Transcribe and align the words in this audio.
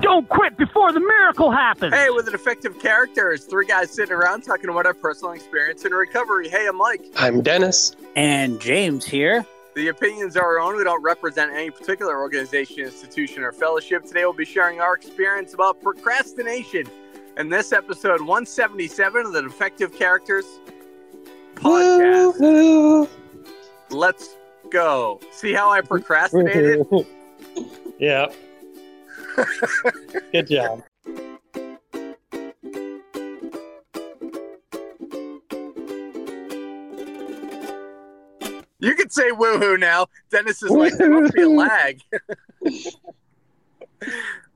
Don't 0.00 0.28
quit 0.28 0.56
before 0.56 0.92
the 0.92 1.00
miracle 1.00 1.50
happens. 1.50 1.94
Hey, 1.94 2.10
with 2.10 2.28
an 2.28 2.34
effective 2.34 2.78
character, 2.78 3.32
it's 3.32 3.44
three 3.44 3.66
guys 3.66 3.90
sitting 3.90 4.14
around 4.14 4.42
talking 4.42 4.68
about 4.68 4.86
our 4.86 4.94
personal 4.94 5.32
experience 5.32 5.84
in 5.84 5.92
recovery. 5.92 6.48
Hey, 6.48 6.66
I'm 6.68 6.76
Mike. 6.76 7.06
I'm 7.16 7.40
Dennis. 7.42 7.96
And 8.14 8.60
James 8.60 9.04
here. 9.06 9.46
The 9.74 9.88
opinions 9.88 10.36
are 10.36 10.44
our 10.44 10.60
own. 10.60 10.76
We 10.76 10.84
don't 10.84 11.02
represent 11.02 11.52
any 11.52 11.70
particular 11.70 12.18
organization, 12.18 12.80
institution, 12.80 13.42
or 13.42 13.52
fellowship. 13.52 14.04
Today, 14.04 14.24
we'll 14.24 14.32
be 14.32 14.44
sharing 14.44 14.80
our 14.80 14.94
experience 14.94 15.54
about 15.54 15.80
procrastination 15.82 16.86
in 17.36 17.48
this 17.48 17.72
episode 17.72 18.20
177 18.20 19.26
of 19.26 19.32
the 19.32 19.42
Defective 19.42 19.92
Characters 19.94 20.44
podcast. 21.54 22.38
Woo-hoo. 22.40 23.08
Let's 23.90 24.36
go. 24.70 25.20
See 25.30 25.52
how 25.52 25.70
I 25.70 25.80
procrastinated? 25.80 26.86
yeah. 27.98 28.26
Good 30.32 30.48
job. 30.48 30.82
You 38.78 38.94
can 38.94 39.10
say 39.10 39.30
woohoo 39.30 39.78
now. 39.78 40.06
Dennis 40.30 40.62
is 40.62 40.70
like, 40.70 40.96
there 40.96 41.10
must 41.10 41.34
be 41.34 41.42
a 41.42 41.48
lag. 41.48 42.00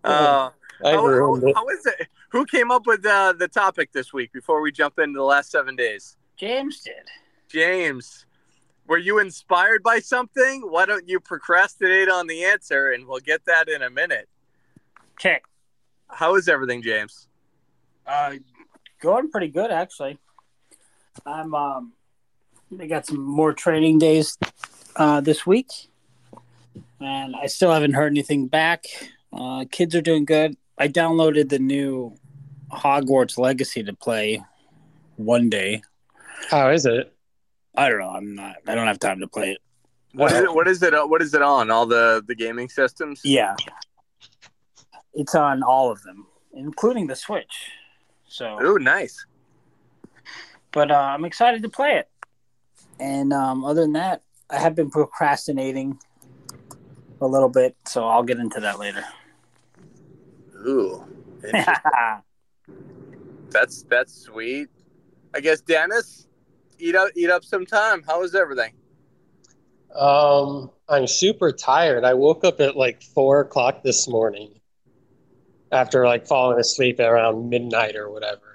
uh, 0.04 0.50
I 0.84 0.90
how, 0.92 1.04
ruined 1.06 1.42
how, 1.42 1.48
it. 1.48 1.56
how 1.56 1.68
is 1.68 1.86
it? 1.86 2.06
Who 2.30 2.46
came 2.46 2.70
up 2.70 2.86
with 2.86 3.04
uh, 3.04 3.34
the 3.36 3.48
topic 3.48 3.92
this 3.92 4.12
week 4.12 4.32
before 4.32 4.60
we 4.60 4.70
jump 4.72 4.98
into 4.98 5.18
the 5.18 5.24
last 5.24 5.50
seven 5.50 5.74
days? 5.74 6.16
James 6.36 6.80
did. 6.80 7.08
James, 7.48 8.24
were 8.86 8.98
you 8.98 9.18
inspired 9.18 9.82
by 9.82 9.98
something? 9.98 10.62
Why 10.62 10.86
don't 10.86 11.08
you 11.08 11.18
procrastinate 11.18 12.08
on 12.08 12.26
the 12.26 12.44
answer 12.44 12.90
and 12.92 13.06
we'll 13.06 13.20
get 13.20 13.44
that 13.46 13.68
in 13.68 13.82
a 13.82 13.90
minute. 13.90 14.28
Okay. 15.20 15.40
How 16.08 16.36
is 16.36 16.48
everything, 16.48 16.82
James? 16.82 17.28
Uh, 18.06 18.36
going 19.02 19.30
pretty 19.30 19.48
good 19.48 19.70
actually. 19.70 20.18
I'm 21.26 21.54
um, 21.54 21.92
I 22.80 22.86
got 22.86 23.04
some 23.04 23.20
more 23.22 23.52
training 23.52 23.98
days 23.98 24.38
uh, 24.96 25.20
this 25.20 25.46
week, 25.46 25.68
and 27.00 27.36
I 27.36 27.46
still 27.46 27.70
haven't 27.70 27.92
heard 27.92 28.12
anything 28.12 28.46
back. 28.46 28.84
Uh, 29.30 29.66
kids 29.70 29.94
are 29.94 30.00
doing 30.00 30.24
good. 30.24 30.56
I 30.78 30.88
downloaded 30.88 31.50
the 31.50 31.58
new 31.58 32.16
Hogwarts 32.72 33.36
Legacy 33.36 33.82
to 33.82 33.92
play 33.92 34.42
one 35.16 35.50
day. 35.50 35.82
How 36.48 36.70
is 36.70 36.86
it? 36.86 37.12
I 37.76 37.90
don't 37.90 37.98
know. 37.98 38.08
I'm 38.08 38.34
not. 38.34 38.56
I 38.66 38.74
don't 38.74 38.86
have 38.86 38.98
time 38.98 39.20
to 39.20 39.28
play 39.28 39.50
it. 39.52 39.58
What 40.14 40.32
is 40.32 40.38
it? 40.40 40.54
What 40.54 40.66
is 40.66 40.82
it? 40.82 40.94
uh, 40.94 41.06
What 41.06 41.20
is 41.20 41.34
it 41.34 41.42
on? 41.42 41.70
All 41.70 41.84
the 41.84 42.24
the 42.26 42.34
gaming 42.34 42.70
systems? 42.70 43.20
Yeah, 43.22 43.54
it's 45.14 45.34
on 45.34 45.62
all 45.62 45.90
of 45.90 46.02
them, 46.02 46.26
including 46.52 47.06
the 47.06 47.16
Switch. 47.16 47.70
So, 48.26 48.62
Ooh, 48.62 48.78
nice. 48.78 49.26
but 50.72 50.90
uh, 50.90 50.94
I'm 50.94 51.24
excited 51.24 51.62
to 51.62 51.68
play 51.68 51.96
it. 51.96 52.08
And 52.98 53.32
um, 53.32 53.64
other 53.64 53.82
than 53.82 53.94
that, 53.94 54.22
I 54.50 54.58
have 54.58 54.74
been 54.74 54.90
procrastinating 54.90 55.98
a 57.20 57.26
little 57.26 57.48
bit, 57.48 57.76
so 57.86 58.06
I'll 58.06 58.22
get 58.22 58.38
into 58.38 58.60
that 58.60 58.78
later. 58.78 59.04
Ooh, 60.66 61.04
that's 63.50 63.82
that's 63.84 64.14
sweet. 64.14 64.68
I 65.34 65.40
guess 65.40 65.60
Dennis, 65.60 66.28
eat 66.78 66.94
up 66.94 67.10
eat 67.16 67.30
up 67.30 67.44
some 67.44 67.64
time. 67.64 68.02
How 68.06 68.22
is 68.22 68.34
everything? 68.34 68.72
Um, 69.94 70.70
I'm 70.88 71.06
super 71.06 71.52
tired. 71.52 72.04
I 72.04 72.14
woke 72.14 72.44
up 72.44 72.60
at 72.60 72.76
like 72.76 73.02
four 73.02 73.40
o'clock 73.40 73.82
this 73.82 74.06
morning 74.06 74.59
after 75.72 76.04
like 76.06 76.26
falling 76.26 76.58
asleep 76.58 76.98
around 77.00 77.48
midnight 77.48 77.96
or 77.96 78.10
whatever 78.10 78.50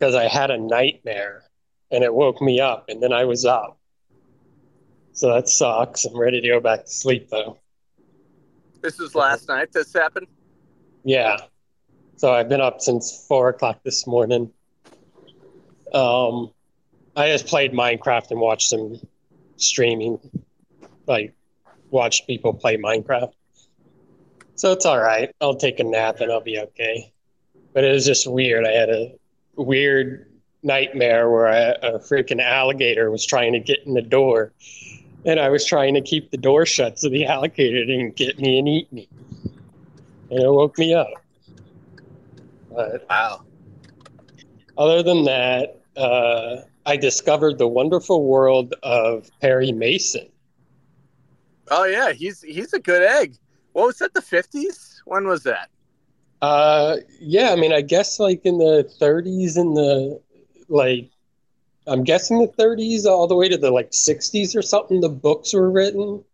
because 0.00 0.14
I 0.14 0.28
had 0.28 0.50
a 0.50 0.58
nightmare 0.58 1.42
and 1.90 2.02
it 2.02 2.12
woke 2.12 2.40
me 2.40 2.60
up 2.60 2.86
and 2.88 3.02
then 3.02 3.12
I 3.12 3.24
was 3.24 3.44
up. 3.44 3.78
So 5.12 5.34
that 5.34 5.48
sucks. 5.48 6.04
I'm 6.06 6.18
ready 6.18 6.40
to 6.40 6.48
go 6.48 6.60
back 6.60 6.84
to 6.86 6.90
sleep 6.90 7.28
though. 7.30 7.58
This 8.80 8.98
was 8.98 9.14
last 9.14 9.48
night. 9.48 9.72
This 9.72 9.92
happened. 9.92 10.26
Yeah. 11.04 11.36
So 12.16 12.32
I've 12.32 12.48
been 12.48 12.60
up 12.62 12.80
since 12.80 13.24
four 13.28 13.50
o'clock 13.50 13.80
this 13.84 14.06
morning. 14.06 14.52
Um, 15.92 16.50
I 17.16 17.28
just 17.28 17.46
played 17.46 17.72
Minecraft 17.72 18.30
and 18.30 18.40
watched 18.40 18.68
some 18.68 19.00
streaming, 19.56 20.18
like 21.06 21.34
watched 21.90 22.26
people 22.26 22.54
play 22.54 22.76
Minecraft. 22.76 23.32
So 24.60 24.72
it's 24.72 24.84
all 24.84 25.00
right. 25.00 25.34
I'll 25.40 25.56
take 25.56 25.80
a 25.80 25.84
nap 25.84 26.20
and 26.20 26.30
I'll 26.30 26.42
be 26.42 26.58
okay. 26.58 27.10
But 27.72 27.82
it 27.82 27.92
was 27.92 28.04
just 28.04 28.30
weird. 28.30 28.66
I 28.66 28.72
had 28.72 28.90
a 28.90 29.14
weird 29.56 30.30
nightmare 30.62 31.30
where 31.30 31.48
I, 31.48 31.58
a 31.82 31.98
freaking 31.98 32.42
alligator 32.42 33.10
was 33.10 33.24
trying 33.24 33.54
to 33.54 33.58
get 33.58 33.78
in 33.86 33.94
the 33.94 34.02
door, 34.02 34.52
and 35.24 35.40
I 35.40 35.48
was 35.48 35.64
trying 35.64 35.94
to 35.94 36.02
keep 36.02 36.30
the 36.30 36.36
door 36.36 36.66
shut 36.66 36.98
so 36.98 37.08
the 37.08 37.24
alligator 37.34 37.86
didn't 37.86 38.16
get 38.16 38.38
me 38.38 38.58
and 38.58 38.68
eat 38.68 38.92
me. 38.92 39.08
And 40.30 40.42
it 40.42 40.50
woke 40.50 40.76
me 40.76 40.92
up. 40.92 41.08
But 42.70 43.06
Wow. 43.08 43.44
other 44.76 45.02
than 45.02 45.24
that, 45.24 45.80
uh, 45.96 46.56
I 46.84 46.98
discovered 46.98 47.56
the 47.56 47.66
wonderful 47.66 48.26
world 48.26 48.74
of 48.82 49.30
Perry 49.40 49.72
Mason. 49.72 50.28
Oh 51.70 51.84
yeah, 51.84 52.12
he's 52.12 52.42
he's 52.42 52.74
a 52.74 52.78
good 52.78 53.02
egg. 53.02 53.38
What 53.72 53.86
was 53.86 53.98
that? 53.98 54.14
The 54.14 54.22
fifties? 54.22 55.02
When 55.04 55.26
was 55.26 55.42
that? 55.44 55.70
Uh, 56.42 56.96
yeah, 57.20 57.50
I 57.50 57.56
mean, 57.56 57.72
I 57.72 57.82
guess 57.82 58.18
like 58.18 58.44
in 58.44 58.58
the 58.58 58.90
30s 59.00 59.56
and 59.56 59.76
the 59.76 60.20
like, 60.68 61.10
I'm 61.86 62.04
guessing 62.04 62.38
the 62.38 62.48
30s 62.48 63.04
all 63.04 63.26
the 63.26 63.34
way 63.34 63.48
to 63.48 63.58
the 63.58 63.70
like 63.70 63.90
60s 63.90 64.56
or 64.56 64.62
something. 64.62 65.00
The 65.00 65.08
books 65.08 65.52
were 65.52 65.70
written, 65.70 66.24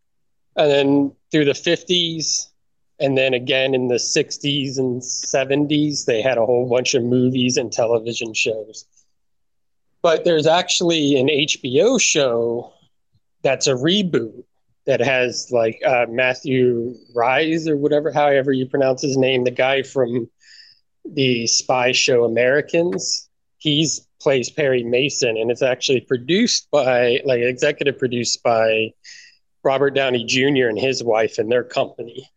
and 0.57 0.71
then 0.71 1.13
through 1.31 1.47
the 1.47 1.53
50s, 1.53 2.49
and 3.01 3.17
then 3.17 3.35
again 3.35 3.75
in 3.75 3.89
the 3.89 3.95
60s 3.97 4.79
and 4.79 5.03
70s, 5.03 6.05
they 6.05 6.23
had 6.23 6.39
a 6.39 6.47
whole 6.47 6.69
bunch 6.69 6.95
of 6.95 7.03
movies 7.03 7.57
and 7.57 7.73
television 7.73 8.33
shows. 8.33 8.87
But 10.03 10.25
there's 10.25 10.47
actually 10.47 11.19
an 11.19 11.29
HBO 11.29 12.01
show 12.01 12.73
that's 13.43 13.67
a 13.67 13.75
reboot 13.75 14.45
that 14.87 15.01
has 15.01 15.51
like 15.51 15.81
uh, 15.85 16.07
Matthew 16.09 16.95
Rise 17.15 17.69
or 17.69 17.77
whatever, 17.77 18.13
however 18.13 18.53
you 18.53 18.67
pronounce 18.67 19.03
his 19.03 19.17
name, 19.17 19.45
the 19.45 19.51
guy 19.51 19.83
from 19.83 20.31
the 21.05 21.47
spy 21.47 21.93
show 21.93 22.25
Americans. 22.25 23.29
He's 23.59 24.07
plays 24.21 24.49
Perry 24.51 24.85
Mason, 24.85 25.37
and 25.37 25.51
it's 25.51 25.63
actually 25.63 26.01
produced 26.01 26.69
by 26.71 27.21
like 27.25 27.41
executive 27.41 27.99
produced 27.99 28.43
by 28.43 28.93
Robert 29.63 29.91
Downey 29.91 30.25
Jr. 30.25 30.69
and 30.69 30.79
his 30.79 31.03
wife 31.03 31.39
and 31.39 31.51
their 31.51 31.65
company. 31.65 32.29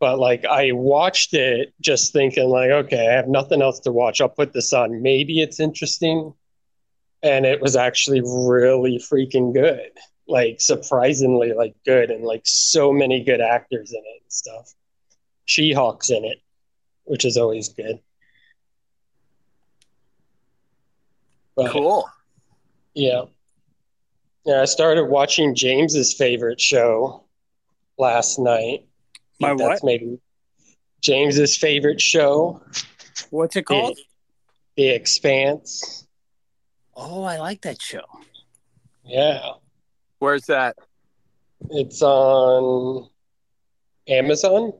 But 0.00 0.18
like 0.18 0.44
I 0.44 0.72
watched 0.72 1.32
it 1.32 1.72
just 1.80 2.12
thinking 2.12 2.48
like, 2.48 2.70
okay, 2.70 3.08
I 3.08 3.12
have 3.12 3.28
nothing 3.28 3.62
else 3.62 3.80
to 3.80 3.92
watch. 3.92 4.20
I'll 4.20 4.28
put 4.28 4.52
this 4.52 4.72
on. 4.72 5.00
Maybe 5.00 5.40
it's 5.40 5.60
interesting. 5.60 6.34
And 7.22 7.46
it 7.46 7.62
was 7.62 7.76
actually 7.76 8.20
really 8.20 8.98
freaking 8.98 9.54
good 9.54 9.90
like 10.28 10.60
surprisingly 10.60 11.52
like 11.52 11.74
good 11.84 12.10
and 12.10 12.24
like 12.24 12.42
so 12.44 12.92
many 12.92 13.22
good 13.22 13.40
actors 13.40 13.92
in 13.92 13.98
it 13.98 14.22
and 14.22 14.32
stuff. 14.32 14.74
She-Hulk's 15.44 16.10
in 16.10 16.24
it, 16.24 16.38
which 17.04 17.24
is 17.24 17.36
always 17.36 17.68
good. 17.68 18.00
But, 21.54 21.70
Cool. 21.70 22.08
Yeah. 22.94 23.26
Yeah, 24.44 24.62
I 24.62 24.64
started 24.64 25.06
watching 25.06 25.54
James's 25.54 26.12
favorite 26.14 26.60
show 26.60 27.24
last 27.98 28.38
night. 28.38 28.86
My 29.40 29.54
That's 29.54 29.60
what? 29.60 29.84
maybe 29.84 30.18
James's 31.02 31.56
favorite 31.56 32.00
show, 32.00 32.62
What's 33.30 33.56
it 33.56 33.62
called? 33.62 33.96
The, 34.76 34.82
the 34.82 34.88
Expanse. 34.90 36.06
Oh, 36.94 37.22
I 37.24 37.38
like 37.38 37.62
that 37.62 37.80
show. 37.80 38.04
Yeah. 39.04 39.52
Where's 40.18 40.46
that? 40.46 40.76
It's 41.70 42.02
on 42.02 43.08
Amazon. 44.08 44.72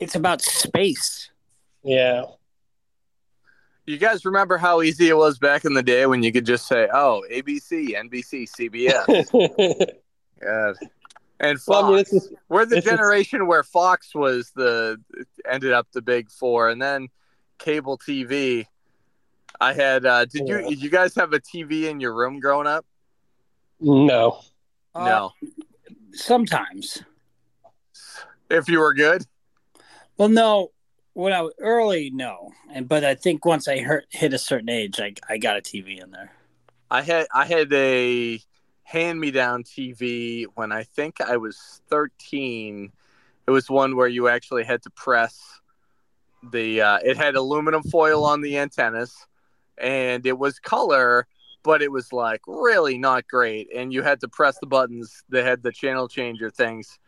It's 0.00 0.14
about 0.14 0.42
space. 0.42 1.30
Yeah. 1.82 2.24
You 3.86 3.98
guys 3.98 4.24
remember 4.24 4.58
how 4.58 4.82
easy 4.82 5.08
it 5.08 5.16
was 5.16 5.38
back 5.38 5.64
in 5.64 5.74
the 5.74 5.82
day 5.82 6.06
when 6.06 6.22
you 6.22 6.32
could 6.32 6.44
just 6.44 6.66
say, 6.66 6.88
"Oh, 6.92 7.24
ABC, 7.30 7.94
NBC, 7.94 8.48
CBS." 8.50 9.06
God. 10.42 10.76
And 11.38 11.60
Fox. 11.60 11.68
Well, 11.68 11.84
I 11.84 11.90
mean, 11.90 11.98
it's 12.00 12.10
just- 12.10 12.32
We're 12.48 12.66
the 12.66 12.76
it's 12.78 12.84
just- 12.86 12.96
generation 12.96 13.46
where 13.46 13.62
Fox 13.62 14.14
was 14.14 14.50
the 14.56 15.00
ended 15.48 15.72
up 15.72 15.86
the 15.92 16.02
big 16.02 16.30
four, 16.30 16.68
and 16.68 16.82
then 16.82 17.08
cable 17.58 17.96
TV. 17.96 18.66
I 19.60 19.72
had. 19.72 20.04
Uh, 20.04 20.24
did 20.24 20.48
you 20.48 20.68
did 20.68 20.82
you 20.82 20.90
guys 20.90 21.14
have 21.14 21.32
a 21.32 21.38
TV 21.40 21.84
in 21.84 22.00
your 22.00 22.12
room 22.14 22.40
growing 22.40 22.66
up? 22.66 22.84
No. 23.80 24.40
no. 24.94 25.32
Sometimes. 26.12 27.02
If 28.48 28.68
you 28.68 28.78
were 28.78 28.94
good, 28.94 29.26
Well, 30.16 30.28
no. 30.28 30.70
When 31.14 31.32
I 31.32 31.40
was 31.40 31.54
early, 31.58 32.10
no, 32.10 32.52
and 32.70 32.86
but 32.86 33.02
I 33.02 33.14
think 33.14 33.46
once 33.46 33.68
I 33.68 33.78
hurt, 33.78 34.04
hit 34.10 34.34
a 34.34 34.38
certain 34.38 34.68
age, 34.68 35.00
I 35.00 35.14
I 35.30 35.38
got 35.38 35.56
a 35.56 35.62
TV 35.62 36.02
in 36.02 36.10
there. 36.10 36.30
I 36.90 37.00
had 37.00 37.26
I 37.34 37.46
had 37.46 37.72
a 37.72 38.38
hand 38.82 39.18
me 39.18 39.30
down 39.30 39.64
TV 39.64 40.44
when 40.54 40.72
I 40.72 40.82
think 40.82 41.22
I 41.22 41.38
was 41.38 41.80
thirteen. 41.88 42.92
It 43.46 43.50
was 43.50 43.70
one 43.70 43.96
where 43.96 44.08
you 44.08 44.28
actually 44.28 44.64
had 44.64 44.82
to 44.82 44.90
press 44.90 45.40
the. 46.50 46.82
Uh, 46.82 46.98
it 47.02 47.16
had 47.16 47.34
aluminum 47.34 47.82
foil 47.82 48.24
on 48.24 48.42
the 48.42 48.58
antennas, 48.58 49.16
and 49.78 50.26
it 50.26 50.38
was 50.38 50.58
color, 50.58 51.26
but 51.66 51.82
it 51.82 51.92
was 51.92 52.14
like 52.14 52.42
really 52.48 52.98
not 52.98 53.28
great. 53.28 53.68
And 53.74 53.92
you 53.92 54.02
had 54.02 54.20
to 54.22 54.28
press 54.28 54.58
the 54.60 54.68
buttons 54.68 55.24
that 55.30 55.44
had 55.44 55.64
the 55.64 55.72
channel 55.72 56.08
changer 56.08 56.50
things 56.50 57.00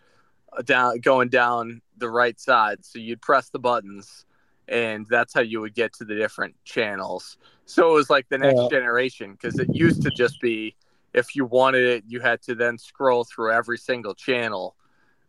uh, 0.57 0.63
down 0.63 1.01
going 1.01 1.31
down 1.31 1.83
the 1.99 2.11
right 2.11 2.39
side. 2.41 2.85
So 2.85 2.99
you'd 2.99 3.23
press 3.23 3.51
the 3.51 3.61
buttons, 3.61 4.27
and 4.69 5.07
that's 5.09 5.35
how 5.35 5.43
you 5.43 5.61
would 5.63 5.75
get 5.75 5.95
to 5.95 6.05
the 6.05 6.17
different 6.17 6.57
channels. 6.65 7.39
So 7.67 7.91
it 7.93 7.95
was 7.95 8.11
like 8.11 8.29
the 8.31 8.39
next 8.39 8.65
Yeah. 8.65 8.69
generation 8.69 9.33
because 9.33 9.59
it 9.61 9.71
used 9.73 10.03
to 10.03 10.11
just 10.13 10.41
be 10.41 10.77
if 11.15 11.37
you 11.37 11.47
wanted 11.47 11.85
it, 11.85 12.05
you 12.09 12.21
had 12.21 12.43
to 12.43 12.57
then 12.57 12.79
scroll 12.79 13.25
through 13.25 13.53
every 13.53 13.79
single 13.79 14.15
channel 14.15 14.77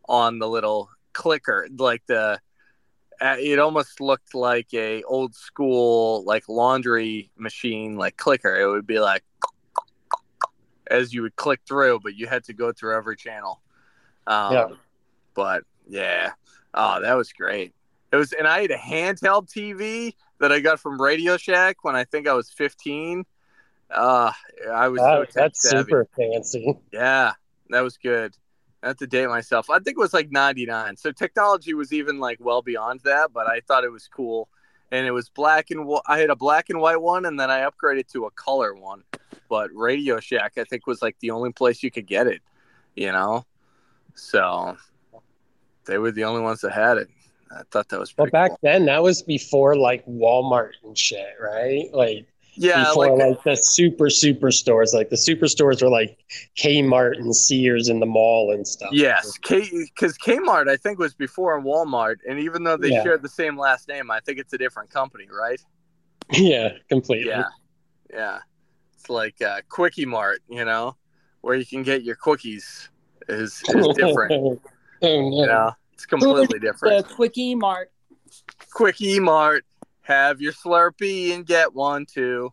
on 0.09 0.39
the 0.39 0.49
little 0.49 0.89
clicker, 1.13 1.67
like 1.77 2.03
the. 2.07 2.39
It 3.21 3.59
almost 3.59 3.99
looked 3.99 4.33
like 4.33 4.73
a 4.73 5.03
old 5.03 5.35
school 5.35 6.23
like 6.23 6.47
laundry 6.47 7.31
machine 7.37 7.97
like 7.97 8.15
clicker. 8.17 8.55
It 8.59 8.67
would 8.67 8.87
be 8.87 8.99
like 8.99 9.23
as 10.87 11.13
you 11.13 11.21
would 11.21 11.35
click 11.35 11.59
through, 11.67 11.99
but 12.01 12.15
you 12.15 12.27
had 12.27 12.43
to 12.45 12.53
go 12.53 12.71
through 12.71 12.95
every 12.95 13.15
channel. 13.15 13.61
Um, 14.27 14.53
Yeah. 14.53 14.67
But 15.35 15.63
yeah, 15.87 16.31
oh, 16.73 17.01
that 17.01 17.13
was 17.13 17.31
great. 17.31 17.73
It 18.11 18.15
was, 18.15 18.33
and 18.33 18.47
I 18.47 18.61
had 18.61 18.71
a 18.71 18.77
handheld 18.77 19.49
TV 19.51 20.13
that 20.39 20.51
I 20.51 20.59
got 20.59 20.79
from 20.79 20.99
Radio 20.99 21.37
Shack 21.37 21.83
when 21.83 21.95
I 21.95 22.03
think 22.05 22.27
I 22.27 22.33
was 22.33 22.49
15. 22.49 23.23
Uh, 23.91 24.31
I 24.71 24.87
was 24.87 24.99
That- 25.01 25.17
tech 25.25 25.33
that's 25.33 25.69
savvy. 25.69 25.83
super 25.83 26.07
fancy. 26.17 26.75
Yeah, 26.91 27.33
that 27.69 27.81
was 27.81 27.97
good. 27.97 28.35
I 28.81 28.87
have 28.87 28.97
to 28.97 29.07
date 29.07 29.27
myself. 29.27 29.69
I 29.69 29.79
think 29.79 29.97
it 29.97 29.99
was 29.99 30.13
like 30.13 30.31
99. 30.31 30.95
So 30.97 31.11
technology 31.11 31.73
was 31.73 31.91
even 31.91 32.19
like 32.19 32.37
well 32.39 32.61
beyond 32.61 33.01
that, 33.03 33.33
but 33.33 33.47
I 33.47 33.59
thought 33.61 33.83
it 33.83 33.91
was 33.91 34.07
cool. 34.07 34.47
And 34.91 35.05
it 35.05 35.11
was 35.11 35.29
black 35.29 35.69
and 35.71 35.87
wh- 35.87 36.01
I 36.09 36.17
had 36.19 36.29
a 36.29 36.35
black 36.35 36.69
and 36.69 36.79
white 36.79 36.99
one, 37.01 37.25
and 37.25 37.39
then 37.39 37.51
I 37.51 37.69
upgraded 37.69 38.07
to 38.13 38.25
a 38.25 38.31
color 38.31 38.73
one. 38.73 39.03
But 39.49 39.69
Radio 39.73 40.19
Shack, 40.19 40.53
I 40.57 40.63
think, 40.63 40.87
was 40.87 41.01
like 41.01 41.15
the 41.19 41.31
only 41.31 41.51
place 41.51 41.83
you 41.83 41.91
could 41.91 42.07
get 42.07 42.25
it, 42.27 42.41
you 42.95 43.11
know? 43.11 43.45
So 44.15 44.77
they 45.85 45.97
were 45.97 46.11
the 46.11 46.23
only 46.23 46.41
ones 46.41 46.61
that 46.61 46.71
had 46.71 46.97
it. 46.97 47.09
I 47.51 47.61
thought 47.71 47.89
that 47.89 47.99
was 47.99 48.11
But 48.13 48.31
back 48.31 48.51
cool. 48.51 48.59
then, 48.61 48.85
that 48.85 49.01
was 49.03 49.23
before 49.23 49.75
like 49.75 50.05
Walmart 50.05 50.71
and 50.83 50.97
shit, 50.97 51.33
right? 51.41 51.89
Like 51.93 52.27
Yeah, 52.61 52.89
before 52.89 53.17
like, 53.17 53.29
like, 53.29 53.43
the 53.45 53.55
super 53.55 54.09
super 54.09 54.51
stores. 54.51 54.93
Like 54.93 55.09
the 55.09 55.15
super 55.17 55.47
stores 55.47 55.81
were 55.81 55.89
like 55.89 56.19
Kmart 56.57 57.15
and 57.15 57.33
Sears 57.33 57.87
in 57.87 58.01
the 58.01 58.05
mall 58.05 58.51
and 58.51 58.67
stuff. 58.67 58.89
Yes, 58.91 59.37
K 59.37 59.69
because 59.71 60.17
Kmart 60.17 60.69
I 60.69 60.75
think 60.75 60.99
was 60.99 61.13
before 61.13 61.61
Walmart, 61.61 62.17
and 62.27 62.37
even 62.37 62.65
though 62.65 62.75
they 62.75 62.89
Yeah. 62.89 63.03
shared 63.03 63.21
the 63.21 63.29
same 63.29 63.57
last 63.57 63.87
name, 63.87 64.11
I 64.11 64.19
think 64.19 64.39
it's 64.39 64.51
a 64.51 64.57
different 64.57 64.89
company, 64.89 65.25
right? 65.31 65.61
yeah, 66.33 66.73
completely. 66.89 67.29
Yeah, 67.29 67.45
yeah. 68.13 68.39
It's 68.93 69.09
like 69.09 69.41
uh, 69.41 69.61
Quickie 69.69 70.05
Mart, 70.05 70.41
you 70.49 70.65
know, 70.65 70.97
where 71.39 71.55
you 71.55 71.65
can 71.65 71.81
get 71.81 72.03
your 72.03 72.17
quickies 72.17 72.89
is 73.29 73.63
is 73.69 73.87
different. 73.95 74.33
oh, 74.33 74.59
no. 75.01 75.29
you 75.29 75.47
know, 75.47 75.71
it's 75.93 76.05
completely 76.05 76.59
different. 76.59 76.81
The 76.81 76.89
different. 77.03 77.15
Quickie 77.15 77.55
Mart. 77.55 77.89
Quickie 78.73 79.19
Mart, 79.19 79.65
have 80.09 80.41
your 80.41 80.53
Slurpee 80.53 81.33
and 81.33 81.45
get 81.45 81.73
one 81.73 82.05
too. 82.05 82.51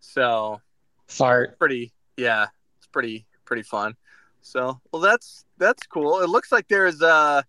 So 0.00 0.60
Fart. 1.06 1.58
pretty, 1.58 1.92
yeah, 2.16 2.46
it's 2.78 2.86
pretty 2.86 3.26
pretty 3.44 3.62
fun. 3.62 3.94
So 4.40 4.80
well, 4.90 5.02
that's 5.02 5.44
that's 5.58 5.86
cool. 5.86 6.20
It 6.20 6.28
looks 6.28 6.50
like 6.50 6.66
there's 6.68 7.02
uh, 7.02 7.42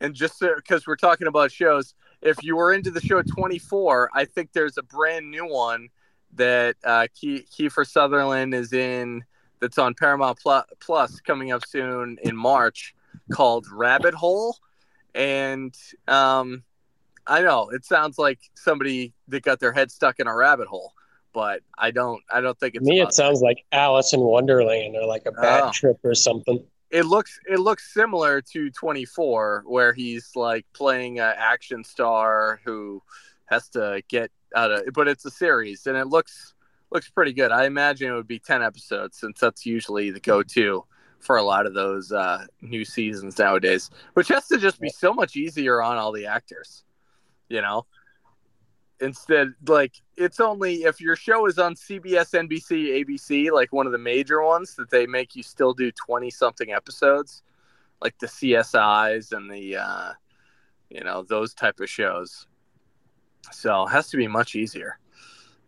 and 0.00 0.14
just 0.14 0.40
because 0.40 0.86
we're 0.86 0.96
talking 0.96 1.26
about 1.26 1.52
shows, 1.52 1.94
if 2.22 2.42
you 2.42 2.56
were 2.56 2.72
into 2.72 2.90
the 2.90 3.00
show 3.00 3.22
24, 3.22 4.10
I 4.14 4.24
think 4.24 4.52
there's 4.52 4.78
a 4.78 4.82
brand 4.82 5.30
new 5.30 5.46
one 5.46 5.88
that 6.34 6.76
uh, 6.82 7.06
Ke- 7.08 7.46
Kiefer 7.48 7.86
Sutherland 7.86 8.54
is 8.54 8.72
in. 8.72 9.24
That's 9.60 9.78
on 9.78 9.94
Paramount 9.94 10.40
Plus 10.80 11.20
coming 11.20 11.52
up 11.52 11.64
soon 11.64 12.18
in 12.24 12.36
March, 12.36 12.96
called 13.32 13.64
Rabbit 13.70 14.12
Hole, 14.12 14.56
and 15.14 15.72
um, 16.08 16.64
I 17.26 17.42
know 17.42 17.68
it 17.70 17.84
sounds 17.84 18.18
like 18.18 18.38
somebody 18.54 19.12
that 19.28 19.42
got 19.42 19.60
their 19.60 19.72
head 19.72 19.90
stuck 19.90 20.18
in 20.18 20.26
a 20.26 20.34
rabbit 20.34 20.66
hole, 20.68 20.92
but 21.32 21.60
I 21.78 21.90
don't. 21.90 22.20
I 22.32 22.40
don't 22.40 22.58
think 22.58 22.74
it's. 22.74 22.86
me, 22.86 23.00
it 23.00 23.12
sounds 23.12 23.40
like 23.40 23.64
Alice 23.72 24.12
in 24.12 24.20
Wonderland 24.20 24.96
or 24.96 25.06
like 25.06 25.22
a 25.26 25.32
bad 25.32 25.64
Oh. 25.64 25.70
trip 25.72 25.98
or 26.04 26.14
something. 26.14 26.64
it 26.90 27.04
looks 27.06 27.38
it 27.48 27.58
looks 27.60 27.92
similar 27.94 28.40
to 28.40 28.70
24 28.70 29.62
where 29.66 29.92
he's 29.92 30.30
like 30.34 30.66
playing 30.74 31.20
an 31.20 31.32
action 31.38 31.82
star 31.84 32.60
who 32.64 33.02
has 33.46 33.68
to 33.70 34.02
get 34.08 34.30
out 34.54 34.70
of 34.70 34.82
but 34.92 35.08
it's 35.08 35.24
a 35.24 35.30
series 35.30 35.86
and 35.86 35.96
it 35.96 36.06
looks 36.08 36.52
looks 36.90 37.08
pretty 37.08 37.32
good 37.32 37.50
i 37.50 37.64
imagine 37.64 38.10
it 38.10 38.14
would 38.14 38.26
be 38.28 38.38
10 38.38 38.62
episodes 38.62 39.16
since 39.18 39.40
that's 39.40 39.64
usually 39.64 40.10
the 40.10 40.20
go-to 40.20 40.84
for 41.20 41.36
a 41.38 41.42
lot 41.42 41.64
of 41.64 41.72
those 41.72 42.12
uh, 42.12 42.44
new 42.60 42.84
seasons 42.84 43.38
nowadays 43.38 43.88
which 44.12 44.28
has 44.28 44.46
to 44.48 44.58
just 44.58 44.78
be 44.78 44.90
so 44.90 45.14
much 45.14 45.34
easier 45.36 45.80
on 45.80 45.96
all 45.96 46.12
the 46.12 46.26
actors 46.26 46.84
you 47.52 47.60
know? 47.62 47.86
Instead 49.00 49.54
like 49.66 50.00
it's 50.16 50.38
only 50.38 50.84
if 50.84 51.00
your 51.00 51.16
show 51.16 51.46
is 51.46 51.58
on 51.58 51.74
cbs 51.74 52.30
nbc 52.34 53.04
abc 53.04 53.50
like 53.50 53.72
one 53.72 53.84
of 53.84 53.90
the 53.90 53.98
major 53.98 54.44
ones 54.44 54.76
that 54.76 54.90
they 54.90 55.08
make 55.08 55.34
you 55.34 55.42
still 55.42 55.74
do 55.74 55.90
20 55.90 56.30
something 56.30 56.70
episodes 56.70 57.42
like 58.00 58.16
the 58.20 58.28
csis 58.28 59.32
and 59.32 59.50
the 59.50 59.76
uh 59.76 60.12
you 60.88 61.02
know 61.02 61.24
those 61.24 61.52
type 61.52 61.80
of 61.80 61.90
shows. 61.90 62.46
So 63.50 63.86
it 63.86 63.90
has 63.90 64.08
to 64.10 64.16
be 64.16 64.28
much 64.28 64.54
easier 64.54 65.00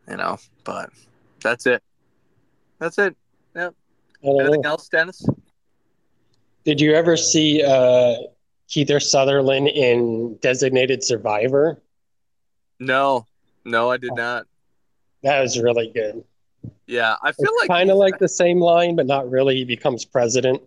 you 0.09 0.17
know 0.17 0.39
but 0.63 0.91
that's 1.43 1.67
it. 1.67 1.83
That's 2.79 2.99
it. 2.99 3.17
Yep. 3.57 3.75
Anything 4.23 4.65
else 4.65 4.89
dennis? 4.89 5.27
Did 6.65 6.81
you 6.81 6.95
ever 6.95 7.17
see 7.17 7.63
uh, 7.63 8.15
Kiefer 8.69 9.01
Sutherland 9.03 9.69
in 9.69 10.37
Designated 10.41 11.03
Survivor? 11.05 11.81
no 12.81 13.25
no 13.65 13.91
i 13.91 13.97
did 13.97 14.15
not 14.15 14.47
That 15.23 15.41
was 15.41 15.59
really 15.61 15.91
good. 15.95 16.25
yeah 16.87 17.15
i 17.23 17.31
feel 17.33 17.51
like 17.61 17.69
kind 17.69 17.91
of 17.91 17.97
like 17.99 18.19
the 18.19 18.29
same 18.29 18.61
line, 18.61 18.97
but 18.97 19.07
not 19.07 19.31
really. 19.31 19.55
He 19.57 19.65
becomes 19.65 20.05
president. 20.05 20.61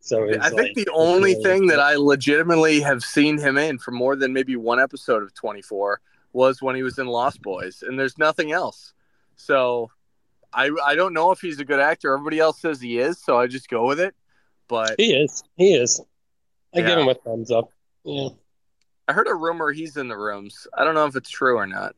So 0.00 0.24
it's 0.24 0.44
I 0.44 0.50
think 0.50 0.76
the 0.76 0.88
only 0.94 1.32
it's 1.32 1.42
thing 1.42 1.62
really- 1.62 1.68
that 1.76 1.80
I 1.80 1.96
legitimately 1.96 2.80
have 2.80 3.02
seen 3.02 3.38
him 3.38 3.58
in 3.58 3.78
for 3.78 3.90
more 3.90 4.16
than 4.16 4.32
maybe 4.32 4.56
one 4.56 4.80
episode 4.80 5.22
of 5.22 5.34
24 5.34 6.00
was 6.32 6.62
when 6.62 6.74
he 6.76 6.82
was 6.82 6.98
in 6.98 7.06
Lost 7.06 7.42
Boys, 7.42 7.82
and 7.82 7.98
there's 7.98 8.16
nothing 8.16 8.52
else. 8.52 8.94
So 9.36 9.90
I 10.52 10.70
I 10.84 10.94
don't 10.94 11.12
know 11.12 11.32
if 11.32 11.40
he's 11.40 11.60
a 11.60 11.64
good 11.64 11.80
actor. 11.80 12.14
Everybody 12.14 12.38
else 12.38 12.60
says 12.60 12.80
he 12.80 12.98
is, 12.98 13.18
so 13.22 13.36
I 13.38 13.46
just 13.46 13.68
go 13.68 13.86
with 13.86 14.00
it. 14.00 14.14
But 14.68 14.94
he 14.98 15.12
is. 15.14 15.44
He 15.56 15.74
is. 15.74 16.00
I 16.76 16.80
give 16.80 16.88
Yeah. 16.98 17.02
him 17.02 17.08
a 17.08 17.14
thumbs 17.14 17.50
up. 17.50 17.70
Yeah. 18.04 18.28
I 19.08 19.12
heard 19.12 19.28
a 19.28 19.34
rumor 19.34 19.72
he's 19.72 19.96
in 19.96 20.08
the 20.08 20.16
rooms. 20.16 20.66
I 20.74 20.84
don't 20.84 20.94
know 20.94 21.06
if 21.06 21.16
it's 21.16 21.30
true 21.30 21.56
or 21.56 21.66
not. 21.66 21.94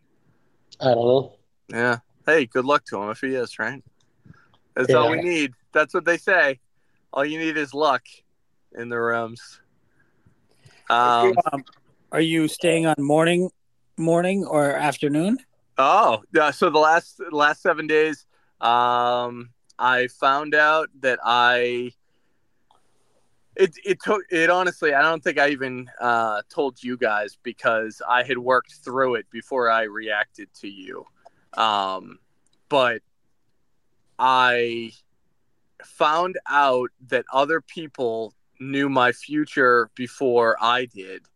I 0.81 0.95
don't 0.95 1.07
know. 1.07 1.33
Yeah. 1.69 1.99
Hey, 2.27 2.47
good 2.47 2.65
luck 2.65 2.85
to 2.87 3.03
him 3.03 3.11
if 3.11 3.21
he 3.21 3.35
is, 3.35 3.59
right? 3.59 3.83
That's 4.75 4.95
all 4.95 5.11
we 5.11 5.21
need. 5.23 5.55
That's 5.73 5.95
what 5.95 6.05
they 6.05 6.19
say. 6.19 6.61
All 7.13 7.25
you 7.25 7.39
need 7.39 7.57
is 7.57 7.75
luck 7.75 8.03
in 8.77 8.89
the 8.89 9.01
rooms. 9.01 9.61
Um, 10.91 11.35
Um, 11.53 11.65
are 12.13 12.21
you 12.21 12.49
staying 12.49 12.87
on 12.87 12.95
morning, 12.99 13.51
morning 13.97 14.45
or 14.45 14.71
afternoon? 14.73 15.39
Oh, 15.79 16.23
yeah. 16.33 16.51
So 16.51 16.71
the 16.71 16.79
last 16.79 17.21
last 17.31 17.63
seven 17.63 17.87
days, 17.87 18.27
um, 18.61 19.51
I 19.79 20.09
found 20.09 20.55
out 20.55 20.89
that 21.01 21.19
I 21.25 21.93
it 23.59 23.75
it 23.85 23.99
took 24.01 24.23
it 24.31 24.49
honestly. 24.49 24.95
I 24.95 25.03
don't 25.03 25.23
think 25.23 25.39
I 25.39 25.49
even 25.49 25.91
uh, 26.01 26.43
told 26.49 26.83
you 26.83 26.97
guys 26.97 27.37
because 27.43 28.01
I 28.09 28.23
had 28.23 28.39
worked 28.39 28.75
through 28.85 29.17
it 29.17 29.27
before 29.31 29.69
I 29.69 29.83
reacted 29.83 30.49
to 30.61 30.69
you. 30.69 31.05
Um, 31.55 32.21
but 32.69 33.03
I 34.19 34.93
found 35.85 36.39
out 36.49 36.91
that 37.09 37.25
other 37.33 37.61
people 37.61 38.33
knew 38.61 38.89
my 38.89 39.13
future 39.13 39.91
before 39.97 40.57
I 40.61 40.85
did, 40.87 41.27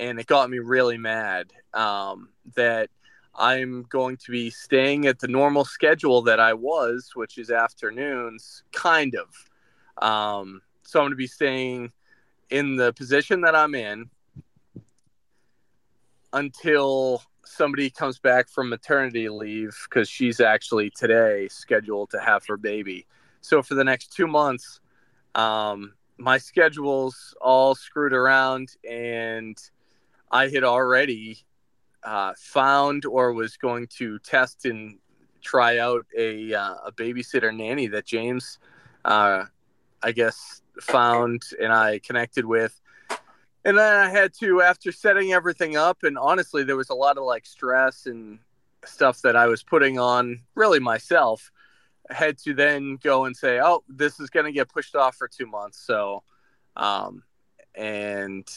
and 0.00 0.18
it 0.18 0.26
got 0.26 0.48
me 0.48 0.58
really 0.58 0.98
mad. 0.98 1.52
Um, 1.74 2.30
that 2.54 2.88
I'm 3.34 3.82
going 3.90 4.16
to 4.16 4.30
be 4.30 4.48
staying 4.48 5.06
at 5.06 5.18
the 5.18 5.28
normal 5.28 5.66
schedule 5.66 6.22
that 6.22 6.40
I 6.40 6.54
was, 6.54 7.10
which 7.14 7.36
is 7.36 7.50
afternoons, 7.50 8.62
kind 8.72 9.14
of. 9.14 9.28
Um, 10.02 10.62
so 10.86 11.00
I'm 11.00 11.04
going 11.04 11.12
to 11.12 11.16
be 11.16 11.26
staying 11.26 11.92
in 12.50 12.76
the 12.76 12.92
position 12.92 13.40
that 13.42 13.56
I'm 13.56 13.74
in 13.74 14.08
until 16.32 17.22
somebody 17.44 17.90
comes 17.90 18.18
back 18.18 18.48
from 18.48 18.68
maternity 18.68 19.28
leave 19.28 19.76
because 19.88 20.08
she's 20.08 20.40
actually 20.40 20.90
today 20.90 21.48
scheduled 21.48 22.10
to 22.10 22.20
have 22.20 22.46
her 22.46 22.56
baby. 22.56 23.06
So 23.40 23.62
for 23.62 23.74
the 23.74 23.84
next 23.84 24.12
two 24.12 24.26
months, 24.26 24.80
um, 25.34 25.94
my 26.18 26.38
schedule's 26.38 27.34
all 27.40 27.74
screwed 27.74 28.12
around, 28.12 28.70
and 28.88 29.58
I 30.30 30.48
had 30.48 30.64
already 30.64 31.44
uh, 32.02 32.32
found 32.38 33.04
or 33.06 33.32
was 33.32 33.56
going 33.56 33.88
to 33.98 34.18
test 34.20 34.64
and 34.64 34.98
try 35.42 35.78
out 35.78 36.06
a, 36.16 36.54
uh, 36.54 36.74
a 36.86 36.92
babysitter 36.92 37.54
nanny 37.54 37.86
that 37.88 38.06
James, 38.06 38.58
uh, 39.04 39.44
I 40.02 40.12
guess, 40.12 40.62
found 40.80 41.42
and 41.60 41.72
I 41.72 41.98
connected 42.00 42.44
with. 42.44 42.80
And 43.64 43.76
then 43.76 43.96
I 43.96 44.08
had 44.08 44.32
to, 44.40 44.62
after 44.62 44.92
setting 44.92 45.32
everything 45.32 45.76
up, 45.76 46.04
and 46.04 46.16
honestly, 46.16 46.62
there 46.62 46.76
was 46.76 46.90
a 46.90 46.94
lot 46.94 47.18
of 47.18 47.24
like 47.24 47.44
stress 47.46 48.06
and 48.06 48.38
stuff 48.84 49.22
that 49.22 49.34
I 49.34 49.46
was 49.46 49.64
putting 49.64 49.98
on 49.98 50.40
really 50.54 50.78
myself. 50.78 51.50
I 52.08 52.14
had 52.14 52.38
to 52.38 52.54
then 52.54 52.98
go 53.02 53.24
and 53.24 53.36
say, 53.36 53.60
oh, 53.60 53.82
this 53.88 54.20
is 54.20 54.30
going 54.30 54.46
to 54.46 54.52
get 54.52 54.68
pushed 54.68 54.94
off 54.94 55.16
for 55.16 55.26
two 55.26 55.46
months. 55.46 55.84
So, 55.84 56.22
um, 56.76 57.24
and 57.74 58.48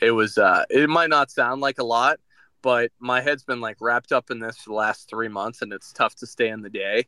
it 0.00 0.10
was, 0.10 0.36
uh, 0.36 0.64
it 0.68 0.88
might 0.88 1.10
not 1.10 1.30
sound 1.30 1.60
like 1.60 1.78
a 1.78 1.84
lot, 1.84 2.18
but 2.62 2.90
my 2.98 3.20
head's 3.20 3.44
been 3.44 3.60
like 3.60 3.76
wrapped 3.80 4.10
up 4.10 4.32
in 4.32 4.40
this 4.40 4.58
for 4.58 4.70
the 4.70 4.74
last 4.74 5.08
three 5.08 5.28
months 5.28 5.62
and 5.62 5.72
it's 5.72 5.92
tough 5.92 6.16
to 6.16 6.26
stay 6.26 6.48
in 6.48 6.62
the 6.62 6.70
day. 6.70 7.06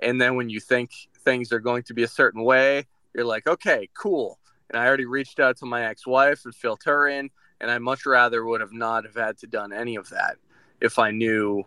And 0.00 0.20
then 0.20 0.36
when 0.36 0.48
you 0.48 0.60
think 0.60 0.90
things 1.24 1.52
are 1.52 1.60
going 1.60 1.82
to 1.84 1.94
be 1.94 2.04
a 2.04 2.08
certain 2.08 2.44
way, 2.44 2.86
you're 3.14 3.24
like, 3.24 3.46
okay, 3.46 3.88
cool. 3.94 4.38
And 4.70 4.80
I 4.80 4.86
already 4.86 5.04
reached 5.04 5.40
out 5.40 5.56
to 5.58 5.66
my 5.66 5.84
ex-wife 5.84 6.44
and 6.44 6.54
filled 6.54 6.82
her 6.84 7.06
in, 7.06 7.30
and 7.60 7.70
I 7.70 7.78
much 7.78 8.06
rather 8.06 8.44
would 8.44 8.60
have 8.60 8.72
not 8.72 9.04
have 9.04 9.14
had 9.14 9.38
to 9.38 9.46
done 9.46 9.72
any 9.72 9.96
of 9.96 10.08
that 10.10 10.36
if 10.80 10.98
I 10.98 11.10
knew 11.10 11.64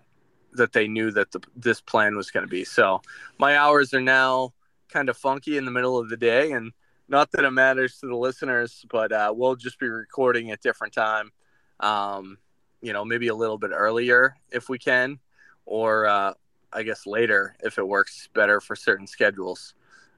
that 0.53 0.73
they 0.73 0.87
knew 0.87 1.11
that 1.11 1.31
the, 1.31 1.41
this 1.55 1.81
plan 1.81 2.15
was 2.15 2.31
going 2.31 2.45
to 2.45 2.49
be. 2.49 2.63
So 2.63 3.01
my 3.37 3.57
hours 3.57 3.93
are 3.93 4.01
now 4.01 4.53
kind 4.89 5.09
of 5.09 5.17
funky 5.17 5.57
in 5.57 5.65
the 5.65 5.71
middle 5.71 5.97
of 5.97 6.09
the 6.09 6.17
day, 6.17 6.51
and 6.51 6.71
not 7.07 7.31
that 7.31 7.45
it 7.45 7.51
matters 7.51 7.99
to 7.99 8.07
the 8.07 8.15
listeners, 8.15 8.85
but 8.89 9.11
uh, 9.11 9.33
we'll 9.35 9.55
just 9.55 9.79
be 9.79 9.87
recording 9.87 10.51
at 10.51 10.61
different 10.61 10.93
time. 10.93 11.31
Um, 11.79 12.37
you 12.81 12.93
know, 12.93 13.05
maybe 13.05 13.27
a 13.27 13.35
little 13.35 13.57
bit 13.57 13.71
earlier 13.73 14.35
if 14.51 14.69
we 14.69 14.77
can, 14.77 15.19
or 15.65 16.05
uh, 16.07 16.33
I 16.73 16.83
guess 16.83 17.05
later 17.05 17.55
if 17.61 17.77
it 17.77 17.87
works 17.87 18.27
better 18.33 18.59
for 18.59 18.75
certain 18.75 19.07
schedules. 19.07 19.73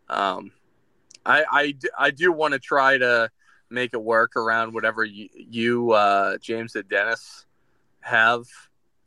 Um, 0.10 0.52
I, 1.26 1.44
I, 1.52 1.76
I 1.98 2.12
do 2.12 2.32
want 2.32 2.54
to 2.54 2.60
try 2.60 2.98
to 2.98 3.30
make 3.70 3.94
it 3.94 4.02
work 4.02 4.36
around 4.36 4.74
whatever 4.74 5.04
you, 5.04 5.30
you 5.34 5.92
uh, 5.92 6.38
James 6.38 6.76
and 6.76 6.88
Dennis 6.90 7.46
have 8.02 8.46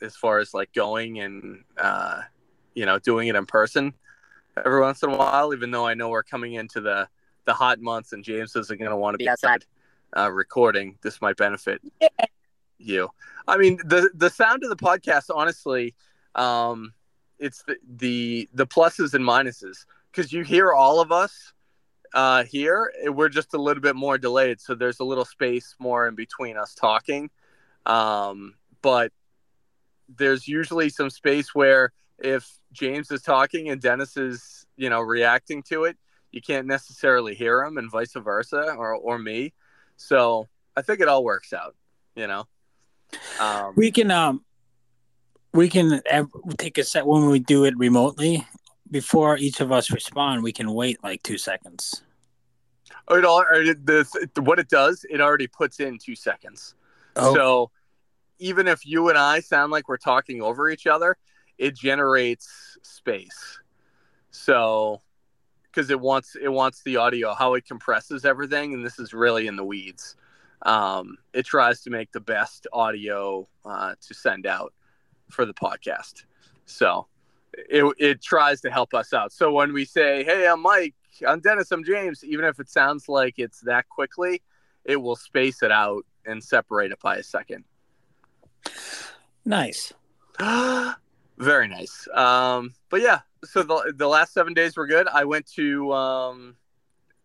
as 0.01 0.17
far 0.17 0.39
as 0.39 0.53
like 0.53 0.73
going 0.73 1.21
and 1.21 1.65
uh, 1.77 2.23
you 2.75 2.87
know 2.87 2.99
doing 2.99 3.29
it 3.29 3.37
in 3.37 3.47
person 3.47 3.95
every 4.57 4.81
once 4.81 5.03
in 5.03 5.11
a 5.11 5.17
while. 5.17 5.55
Even 5.55 5.71
though 5.71 5.87
I 5.87 5.95
know 5.95 6.11
we're 6.11 6.23
coming 6.23 6.55
into 6.55 6.81
the 6.81 7.09
the 7.45 7.55
hot 7.55 7.81
months 7.81 8.13
and 8.13 8.23
James 8.23 8.55
isn't 8.55 8.79
going 8.79 8.91
to 8.91 8.97
want 8.97 9.15
to 9.15 9.19
be 9.19 9.29
outside 9.29 9.65
uh, 10.17 10.31
recording, 10.31 10.99
this 11.03 11.21
might 11.21 11.37
benefit 11.37 11.81
yeah. 12.01 12.09
you. 12.79 13.09
I 13.49 13.57
mean 13.57 13.79
the 13.85 14.11
the 14.15 14.31
sound 14.31 14.63
of 14.65 14.71
the 14.71 14.77
podcast, 14.77 15.31
honestly, 15.35 15.95
um, 16.35 16.93
it's 17.39 17.63
the 17.65 17.77
the 17.97 18.49
the 18.55 18.67
pluses 18.67 19.15
and 19.15 19.25
minuses 19.25 19.87
because 20.11 20.33
you 20.33 20.43
hear 20.43 20.73
all 20.73 21.01
of 21.01 21.11
us 21.11 21.53
uh, 22.15 22.45
here. 22.45 22.93
We're 23.05 23.29
just 23.29 23.55
a 23.55 23.59
little 23.59 23.81
bit 23.81 23.97
more 23.97 24.19
delayed, 24.19 24.61
so 24.61 24.75
there's 24.75 25.01
a 25.01 25.05
little 25.05 25.25
space 25.25 25.75
more 25.79 26.07
in 26.07 26.15
between 26.15 26.57
us 26.57 26.75
talking. 26.75 27.31
Um, 27.87 28.55
but 28.83 29.13
there's 30.09 30.47
usually 30.47 30.89
some 30.89 31.11
space 31.11 31.55
where 31.55 31.93
if 32.19 32.49
James 32.73 33.11
is 33.11 33.23
talking 33.23 33.71
and 33.71 33.81
Dennis 33.81 34.17
is, 34.17 34.67
you 34.77 34.91
know, 34.91 35.01
reacting 35.01 35.63
to 35.65 35.85
it, 35.85 35.97
you 36.31 36.41
can't 36.41 36.67
necessarily 36.67 37.35
hear 37.35 37.63
him, 37.63 37.77
and 37.79 37.91
vice 37.91 38.15
versa, 38.15 38.75
or 38.77 38.95
or 38.95 39.19
me. 39.19 39.53
So 39.97 40.49
I 40.77 40.83
think 40.83 41.01
it 41.01 41.09
all 41.09 41.25
works 41.25 41.53
out. 41.53 41.75
You 42.15 42.27
know, 42.27 42.47
um, 43.41 43.75
we 43.77 43.91
can 43.91 44.11
um 44.11 44.45
we 45.53 45.69
can 45.69 46.01
take 46.57 46.79
a 46.79 46.85
set 46.85 47.07
when 47.07 47.29
we 47.29 47.39
do 47.39 47.65
it 47.65 47.77
remotely 47.77 48.47
before 48.93 49.39
each 49.39 49.61
of 49.61 49.73
us 49.73 49.91
respond, 49.91 50.43
we 50.43 50.53
can 50.53 50.73
wait 50.73 51.03
like 51.03 51.23
two 51.23 51.39
seconds. 51.39 52.05
Oh, 53.09 53.17
it 53.17 53.25
all 53.25 53.41
the, 53.41 54.31
what 54.37 54.59
it 54.59 54.69
does, 54.69 55.05
it 55.11 55.21
already 55.21 55.49
puts 55.49 55.81
in 55.81 55.99
two 55.99 56.15
seconds. 56.15 56.75
Oh. 57.17 57.35
So 57.35 57.71
even 58.39 58.69
if 58.69 58.87
you 58.87 59.09
and 59.09 59.19
I 59.19 59.41
sound 59.41 59.73
like 59.73 59.89
we're 59.89 59.97
talking 59.97 60.43
over 60.43 60.69
each 60.69 60.87
other, 60.87 61.17
it 61.59 61.75
generates 61.75 62.77
space. 62.83 63.61
So 64.31 65.01
because 65.65 65.91
it 65.91 65.99
wants 65.99 66.37
it 66.41 66.49
wants 66.49 66.83
the 66.83 66.97
audio, 66.97 67.35
how 67.35 67.55
it 67.55 67.65
compresses 67.65 68.25
everything, 68.25 68.75
and 68.75 68.85
this 68.85 68.99
is 68.99 69.15
really 69.15 69.47
in 69.47 69.57
the 69.57 69.65
weeds. 69.65 70.17
Um, 70.63 71.17
it 71.33 71.45
tries 71.45 71.83
to 71.83 71.91
make 71.91 72.13
the 72.13 72.21
best 72.21 72.67
audio 72.73 73.49
uh, 73.65 73.95
to 74.01 74.15
send 74.15 74.47
out 74.47 74.73
for 75.31 75.45
the 75.45 75.55
podcast. 75.55 76.25
So 76.67 77.07
it, 77.53 77.95
it 77.99 78.23
tries 78.23 78.61
to 78.63 78.71
help 78.71 78.95
us 78.95 79.13
out. 79.13 79.33
So 79.33 79.53
when 79.53 79.73
we 79.73 79.85
say, 79.85 80.25
"Hey, 80.25 80.47
I'm 80.47 80.61
Mike," 80.61 80.95
I'm 81.27 81.41
Dennis, 81.41 81.71
I'm 81.71 81.85
James, 81.85 82.25
even 82.25 82.45
if 82.45 82.59
it 82.59 82.69
sounds 82.69 83.09
like 83.09 83.39
it's 83.39 83.61
that 83.61 83.89
quickly, 83.89 84.43
it 84.85 84.97
will 84.97 85.17
space 85.17 85.63
it 85.63 85.71
out 85.71 86.05
and 86.25 86.43
separate 86.43 86.93
it 86.93 87.01
by 87.01 87.17
a 87.17 87.23
second. 87.23 87.65
Nice. 89.45 89.93
Very 91.39 91.69
nice. 91.69 92.07
Um, 92.15 92.75
but 92.89 93.01
yeah, 93.01 93.21
so 93.45 93.63
the 93.63 93.93
the 93.97 94.09
last 94.09 94.33
seven 94.33 94.55
days 94.55 94.77
were 94.77 94.87
good. 94.87 95.09
I 95.09 95.25
went 95.25 95.47
to 95.55 95.93
um, 95.93 96.57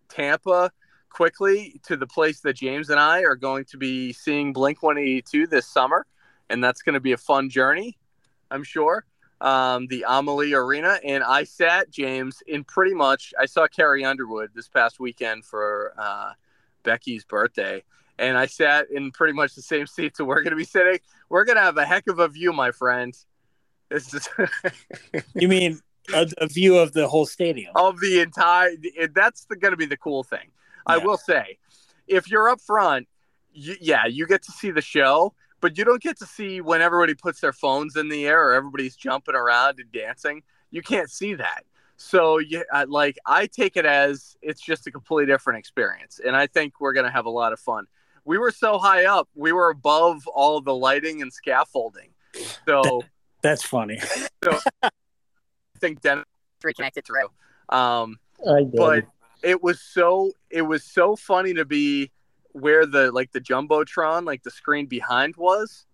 Tampa 0.10 0.72
quickly 1.10 1.80
to 1.84 1.96
the 1.96 2.08
place 2.08 2.42
that 2.42 2.54
James 2.54 2.90
and 2.90 3.00
I 3.00 3.22
are 3.22 3.36
going 3.36 3.66
to 3.66 3.78
be 3.78 4.14
seeing 4.14 4.54
Blink 4.54 4.84
182 4.84 5.48
this 5.48 5.68
summer, 5.68 6.06
and 6.50 6.64
that's 6.64 6.82
going 6.82 6.94
to 6.94 7.00
be 7.00 7.14
a 7.14 7.18
fun 7.18 7.50
journey, 7.50 7.98
I'm 8.52 8.64
sure 8.64 9.06
um, 9.42 9.88
the 9.88 10.06
Amalie 10.08 10.54
Arena, 10.54 11.00
and 11.04 11.24
I 11.24 11.44
sat 11.44 11.90
James 11.90 12.42
in 12.48 12.64
pretty 12.64 12.94
much. 12.94 13.34
I 13.40 13.46
saw 13.46 13.68
Carrie 13.68 14.04
Underwood 14.04 14.52
this 14.54 14.68
past 14.68 15.00
weekend 15.00 15.46
for 15.46 15.94
uh, 15.98 16.34
Becky's 16.84 17.24
birthday, 17.24 17.84
and 18.18 18.38
I 18.38 18.48
sat 18.48 18.90
in 18.90 19.12
pretty 19.12 19.34
much 19.34 19.56
the 19.56 19.62
same 19.62 19.88
seats 19.88 20.18
that 20.18 20.26
we're 20.26 20.42
going 20.42 20.52
to 20.52 20.58
be 20.58 20.64
sitting. 20.64 21.00
We're 21.30 21.46
going 21.46 21.58
to 21.58 21.62
have 21.62 21.78
a 21.78 21.86
heck 21.86 22.08
of 22.08 22.20
a 22.20 22.28
view, 22.28 22.54
my 22.54 22.72
friend. 22.72 23.16
This 23.90 24.14
is. 24.14 24.28
you 25.36 25.48
mean 25.48 25.80
a, 26.14 26.28
a, 26.40 26.48
view 26.48 26.78
of 26.78 26.94
the 26.94 27.08
whole 27.08 27.26
stadium? 27.26 27.72
Of 27.76 28.00
the 28.00 28.22
entire. 28.22 28.72
That's 29.14 29.46
going 29.46 29.72
to 29.72 29.78
be 29.78 29.86
the 29.86 29.98
cool 29.98 30.24
thing. 30.24 30.40
Yeah. 30.88 30.96
I 30.96 30.98
will 30.98 31.18
say, 31.18 31.60
if 32.08 32.30
you're 32.30 32.50
up 32.50 32.60
front, 32.60 33.08
you, 33.54 33.76
yeah, 33.80 34.06
you 34.06 34.26
get 34.26 34.44
to 34.44 34.52
see 34.52 34.72
the 34.72 34.82
show 34.82 35.34
but 35.62 35.78
you 35.78 35.86
don't 35.86 36.02
get 36.02 36.18
to 36.20 36.26
see 36.26 36.62
when 36.62 36.82
everybody 36.82 37.14
puts 37.14 37.42
their 37.42 37.54
phones 37.54 37.96
in 37.96 38.10
the 38.10 38.28
air 38.28 38.50
or 38.50 38.54
everybody's 38.54 38.96
jumping 38.96 39.36
around 39.36 39.80
and 39.80 39.92
dancing. 39.92 40.44
You 40.72 40.82
can't 40.82 41.10
see 41.10 41.34
that. 41.36 41.64
So 41.98 42.38
you 42.38 42.64
like 42.88 43.18
I 43.26 43.48
take 43.48 43.76
it 43.76 43.86
as 43.86 44.38
it's 44.42 44.62
just 44.62 44.86
a 44.86 44.92
completely 44.92 45.32
different 45.32 45.60
experience, 45.60 46.20
and 46.24 46.36
I 46.36 46.46
think 46.46 46.80
we're 46.80 46.94
gonna 46.94 47.12
have 47.12 47.26
a 47.26 47.32
lot 47.32 47.54
of 47.54 47.60
fun. 47.60 47.88
We 48.24 48.38
were 48.38 48.52
so 48.52 48.78
high 48.78 49.06
up, 49.06 49.28
we 49.34 49.52
were 49.52 49.72
above 49.72 50.28
all 50.28 50.62
the 50.62 50.76
lighting 50.76 51.22
and 51.24 51.34
scaffolding. 51.34 52.10
So 52.68 52.82
that, 52.84 53.02
that's 53.42 53.64
funny. 53.64 54.00
so 54.44 54.60
I 54.84 54.90
think 55.80 56.02
Dennis 56.02 56.26
reconnected 56.64 57.06
through. 57.06 57.30
Um, 57.70 58.20
but 58.76 59.06
it 59.42 59.64
was 59.64 59.82
so 59.82 60.32
it 60.52 60.62
was 60.62 60.84
so 60.84 61.16
funny 61.16 61.56
to 61.56 61.66
be 61.66 62.12
where 62.52 62.86
the 62.86 63.12
like 63.12 63.32
the 63.32 63.42
jumbotron, 63.42 64.26
like 64.26 64.44
the 64.44 64.52
screen 64.52 64.86
behind 64.86 65.36
was, 65.36 65.86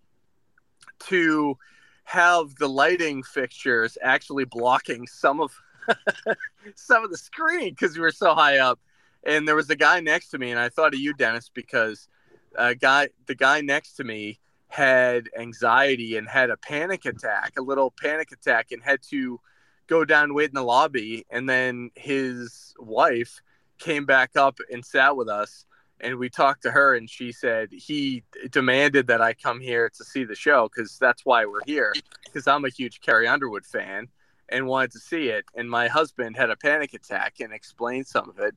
to 1.07 1.57
have 2.05 2.55
the 2.55 2.67
lighting 2.67 3.23
fixtures 3.23 3.97
actually 4.01 4.45
blocking 4.45 5.07
some 5.07 5.39
of 5.39 5.51
some 6.75 7.03
of 7.03 7.11
the 7.11 7.17
screen 7.17 7.69
because 7.69 7.95
we 7.95 8.01
were 8.01 8.11
so 8.11 8.33
high 8.33 8.59
up. 8.59 8.79
and 9.25 9.47
there 9.47 9.55
was 9.55 9.69
a 9.69 9.75
guy 9.75 9.99
next 9.99 10.29
to 10.29 10.37
me, 10.37 10.51
and 10.51 10.59
I 10.59 10.69
thought 10.69 10.93
of 10.93 10.99
you, 10.99 11.13
Dennis, 11.13 11.49
because 11.53 12.07
a 12.55 12.75
guy, 12.75 13.09
the 13.27 13.35
guy 13.35 13.61
next 13.61 13.93
to 13.95 14.03
me 14.03 14.39
had 14.67 15.29
anxiety 15.37 16.17
and 16.17 16.27
had 16.27 16.49
a 16.49 16.57
panic 16.57 17.05
attack, 17.05 17.53
a 17.57 17.61
little 17.61 17.91
panic 17.91 18.31
attack, 18.31 18.71
and 18.71 18.81
had 18.83 19.01
to 19.01 19.39
go 19.87 20.03
down 20.03 20.33
wait 20.33 20.49
in 20.49 20.55
the 20.55 20.63
lobby. 20.63 21.25
And 21.29 21.47
then 21.47 21.91
his 21.95 22.73
wife 22.79 23.41
came 23.77 24.05
back 24.05 24.31
up 24.35 24.57
and 24.71 24.83
sat 24.83 25.15
with 25.15 25.29
us, 25.29 25.65
and 26.03 26.17
we 26.17 26.29
talked 26.29 26.63
to 26.63 26.71
her, 26.71 26.95
and 26.95 27.09
she 27.09 27.31
said 27.31 27.69
he 27.71 28.23
demanded 28.51 29.07
that 29.07 29.21
I 29.21 29.33
come 29.33 29.59
here 29.59 29.89
to 29.89 30.03
see 30.03 30.25
the 30.25 30.35
show 30.35 30.69
because 30.69 30.97
that's 30.99 31.25
why 31.25 31.45
we're 31.45 31.63
here, 31.65 31.93
because 32.25 32.45
I'm 32.45 32.65
a 32.65 32.69
huge 32.69 32.99
Carrie 32.99 33.27
Underwood 33.27 33.65
fan 33.65 34.09
and 34.49 34.67
wanted 34.67 34.91
to 34.91 34.99
see 34.99 35.29
it. 35.29 35.45
And 35.55 35.69
my 35.69 35.87
husband 35.87 36.35
had 36.35 36.49
a 36.49 36.57
panic 36.57 36.93
attack 36.93 37.35
and 37.39 37.53
explained 37.53 38.05
some 38.05 38.29
of 38.29 38.37
it. 38.39 38.53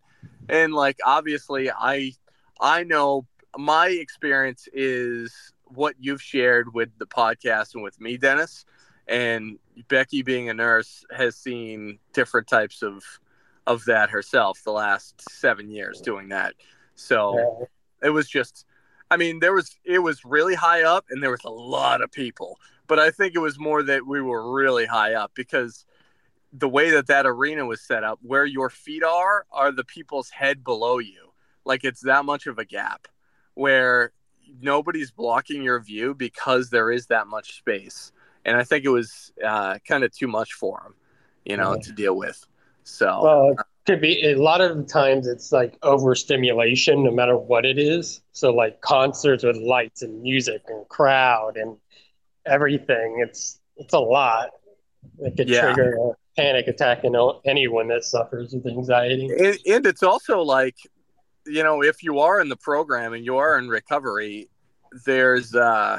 And 0.48 0.74
like 0.74 0.98
obviously, 1.04 1.70
I 1.70 2.12
I 2.60 2.82
know 2.82 3.26
my 3.56 3.88
experience 3.88 4.68
is 4.72 5.32
what 5.64 5.94
you've 5.98 6.22
shared 6.22 6.74
with 6.74 6.90
the 6.98 7.06
podcast 7.06 7.74
and 7.74 7.82
with 7.82 8.00
me, 8.00 8.16
Dennis. 8.16 8.64
And 9.08 9.58
Becky, 9.88 10.22
being 10.22 10.48
a 10.50 10.54
nurse, 10.54 11.04
has 11.16 11.36
seen 11.36 12.00
different 12.12 12.48
types 12.48 12.82
of 12.82 13.04
of 13.68 13.84
that 13.84 14.10
herself 14.10 14.62
the 14.64 14.72
last 14.72 15.20
seven 15.30 15.70
years 15.70 16.00
doing 16.00 16.28
that. 16.28 16.54
So 16.96 17.68
it 18.02 18.10
was 18.10 18.28
just, 18.28 18.66
I 19.10 19.16
mean, 19.16 19.38
there 19.38 19.52
was 19.52 19.78
it 19.84 20.00
was 20.00 20.24
really 20.24 20.54
high 20.54 20.82
up, 20.82 21.06
and 21.10 21.22
there 21.22 21.30
was 21.30 21.44
a 21.44 21.50
lot 21.50 22.02
of 22.02 22.10
people. 22.10 22.58
But 22.88 22.98
I 22.98 23.10
think 23.10 23.34
it 23.34 23.40
was 23.40 23.58
more 23.58 23.82
that 23.84 24.06
we 24.06 24.20
were 24.20 24.52
really 24.52 24.86
high 24.86 25.14
up 25.14 25.32
because 25.34 25.86
the 26.52 26.68
way 26.68 26.90
that 26.90 27.06
that 27.08 27.26
arena 27.26 27.66
was 27.66 27.80
set 27.80 28.02
up, 28.02 28.18
where 28.22 28.44
your 28.44 28.70
feet 28.70 29.02
are, 29.02 29.46
are 29.52 29.72
the 29.72 29.84
people's 29.84 30.30
head 30.30 30.64
below 30.64 30.98
you. 30.98 31.32
Like 31.64 31.84
it's 31.84 32.00
that 32.02 32.24
much 32.24 32.46
of 32.46 32.58
a 32.58 32.64
gap 32.64 33.08
where 33.54 34.12
nobody's 34.60 35.10
blocking 35.10 35.62
your 35.62 35.80
view 35.80 36.14
because 36.14 36.70
there 36.70 36.90
is 36.90 37.06
that 37.06 37.26
much 37.26 37.58
space. 37.58 38.12
And 38.44 38.56
I 38.56 38.62
think 38.62 38.84
it 38.84 38.90
was 38.90 39.32
uh, 39.44 39.78
kind 39.86 40.04
of 40.04 40.12
too 40.12 40.28
much 40.28 40.52
for 40.52 40.80
them, 40.84 40.94
you 41.44 41.56
know, 41.56 41.76
to 41.76 41.92
deal 41.92 42.16
with. 42.16 42.46
So, 42.84 43.22
well, 43.22 43.56
could 43.86 44.00
be 44.00 44.24
a 44.30 44.34
lot 44.34 44.60
of 44.60 44.86
times 44.86 45.26
it's 45.26 45.52
like 45.52 45.78
overstimulation, 45.82 47.04
no 47.04 47.10
matter 47.10 47.36
what 47.36 47.64
it 47.64 47.78
is. 47.78 48.20
So, 48.32 48.52
like 48.52 48.80
concerts 48.80 49.44
with 49.44 49.56
lights 49.56 50.02
and 50.02 50.20
music 50.22 50.62
and 50.68 50.86
crowd 50.88 51.56
and 51.56 51.76
everything, 52.46 53.24
it's 53.26 53.60
it's 53.76 53.94
a 53.94 53.98
lot. 53.98 54.50
It 55.20 55.36
could 55.36 55.48
Yeah. 55.48 55.60
trigger 55.60 55.96
a 55.96 56.12
panic 56.36 56.68
attack 56.68 57.04
in 57.04 57.14
anyone 57.44 57.88
that 57.88 58.04
suffers 58.04 58.52
with 58.52 58.66
anxiety. 58.66 59.28
and, 59.28 59.58
and 59.66 59.86
it's 59.86 60.02
also 60.02 60.42
like 60.42 60.76
you 61.46 61.62
know 61.62 61.82
if 61.82 62.02
you 62.02 62.18
are 62.18 62.40
in 62.40 62.48
the 62.48 62.56
program 62.56 63.12
and 63.12 63.24
you 63.24 63.36
are 63.36 63.58
in 63.58 63.68
recovery 63.68 64.48
there's 65.04 65.54
uh 65.54 65.98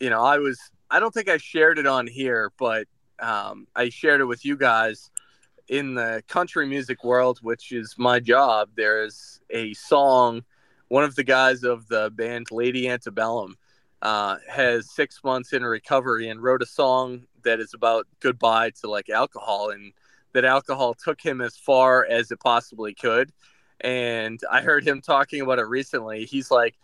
you 0.00 0.08
know 0.08 0.22
i 0.22 0.38
was 0.38 0.58
i 0.90 1.00
don't 1.00 1.12
think 1.12 1.28
i 1.28 1.36
shared 1.36 1.78
it 1.78 1.86
on 1.86 2.06
here 2.06 2.52
but 2.58 2.86
um 3.20 3.66
i 3.74 3.88
shared 3.88 4.20
it 4.20 4.24
with 4.24 4.44
you 4.44 4.56
guys 4.56 5.10
in 5.68 5.94
the 5.94 6.22
country 6.28 6.66
music 6.66 7.04
world 7.04 7.38
which 7.42 7.72
is 7.72 7.94
my 7.98 8.18
job 8.20 8.68
there's 8.76 9.40
a 9.50 9.72
song 9.74 10.42
one 10.88 11.04
of 11.04 11.14
the 11.14 11.24
guys 11.24 11.64
of 11.64 11.86
the 11.88 12.10
band 12.10 12.46
lady 12.50 12.88
antebellum 12.88 13.56
uh, 14.02 14.36
has 14.48 14.90
six 14.90 15.22
months 15.22 15.52
in 15.52 15.64
recovery 15.64 16.28
and 16.28 16.42
wrote 16.42 16.60
a 16.60 16.66
song 16.66 17.22
that 17.44 17.60
is 17.60 17.72
about 17.72 18.06
goodbye 18.20 18.70
to 18.70 18.90
like 18.90 19.08
alcohol 19.08 19.70
and 19.70 19.92
that 20.32 20.44
alcohol 20.44 20.94
took 20.94 21.20
him 21.20 21.40
as 21.40 21.56
far 21.56 22.04
as 22.06 22.30
it 22.30 22.40
possibly 22.40 22.94
could. 22.94 23.32
And 23.80 24.40
I 24.50 24.60
heard 24.60 24.86
him 24.86 25.00
talking 25.00 25.40
about 25.40 25.58
it 25.58 25.66
recently. 25.66 26.24
He's 26.24 26.50
like, 26.50 26.74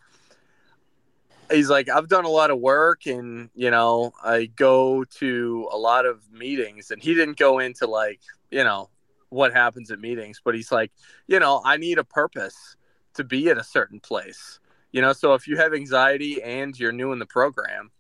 he's 1.51 1.71
like, 1.71 1.89
I've 1.89 2.09
done 2.09 2.25
a 2.25 2.31
lot 2.31 2.51
of 2.51 2.59
work 2.59 3.07
and, 3.07 3.51
you 3.55 3.71
know, 3.71 4.13
I 4.23 4.47
go 4.47 5.05
to 5.05 5.69
a 5.73 5.77
lot 5.79 6.07
of 6.07 6.21
meetings. 6.33 6.91
And 6.91 7.03
he 7.03 7.15
didn't 7.15 7.39
go 7.39 7.59
into 7.59 7.87
like, 7.87 8.21
you 8.51 8.65
know, 8.65 8.91
what 9.31 9.53
happens 9.53 9.91
at 9.91 10.01
meetings, 10.01 10.41
but 10.43 10.55
he's 10.55 10.73
like, 10.73 10.93
you 11.27 11.39
know, 11.39 11.61
I 11.65 11.77
need 11.77 11.99
a 11.99 12.05
purpose 12.05 12.77
to 13.15 13.25
be 13.25 13.49
at 13.51 13.59
a 13.59 13.65
certain 13.65 14.01
place. 14.01 14.59
You 14.93 15.03
know, 15.03 15.13
so 15.13 15.35
if 15.35 15.47
you 15.47 15.59
have 15.59 15.75
anxiety 15.75 16.43
and 16.43 16.79
you're 16.79 16.93
new 16.93 17.13
in 17.13 17.19
the 17.19 17.27
program, 17.27 17.91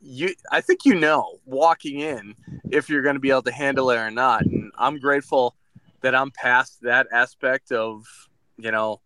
you 0.00 0.34
I 0.50 0.62
think 0.62 0.86
you 0.86 0.94
know 0.94 1.40
walking 1.44 2.00
in 2.00 2.34
if 2.70 2.88
you're 2.88 3.02
going 3.02 3.16
to 3.16 3.20
be 3.20 3.30
able 3.30 3.42
to 3.42 3.52
handle 3.52 3.90
it 3.90 3.98
or 3.98 4.10
not. 4.10 4.46
And 4.46 4.72
I'm 4.78 4.98
grateful 4.98 5.56
that 6.00 6.14
I'm 6.14 6.30
past 6.30 6.80
that 6.82 7.06
aspect 7.12 7.70
of, 7.70 8.06
you 8.56 8.70
know, 8.70 9.02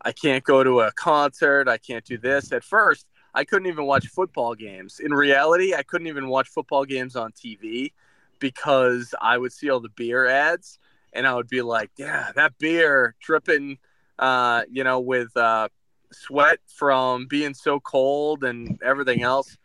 I 0.00 0.12
can't 0.12 0.42
go 0.44 0.64
to 0.64 0.80
a 0.80 0.92
concert, 0.92 1.68
I 1.68 1.76
can't 1.76 2.04
do 2.04 2.16
this. 2.16 2.50
At 2.52 2.64
first, 2.64 3.06
I 3.34 3.44
couldn't 3.44 3.68
even 3.68 3.84
watch 3.84 4.06
football 4.06 4.54
games. 4.54 5.00
In 5.00 5.12
reality, 5.12 5.74
I 5.74 5.82
couldn't 5.82 6.06
even 6.06 6.28
watch 6.28 6.48
football 6.48 6.86
games 6.86 7.14
on 7.14 7.32
TV 7.32 7.92
because 8.40 9.14
I 9.20 9.38
would 9.38 9.52
see 9.52 9.70
all 9.70 9.80
the 9.80 9.88
beer 9.90 10.26
ads 10.26 10.78
and 11.12 11.26
I 11.26 11.34
would 11.34 11.48
be 11.48 11.62
like, 11.62 11.90
yeah, 11.96 12.30
that 12.34 12.58
beer 12.58 13.14
dripping 13.20 13.78
uh, 14.18 14.62
you 14.70 14.82
know, 14.82 15.00
with 15.00 15.36
uh 15.36 15.68
sweat 16.12 16.58
from 16.66 17.26
being 17.26 17.54
so 17.54 17.80
cold 17.80 18.44
and 18.44 18.80
everything 18.82 19.22
else 19.22 19.56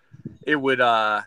it 0.45 0.55
would 0.55 0.81
uh 0.81 1.21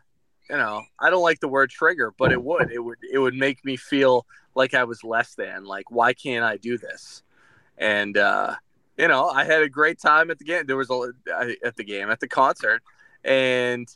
you 0.50 0.56
know 0.56 0.82
i 1.00 1.10
don't 1.10 1.22
like 1.22 1.40
the 1.40 1.48
word 1.48 1.70
trigger 1.70 2.12
but 2.18 2.32
it 2.32 2.42
would 2.42 2.70
it 2.70 2.78
would 2.78 2.98
it 3.10 3.18
would 3.18 3.34
make 3.34 3.64
me 3.64 3.76
feel 3.76 4.26
like 4.54 4.74
i 4.74 4.84
was 4.84 5.02
less 5.02 5.34
than 5.34 5.64
like 5.64 5.90
why 5.90 6.12
can't 6.12 6.44
i 6.44 6.56
do 6.56 6.78
this? 6.78 7.22
And 7.78 8.16
uh 8.16 8.54
you 8.96 9.08
know 9.08 9.28
i 9.28 9.44
had 9.44 9.62
a 9.62 9.68
great 9.68 9.98
time 10.00 10.30
at 10.30 10.38
the 10.38 10.44
game. 10.44 10.66
There 10.66 10.76
was 10.76 10.90
a 10.90 11.12
at 11.64 11.76
the 11.76 11.84
game 11.84 12.10
at 12.10 12.20
the 12.20 12.28
concert 12.28 12.82
and 13.24 13.88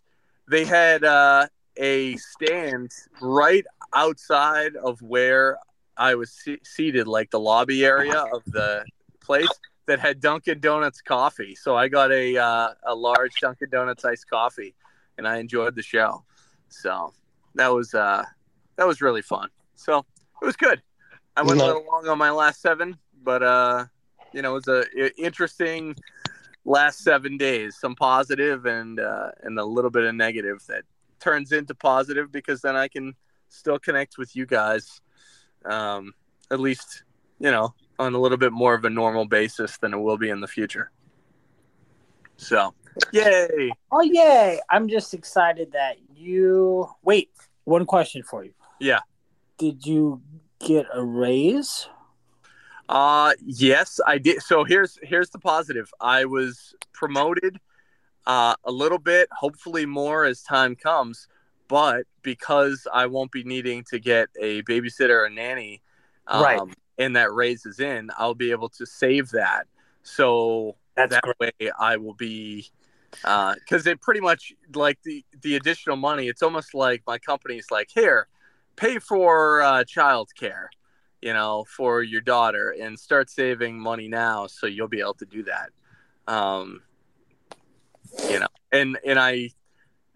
they 0.49 0.65
had 0.65 1.05
uh 1.05 1.47
a 1.81 2.17
stand 2.17 2.93
right 3.21 3.65
outside 3.95 4.77
of 4.77 5.01
where 5.03 5.59
i 5.97 6.15
was 6.15 6.31
se- 6.31 6.61
seated 6.63 7.09
like 7.09 7.31
the 7.31 7.41
lobby 7.41 7.85
area 7.85 8.25
of 8.33 8.45
the 8.47 8.85
place 9.21 9.49
that 9.91 9.99
had 9.99 10.21
Dunkin' 10.21 10.61
Donuts 10.61 11.01
coffee. 11.01 11.57
So 11.57 11.77
I 11.77 11.89
got 11.89 12.13
a 12.13 12.37
uh, 12.37 12.69
a 12.87 12.95
large 12.95 13.33
Dunkin' 13.41 13.71
Donuts 13.71 14.05
iced 14.05 14.31
coffee, 14.31 14.75
and 15.19 15.27
I 15.27 15.39
enjoyed 15.39 15.75
the 15.75 15.83
show. 15.83 16.25
So 16.69 17.13
that 17.57 17.69
was 17.69 17.93
uh, 17.93 18.25
that 18.77 18.87
was 18.87 19.03
really 19.03 19.23
fun. 19.23 19.49
So 19.75 19.99
it 20.41 20.47
was 20.47 20.57
good. 20.57 20.81
I 21.37 21.43
went 21.43 21.61
a 21.61 21.67
little 21.67 21.85
long 21.91 22.07
on 22.09 22.19
my 22.19 22.31
last 22.31 22.61
seven, 22.61 22.97
but 23.23 23.43
uh, 23.43 23.87
you 24.33 24.43
know, 24.43 24.57
it 24.57 24.65
was 24.67 24.69
a 24.69 25.21
interesting 25.21 25.97
last 26.65 27.01
seven 27.01 27.37
days. 27.37 27.77
Some 27.81 27.97
positive 27.97 28.67
and 28.67 29.01
uh, 29.01 29.31
and 29.43 29.59
a 29.59 29.65
little 29.65 29.91
bit 29.91 30.05
of 30.05 30.15
negative 30.15 30.65
that 30.69 30.85
turns 31.21 31.53
into 31.53 31.75
positive 31.75 32.33
because 32.33 32.61
then 32.61 32.77
I 32.77 32.89
can 32.89 33.15
still 33.49 33.79
connect 33.79 34.19
with 34.19 34.35
you 34.35 34.47
guys. 34.47 35.01
Um, 35.65 36.15
at 36.51 36.61
least 36.61 37.05
you 37.39 37.51
know 37.51 37.75
on 37.99 38.15
a 38.15 38.19
little 38.19 38.39
bit 38.39 38.53
more 38.53 38.75
of 38.75 38.85
a 38.85 38.91
normal 38.91 39.27
basis 39.27 39.77
than 39.79 39.93
it 39.93 39.99
will 39.99 40.17
be 40.17 40.31
in 40.31 40.41
the 40.41 40.49
future. 40.49 40.91
So, 42.37 42.75
yay! 43.13 43.71
Oh 43.93 44.01
yay! 44.01 44.61
I'm 44.71 44.89
just 44.89 45.13
excited 45.13 45.73
that 45.73 45.97
you 46.15 46.89
wait. 47.03 47.31
One 47.65 47.85
question 47.85 48.23
for 48.23 48.45
you. 48.45 48.53
Yeah. 48.81 49.01
Did 49.59 49.85
you 49.85 50.23
get 50.59 50.87
a 50.93 51.05
raise? 51.05 51.89
Uh 52.89 53.33
yes, 53.45 54.01
I 54.07 54.19
did. 54.19 54.43
So 54.43 54.65
here's 54.65 54.99
here's 55.03 55.31
the 55.31 55.39
positive. 55.39 55.93
I 56.01 56.25
was 56.25 56.75
promoted 56.93 57.61
uh, 58.27 58.55
a 58.65 58.71
little 58.71 58.99
bit, 58.99 59.29
hopefully 59.33 59.87
more 59.87 60.25
as 60.25 60.43
time 60.43 60.77
comes. 60.77 61.29
But 61.69 62.07
because 62.23 62.87
I 62.93 63.07
won't 63.07 63.31
be 63.31 63.45
needing 63.45 63.85
to 63.91 63.99
get 64.01 64.29
a 64.41 64.63
babysitter 64.63 65.11
or 65.11 65.25
a 65.27 65.31
nanny, 65.31 65.83
um, 66.27 66.43
Right. 66.43 66.61
and 66.99 67.17
that 67.17 67.33
raises 67.33 67.81
in, 67.81 68.11
I'll 68.19 68.35
be 68.35 68.51
able 68.51 68.69
to 68.71 68.87
save 68.87 69.31
that. 69.31 69.67
So 70.03 70.77
That's 70.97 71.13
that 71.13 71.25
way 71.39 71.71
I 71.79 71.97
will 71.97 72.15
be 72.15 72.71
because 73.23 73.87
it 73.87 74.01
pretty 74.01 74.21
much 74.21 74.53
like 74.75 74.99
the 75.03 75.25
the 75.43 75.57
additional 75.57 75.97
money. 75.97 76.29
It's 76.29 76.43
almost 76.43 76.75
like 76.75 77.03
my 77.07 77.19
company's 77.19 77.71
like 77.71 77.89
here, 77.93 78.29
pay 78.77 78.99
for 78.99 79.63
uh, 79.63 79.85
child 79.85 80.31
care, 80.39 80.71
you 81.21 81.33
know, 81.33 81.65
for 81.77 82.03
your 82.03 82.21
daughter, 82.21 82.75
and 82.81 82.99
start 82.99 83.31
saving 83.31 83.79
money 83.79 84.09
now, 84.09 84.47
so 84.47 84.67
you'll 84.67 84.89
be 84.89 85.01
able 85.01 85.15
to 85.15 85.27
do 85.27 85.45
that. 85.45 85.71
Um, 86.33 86.83
you 88.29 88.39
know, 88.39 88.49
and 88.73 88.99
and 89.05 89.19
I. 89.19 89.51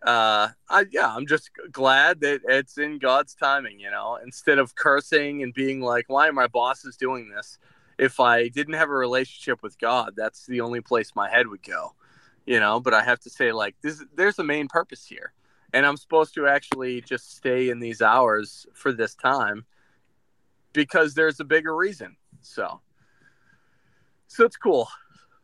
Uh, 0.03 0.51
I 0.69 0.85
yeah, 0.91 1.15
I'm 1.15 1.27
just 1.27 1.49
glad 1.73 2.21
that 2.21 2.43
it's 2.47 2.77
in 2.77 2.99
God's 2.99 3.35
timing, 3.35 3.81
you 3.81 3.91
know. 3.91 4.19
Instead 4.23 4.59
of 4.59 4.75
cursing 4.75 5.43
and 5.43 5.55
being 5.55 5.81
like, 5.81 6.05
"Why 6.09 6.29
are 6.29 6.33
my 6.33 6.47
bosses 6.47 6.99
doing 6.99 7.31
this?" 7.31 7.59
If 7.99 8.21
I 8.21 8.49
didn't 8.49 8.75
have 8.75 8.91
a 8.91 8.95
relationship 8.95 9.63
with 9.63 9.79
God, 9.79 10.13
that's 10.15 10.45
the 10.45 10.61
only 10.61 10.83
place 10.83 11.13
my 11.15 11.31
head 11.31 11.47
would 11.47 11.63
go, 11.63 11.95
you 12.45 12.61
know. 12.61 12.81
But 12.81 12.93
I 12.93 13.03
have 13.03 13.21
to 13.21 13.31
say, 13.31 13.53
like, 13.53 13.77
this, 13.81 14.05
there's 14.15 14.39
a 14.39 14.45
main 14.45 14.69
purpose 14.69 15.07
here, 15.07 15.33
and 15.73 15.87
I'm 15.87 15.97
supposed 15.97 16.35
to 16.35 16.47
actually 16.49 17.01
just 17.01 17.35
stay 17.35 17.71
in 17.71 17.81
these 17.81 18.03
hours 18.03 18.67
for 18.75 18.93
this 18.93 19.15
time 19.15 19.65
because 20.75 21.15
there's 21.15 21.41
a 21.41 21.45
bigger 21.45 21.75
reason. 21.75 22.17
So, 22.43 22.81
so 24.27 24.45
it's 24.45 24.59
cool. 24.59 24.89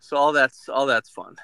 So 0.01 0.17
all 0.17 0.33
that's 0.33 0.69
all 0.69 0.85
that's 0.85 1.09
fun. 1.09 1.37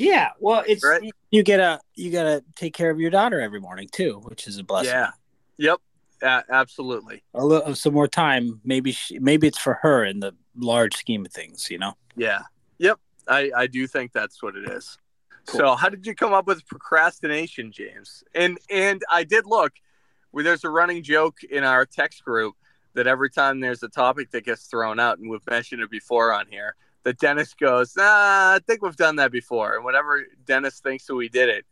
Yeah, 0.00 0.30
well, 0.40 0.64
it's 0.66 0.82
Right. 0.84 1.10
you 1.30 1.42
get 1.42 1.60
a 1.60 1.78
you 1.94 2.10
gotta 2.10 2.42
take 2.56 2.72
care 2.72 2.88
of 2.90 2.98
your 2.98 3.10
daughter 3.10 3.38
every 3.40 3.60
morning 3.60 3.88
too, 3.92 4.20
which 4.24 4.46
is 4.46 4.56
a 4.58 4.64
blessing. 4.64 4.92
Yeah. 4.94 5.10
Yep. 5.58 5.78
A- 6.22 6.44
absolutely. 6.50 7.22
a 7.34 7.44
little 7.44 7.74
some 7.74 7.92
more 7.94 8.08
time. 8.08 8.60
Maybe 8.64 8.92
she, 8.92 9.18
maybe 9.18 9.46
it's 9.46 9.58
for 9.58 9.74
her 9.82 10.04
in 10.04 10.20
the 10.20 10.34
large 10.56 10.96
scheme 10.96 11.26
of 11.26 11.32
things. 11.32 11.70
You 11.70 11.78
know. 11.78 11.94
Yeah. 12.16 12.42
Yep. 12.78 12.98
I 13.28 13.50
I 13.54 13.66
do 13.66 13.86
think 13.86 14.12
that's 14.12 14.42
what 14.42 14.56
it 14.56 14.70
is. 14.70 14.96
So 15.44 15.74
how 15.74 15.88
did 15.90 16.06
you 16.06 16.14
come 16.14 16.32
up 16.32 16.46
with 16.46 16.66
procrastination, 16.66 17.70
James? 17.70 18.24
And 18.34 18.58
and 18.70 19.02
I 19.10 19.24
did 19.24 19.44
look. 19.46 19.72
Where 20.30 20.44
there's 20.44 20.62
a 20.64 20.70
running 20.70 21.02
joke 21.02 21.42
in 21.42 21.64
our 21.64 21.84
text 21.84 22.24
group 22.24 22.54
that 22.94 23.06
every 23.08 23.30
time 23.30 23.58
there's 23.60 23.82
a 23.82 23.88
topic 23.88 24.30
that 24.30 24.44
gets 24.44 24.66
thrown 24.66 25.00
out, 25.00 25.18
and 25.18 25.28
we've 25.28 25.46
mentioned 25.50 25.82
it 25.82 25.90
before 25.90 26.32
on 26.32 26.46
here, 26.48 26.76
that 27.04 27.18
Dennis 27.18 27.54
goes, 27.54 27.94
"Ah, 27.98 28.54
I 28.54 28.58
think 28.60 28.82
we've 28.82 28.96
done 28.96 29.16
that 29.16 29.32
before." 29.32 29.76
And 29.76 29.84
whenever 29.84 30.24
Dennis 30.44 30.80
thinks 30.80 31.06
that 31.06 31.14
we 31.14 31.28
did 31.28 31.48
it, 31.48 31.66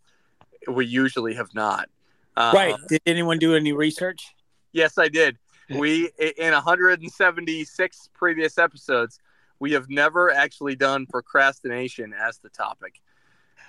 we 0.66 0.86
usually 0.86 1.34
have 1.34 1.54
not. 1.54 1.88
Um, 2.36 2.54
right. 2.54 2.76
Did 2.88 3.02
anyone 3.06 3.38
do 3.38 3.54
any 3.54 3.72
research? 3.72 4.34
Yes, 4.72 4.98
I 4.98 5.08
did. 5.08 5.38
We 5.70 6.10
in 6.18 6.52
176 6.52 8.08
previous 8.14 8.56
episodes, 8.56 9.18
we 9.58 9.72
have 9.72 9.90
never 9.90 10.30
actually 10.30 10.76
done 10.76 11.04
procrastination 11.06 12.14
as 12.14 12.38
the 12.38 12.48
topic. 12.48 13.00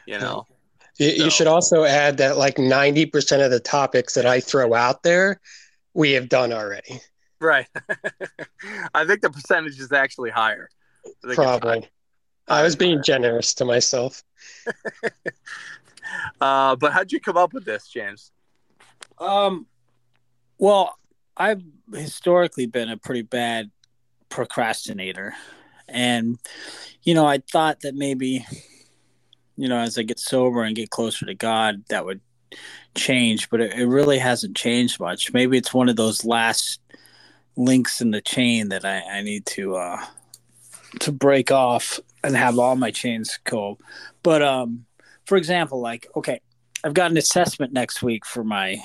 You 0.05 0.19
know, 0.19 0.47
You, 0.97 1.25
you 1.25 1.29
should 1.29 1.47
also 1.47 1.83
add 1.83 2.17
that 2.17 2.37
like 2.37 2.55
90% 2.55 3.43
of 3.43 3.51
the 3.51 3.59
topics 3.59 4.13
that 4.13 4.25
I 4.25 4.39
throw 4.39 4.73
out 4.73 5.03
there, 5.03 5.39
we 5.93 6.11
have 6.11 6.29
done 6.29 6.53
already. 6.53 7.01
right? 7.41 7.67
I 8.93 9.05
think 9.05 9.21
the 9.21 9.29
percentage 9.29 9.79
is 9.79 9.91
actually 9.91 10.29
higher. 10.29 10.69
I 11.05 11.09
think 11.09 11.17
it's 11.23 11.35
Probably. 11.35 11.87
I 12.47 12.63
was 12.63 12.75
being 12.75 13.03
generous 13.03 13.53
to 13.55 13.65
myself. 13.65 14.23
Uh, 16.41 16.75
but 16.75 16.91
how'd 16.91 17.11
you 17.11 17.19
come 17.19 17.37
up 17.37 17.53
with 17.53 17.65
this, 17.65 17.87
James? 17.87 18.31
Um, 19.19 19.67
well, 20.57 20.97
I've 21.37 21.61
historically 21.93 22.65
been 22.65 22.89
a 22.89 22.97
pretty 22.97 23.21
bad 23.21 23.71
procrastinator, 24.29 25.35
and 25.87 26.39
you 27.03 27.13
know, 27.13 27.25
I 27.25 27.39
thought 27.51 27.81
that 27.81 27.95
maybe, 27.95 28.45
you 29.55 29.67
know, 29.67 29.77
as 29.77 29.97
I 29.97 30.03
get 30.03 30.19
sober 30.19 30.63
and 30.63 30.75
get 30.75 30.89
closer 30.89 31.25
to 31.25 31.35
God, 31.35 31.83
that 31.89 32.05
would 32.05 32.21
change, 32.95 33.49
but 33.49 33.61
it, 33.61 33.73
it 33.73 33.85
really 33.87 34.17
hasn't 34.17 34.57
changed 34.57 34.99
much. 34.99 35.33
Maybe 35.33 35.57
it's 35.57 35.73
one 35.73 35.89
of 35.89 35.95
those 35.95 36.25
last 36.25 36.81
links 37.55 38.01
in 38.01 38.11
the 38.11 38.21
chain 38.21 38.69
that 38.69 38.85
I, 38.85 39.01
I 39.01 39.21
need 39.21 39.45
to 39.47 39.75
uh, 39.75 40.05
to 40.99 41.11
break 41.11 41.51
off 41.51 41.99
and 42.23 42.35
have 42.35 42.57
all 42.57 42.75
my 42.75 42.91
chains 42.91 43.39
go. 43.43 43.77
But 44.23 44.41
um, 44.41 44.85
for 45.25 45.37
example, 45.37 45.79
like 45.79 46.07
okay, 46.15 46.41
I've 46.83 46.93
got 46.93 47.11
an 47.11 47.17
assessment 47.17 47.73
next 47.73 48.01
week 48.01 48.25
for 48.25 48.43
my 48.43 48.77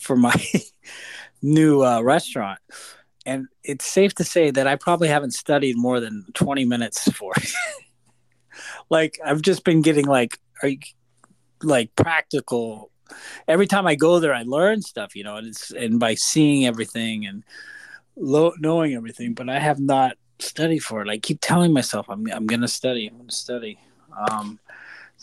for 0.00 0.16
my 0.16 0.34
new 1.42 1.82
uh, 1.82 2.00
restaurant, 2.00 2.60
and 3.26 3.46
it's 3.62 3.86
safe 3.86 4.14
to 4.16 4.24
say 4.24 4.50
that 4.50 4.66
I 4.66 4.76
probably 4.76 5.08
haven't 5.08 5.32
studied 5.32 5.76
more 5.76 6.00
than 6.00 6.26
twenty 6.34 6.64
minutes 6.64 7.10
for 7.12 7.32
it. 7.36 7.52
like 8.90 9.18
I've 9.24 9.42
just 9.42 9.64
been 9.64 9.82
getting 9.82 10.06
like 10.06 10.38
are 10.62 10.68
you, 10.68 10.78
like 11.62 11.94
practical. 11.96 12.90
Every 13.46 13.66
time 13.66 13.86
I 13.86 13.94
go 13.94 14.18
there, 14.18 14.34
I 14.34 14.44
learn 14.44 14.80
stuff, 14.80 15.14
you 15.14 15.24
know, 15.24 15.36
and 15.36 15.46
it's 15.46 15.70
and 15.70 16.00
by 16.00 16.14
seeing 16.14 16.66
everything 16.66 17.26
and 17.26 17.44
lo- 18.16 18.54
knowing 18.58 18.94
everything, 18.94 19.34
but 19.34 19.48
I 19.48 19.58
have 19.58 19.78
not 19.78 20.16
studied 20.38 20.80
for 20.80 21.02
it. 21.02 21.08
I 21.08 21.18
keep 21.18 21.38
telling 21.40 21.72
myself 21.72 22.06
I'm 22.08 22.30
I'm 22.32 22.46
gonna 22.46 22.68
study. 22.68 23.06
I'm 23.06 23.18
gonna 23.18 23.32
study. 23.32 23.78
Um, 24.30 24.58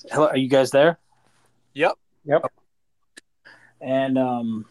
hello, 0.10 0.28
are 0.28 0.38
you 0.38 0.48
guys 0.48 0.72
there? 0.72 0.98
Yep. 1.74 1.94
Yep. 2.26 2.46
And 3.80 4.18
um, 4.18 4.66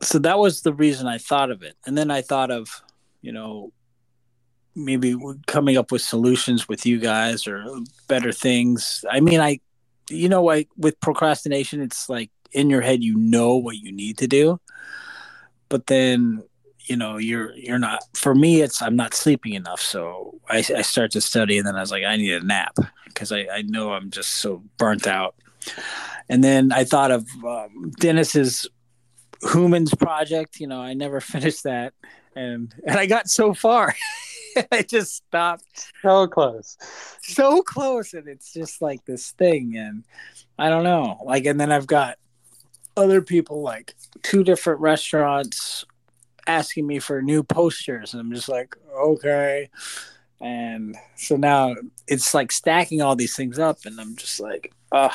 so 0.00 0.18
that 0.20 0.38
was 0.38 0.62
the 0.62 0.72
reason 0.72 1.06
I 1.06 1.18
thought 1.18 1.50
of 1.50 1.62
it. 1.62 1.76
And 1.86 1.96
then 1.96 2.10
I 2.10 2.22
thought 2.22 2.50
of, 2.50 2.82
you 3.22 3.32
know, 3.32 3.72
maybe 4.76 5.16
coming 5.46 5.76
up 5.76 5.92
with 5.92 6.02
solutions 6.02 6.68
with 6.68 6.84
you 6.84 6.98
guys 6.98 7.46
or 7.46 7.64
better 8.08 8.32
things. 8.32 9.04
I 9.10 9.20
mean, 9.20 9.40
I, 9.40 9.60
you 10.10 10.28
know, 10.28 10.42
like 10.42 10.68
with 10.76 11.00
procrastination, 11.00 11.80
it's 11.80 12.08
like 12.08 12.30
in 12.52 12.70
your 12.70 12.80
head, 12.80 13.02
you 13.02 13.16
know 13.16 13.56
what 13.56 13.76
you 13.76 13.92
need 13.92 14.18
to 14.18 14.26
do, 14.26 14.60
but 15.68 15.86
then 15.86 16.42
you 16.84 16.96
know 16.96 17.16
you're 17.16 17.54
you're 17.56 17.78
not 17.78 18.02
for 18.14 18.34
me 18.34 18.60
it's 18.60 18.82
i'm 18.82 18.96
not 18.96 19.14
sleeping 19.14 19.54
enough. 19.54 19.80
So 19.80 20.38
i, 20.48 20.58
I 20.58 20.82
start 20.82 21.12
to 21.12 21.20
study 21.20 21.58
and 21.58 21.66
then 21.66 21.76
i 21.76 21.80
was 21.80 21.90
like 21.90 22.04
i 22.04 22.16
need 22.16 22.32
a 22.32 22.44
nap 22.44 22.76
because 23.06 23.32
I, 23.32 23.46
I 23.52 23.62
know 23.62 23.92
i'm 23.92 24.10
just 24.10 24.36
so 24.36 24.62
burnt 24.76 25.06
out. 25.06 25.34
And 26.28 26.42
then 26.42 26.72
i 26.72 26.84
thought 26.84 27.10
of 27.10 27.26
um, 27.46 27.92
dennis's 27.98 28.68
humans 29.52 29.94
project 29.94 30.58
you 30.60 30.66
know 30.66 30.80
i 30.80 30.94
never 30.94 31.20
finished 31.34 31.64
that. 31.64 31.94
And 32.36 32.74
and 32.86 32.98
i 32.98 33.06
got 33.06 33.28
so 33.28 33.54
far. 33.54 33.94
I 34.70 34.82
just 34.82 35.16
stopped. 35.16 35.92
So 36.00 36.28
close. 36.28 36.76
So 37.22 37.62
close 37.62 38.14
and 38.14 38.28
it's 38.28 38.52
just 38.52 38.80
like 38.80 39.04
this 39.04 39.32
thing 39.32 39.76
and 39.76 40.04
i 40.58 40.68
don't 40.68 40.84
know. 40.84 41.20
Like 41.24 41.46
and 41.46 41.60
then 41.60 41.72
i've 41.72 41.86
got 41.86 42.18
other 42.96 43.20
people 43.20 43.62
like 43.62 43.94
two 44.22 44.44
different 44.44 44.80
restaurants 44.80 45.84
asking 46.46 46.86
me 46.86 46.98
for 46.98 47.22
new 47.22 47.42
posters 47.42 48.12
and 48.12 48.20
i'm 48.20 48.32
just 48.32 48.48
like 48.48 48.76
okay. 48.96 49.68
And 50.40 50.96
so 51.16 51.36
now 51.36 51.74
it's 52.06 52.34
like 52.34 52.52
stacking 52.52 53.00
all 53.00 53.16
these 53.16 53.34
things 53.36 53.58
up 53.58 53.78
and 53.86 53.98
i'm 54.00 54.16
just 54.16 54.40
like 54.40 54.72
uh 54.92 55.08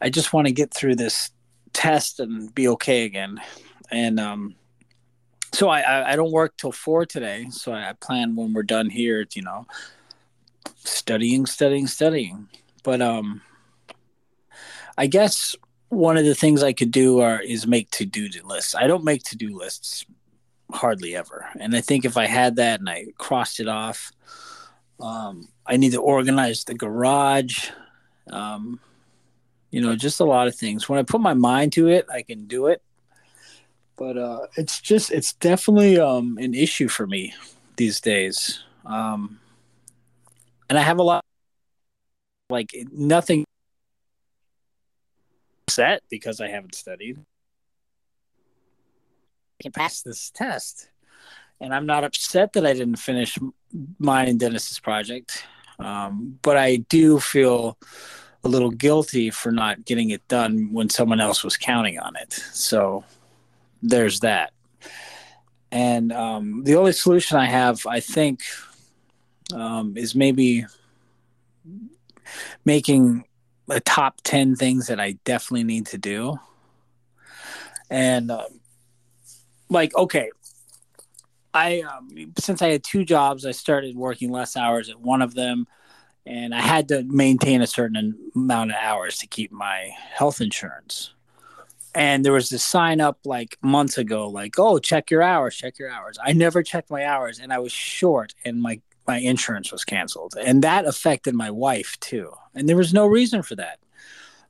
i 0.00 0.08
just 0.08 0.32
want 0.32 0.46
to 0.46 0.52
get 0.52 0.72
through 0.72 0.96
this 0.96 1.30
test 1.72 2.20
and 2.20 2.54
be 2.54 2.68
okay 2.68 3.04
again. 3.04 3.40
And 3.90 4.18
um 4.18 4.54
so 5.52 5.68
I, 5.68 5.80
I 5.80 6.12
i 6.12 6.16
don't 6.16 6.32
work 6.32 6.56
till 6.56 6.72
four 6.72 7.06
today 7.06 7.46
so 7.50 7.72
i 7.72 7.92
plan 8.00 8.34
when 8.34 8.52
we're 8.52 8.64
done 8.64 8.90
here 8.90 9.24
you 9.34 9.42
know 9.42 9.66
studying 10.78 11.46
studying 11.46 11.86
studying. 11.86 12.48
But 12.82 13.02
um 13.02 13.42
i 14.96 15.06
guess 15.06 15.56
one 15.94 16.16
of 16.16 16.24
the 16.24 16.34
things 16.34 16.62
I 16.62 16.72
could 16.72 16.90
do 16.90 17.20
are 17.20 17.40
is 17.40 17.66
make 17.66 17.90
to 17.92 18.06
do 18.06 18.28
lists. 18.44 18.74
I 18.74 18.86
don't 18.86 19.04
make 19.04 19.22
to 19.24 19.36
do 19.36 19.56
lists 19.56 20.04
hardly 20.72 21.14
ever, 21.16 21.46
and 21.60 21.74
I 21.74 21.80
think 21.80 22.04
if 22.04 22.16
I 22.16 22.26
had 22.26 22.56
that 22.56 22.80
and 22.80 22.88
I 22.88 23.06
crossed 23.18 23.60
it 23.60 23.68
off, 23.68 24.12
um, 25.00 25.48
I 25.66 25.76
need 25.76 25.92
to 25.92 26.00
organize 26.00 26.64
the 26.64 26.74
garage. 26.74 27.70
Um, 28.30 28.80
you 29.70 29.80
know, 29.80 29.96
just 29.96 30.20
a 30.20 30.24
lot 30.24 30.46
of 30.46 30.54
things. 30.54 30.88
When 30.88 30.98
I 30.98 31.02
put 31.02 31.20
my 31.20 31.34
mind 31.34 31.72
to 31.72 31.88
it, 31.88 32.06
I 32.12 32.22
can 32.22 32.46
do 32.46 32.68
it. 32.68 32.80
But 33.96 34.16
uh, 34.16 34.46
it's 34.56 34.80
just 34.80 35.12
it's 35.12 35.32
definitely 35.32 35.98
um, 35.98 36.38
an 36.38 36.54
issue 36.54 36.88
for 36.88 37.06
me 37.06 37.34
these 37.76 38.00
days, 38.00 38.62
um, 38.84 39.38
and 40.68 40.78
I 40.78 40.82
have 40.82 40.98
a 40.98 41.02
lot 41.02 41.24
like 42.50 42.70
nothing 42.92 43.44
upset 45.74 46.02
because 46.08 46.40
I 46.40 46.48
haven't 46.48 46.74
studied. 46.74 47.18
I 49.60 49.62
can 49.62 49.72
pass 49.72 50.02
this 50.02 50.30
test. 50.30 50.88
And 51.60 51.74
I'm 51.74 51.86
not 51.86 52.04
upset 52.04 52.52
that 52.52 52.66
I 52.66 52.72
didn't 52.72 52.96
finish 52.96 53.38
mine 53.98 54.28
and 54.28 54.38
Dennis's 54.38 54.78
project. 54.78 55.44
Um, 55.80 56.38
but 56.42 56.56
I 56.56 56.76
do 56.76 57.18
feel 57.18 57.76
a 58.44 58.48
little 58.48 58.70
guilty 58.70 59.30
for 59.30 59.50
not 59.50 59.84
getting 59.84 60.10
it 60.10 60.26
done 60.28 60.72
when 60.72 60.90
someone 60.90 61.20
else 61.20 61.42
was 61.42 61.56
counting 61.56 61.98
on 61.98 62.14
it. 62.16 62.32
So 62.32 63.04
there's 63.82 64.20
that. 64.20 64.52
And 65.72 66.12
um, 66.12 66.62
the 66.62 66.76
only 66.76 66.92
solution 66.92 67.36
I 67.36 67.46
have, 67.46 67.84
I 67.86 67.98
think, 67.98 68.42
um, 69.52 69.96
is 69.96 70.14
maybe 70.14 70.66
making 72.64 73.24
a 73.68 73.80
top 73.80 74.20
10 74.24 74.56
things 74.56 74.88
that 74.88 75.00
I 75.00 75.12
definitely 75.24 75.64
need 75.64 75.86
to 75.86 75.98
do. 75.98 76.38
And 77.90 78.30
um, 78.30 78.60
like, 79.68 79.94
okay, 79.96 80.30
I, 81.52 81.80
um, 81.80 82.32
since 82.38 82.62
I 82.62 82.68
had 82.68 82.84
two 82.84 83.04
jobs, 83.04 83.46
I 83.46 83.52
started 83.52 83.96
working 83.96 84.30
less 84.30 84.56
hours 84.56 84.90
at 84.90 85.00
one 85.00 85.22
of 85.22 85.34
them. 85.34 85.66
And 86.26 86.54
I 86.54 86.60
had 86.60 86.88
to 86.88 87.02
maintain 87.04 87.60
a 87.60 87.66
certain 87.66 88.30
amount 88.34 88.70
of 88.70 88.76
hours 88.80 89.18
to 89.18 89.26
keep 89.26 89.52
my 89.52 89.90
health 90.10 90.40
insurance. 90.40 91.12
And 91.94 92.24
there 92.24 92.32
was 92.32 92.48
this 92.48 92.64
sign 92.64 93.00
up 93.00 93.18
like 93.24 93.58
months 93.62 93.98
ago, 93.98 94.28
like, 94.28 94.58
oh, 94.58 94.78
check 94.78 95.10
your 95.10 95.22
hours, 95.22 95.54
check 95.54 95.78
your 95.78 95.90
hours. 95.90 96.18
I 96.22 96.32
never 96.32 96.62
checked 96.62 96.90
my 96.90 97.04
hours 97.04 97.38
and 97.38 97.52
I 97.52 97.58
was 97.58 97.72
short 97.72 98.34
and 98.44 98.60
my 98.60 98.80
my 99.06 99.18
insurance 99.18 99.70
was 99.70 99.84
canceled 99.84 100.34
and 100.40 100.64
that 100.64 100.86
affected 100.86 101.34
my 101.34 101.50
wife 101.50 101.94
too 102.00 102.32
and 102.54 102.68
there 102.68 102.76
was 102.76 102.94
no 102.94 103.06
reason 103.06 103.42
for 103.42 103.56
that 103.56 103.78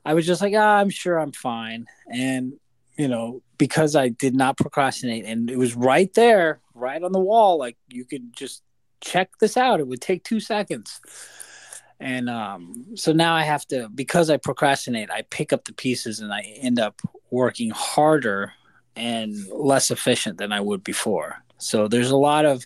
i 0.05 0.13
was 0.13 0.25
just 0.25 0.41
like 0.41 0.53
ah, 0.55 0.77
i'm 0.77 0.89
sure 0.89 1.17
i'm 1.17 1.31
fine 1.31 1.85
and 2.11 2.53
you 2.97 3.07
know 3.07 3.41
because 3.57 3.95
i 3.95 4.09
did 4.09 4.35
not 4.35 4.57
procrastinate 4.57 5.25
and 5.25 5.49
it 5.49 5.57
was 5.57 5.75
right 5.75 6.13
there 6.13 6.59
right 6.73 7.03
on 7.03 7.11
the 7.11 7.19
wall 7.19 7.57
like 7.57 7.77
you 7.89 8.05
could 8.05 8.33
just 8.33 8.61
check 9.05 9.37
this 9.39 9.55
out. 9.55 9.79
It 9.79 9.87
would 9.87 10.01
take 10.01 10.23
two 10.23 10.39
seconds. 10.39 10.99
And 11.99 12.29
um, 12.29 12.85
so 12.95 13.13
now 13.13 13.35
I 13.35 13.43
have 13.43 13.65
to, 13.67 13.87
because 13.89 14.29
I 14.29 14.37
procrastinate, 14.37 15.09
I 15.09 15.21
pick 15.29 15.53
up 15.53 15.65
the 15.65 15.73
pieces 15.73 16.19
and 16.19 16.33
I 16.33 16.41
end 16.41 16.79
up 16.79 17.01
working 17.31 17.69
harder 17.69 18.53
and 18.97 19.35
less 19.47 19.91
efficient 19.91 20.37
than 20.37 20.51
I 20.51 20.59
would 20.59 20.83
before. 20.83 21.37
So 21.57 21.87
there's 21.87 22.11
a 22.11 22.17
lot 22.17 22.45
of 22.45 22.65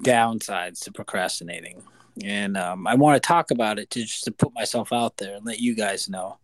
downsides 0.00 0.80
to 0.84 0.92
procrastinating. 0.92 1.82
And 2.24 2.56
um, 2.56 2.86
I 2.86 2.94
want 2.94 3.22
to 3.22 3.26
talk 3.26 3.50
about 3.50 3.78
it 3.78 3.90
to 3.90 4.02
just 4.02 4.24
to 4.24 4.30
put 4.30 4.54
myself 4.54 4.92
out 4.92 5.16
there 5.18 5.36
and 5.36 5.44
let 5.44 5.60
you 5.60 5.74
guys 5.74 6.08
know. 6.08 6.38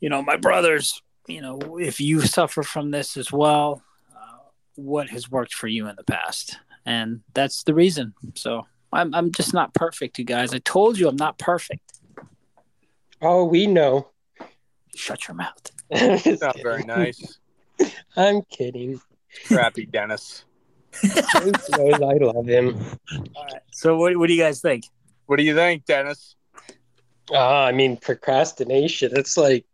You 0.00 0.08
know, 0.08 0.22
my 0.22 0.36
brothers, 0.36 1.02
you 1.26 1.40
know, 1.40 1.78
if 1.78 2.00
you 2.00 2.20
suffer 2.22 2.62
from 2.62 2.90
this 2.90 3.16
as 3.16 3.30
well, 3.30 3.82
uh, 4.14 4.38
what 4.74 5.08
has 5.10 5.30
worked 5.30 5.54
for 5.54 5.68
you 5.68 5.88
in 5.88 5.96
the 5.96 6.04
past? 6.04 6.58
And 6.84 7.20
that's 7.34 7.64
the 7.64 7.74
reason. 7.74 8.14
So 8.34 8.66
I'm, 8.92 9.14
I'm 9.14 9.32
just 9.32 9.52
not 9.52 9.74
perfect, 9.74 10.18
you 10.18 10.24
guys. 10.24 10.54
I 10.54 10.58
told 10.58 10.98
you 10.98 11.08
I'm 11.08 11.16
not 11.16 11.38
perfect. 11.38 12.00
Oh, 13.20 13.44
we 13.44 13.66
know. 13.66 14.08
Shut 14.94 15.28
your 15.28 15.34
mouth. 15.34 15.70
Not 15.90 16.60
very 16.62 16.82
nice. 16.84 17.38
I'm 18.16 18.42
kidding. 18.42 19.00
Crappy 19.46 19.86
Dennis. 19.86 20.44
James 21.02 21.70
knows 21.70 22.00
I 22.00 22.16
love 22.24 22.46
him. 22.46 22.76
All 23.34 23.44
right. 23.44 23.62
So 23.72 23.96
what, 23.96 24.16
what 24.16 24.26
do 24.28 24.34
you 24.34 24.42
guys 24.42 24.60
think? 24.60 24.84
What 25.26 25.36
do 25.36 25.42
you 25.42 25.54
think, 25.54 25.84
Dennis? 25.84 26.36
Uh, 27.30 27.62
I 27.62 27.72
mean, 27.72 27.96
procrastination. 27.96 29.12
It's 29.16 29.36
like 29.36 29.64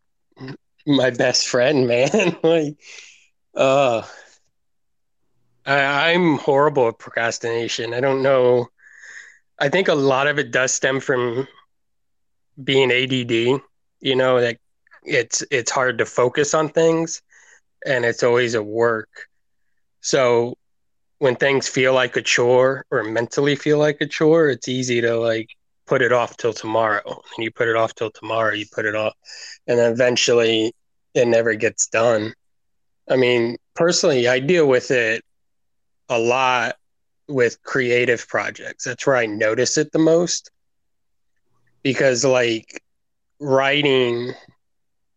my 0.87 1.11
best 1.11 1.48
friend, 1.48 1.87
man. 1.87 2.37
like, 2.42 2.76
uh, 3.54 4.02
I, 5.66 6.12
I'm 6.12 6.38
horrible 6.38 6.88
at 6.88 6.98
procrastination. 6.98 7.94
I 7.94 8.00
don't 8.00 8.22
know. 8.22 8.68
I 9.58 9.68
think 9.68 9.88
a 9.88 9.94
lot 9.94 10.26
of 10.26 10.38
it 10.38 10.50
does 10.50 10.72
stem 10.72 11.00
from 11.00 11.46
being 12.62 12.90
ADD. 12.90 13.61
You 14.00 14.16
know, 14.16 14.40
that 14.40 14.58
it's 15.04 15.44
it's 15.50 15.70
hard 15.70 15.98
to 15.98 16.06
focus 16.06 16.54
on 16.54 16.68
things, 16.68 17.22
and 17.87 18.04
it's 18.04 18.22
always 18.22 18.54
a 18.54 18.62
work. 18.62 19.28
So 20.00 20.56
when 21.22 21.37
things 21.37 21.68
feel 21.68 21.94
like 21.94 22.16
a 22.16 22.20
chore 22.20 22.85
or 22.90 23.04
mentally 23.04 23.54
feel 23.54 23.78
like 23.78 24.00
a 24.00 24.06
chore, 24.08 24.48
it's 24.48 24.66
easy 24.66 25.00
to 25.00 25.16
like 25.16 25.50
put 25.87 26.02
it 26.02 26.11
off 26.11 26.37
till 26.37 26.52
tomorrow. 26.52 27.00
And 27.06 27.44
you 27.44 27.52
put 27.52 27.68
it 27.68 27.76
off 27.76 27.94
till 27.94 28.11
tomorrow, 28.11 28.54
you 28.54 28.66
put 28.72 28.87
it 28.87 28.96
off, 28.96 29.14
and 29.68 29.78
then 29.78 29.92
eventually 29.92 30.74
it 31.14 31.28
never 31.28 31.54
gets 31.54 31.87
done. 31.87 32.35
I 33.08 33.14
mean, 33.14 33.56
personally, 33.76 34.26
I 34.26 34.40
deal 34.40 34.66
with 34.66 34.90
it 34.90 35.24
a 36.08 36.18
lot 36.18 36.74
with 37.28 37.62
creative 37.62 38.26
projects. 38.26 38.82
That's 38.82 39.06
where 39.06 39.14
I 39.14 39.26
notice 39.26 39.78
it 39.78 39.92
the 39.92 40.00
most 40.00 40.50
because, 41.85 42.24
like, 42.24 42.82
writing 43.38 44.32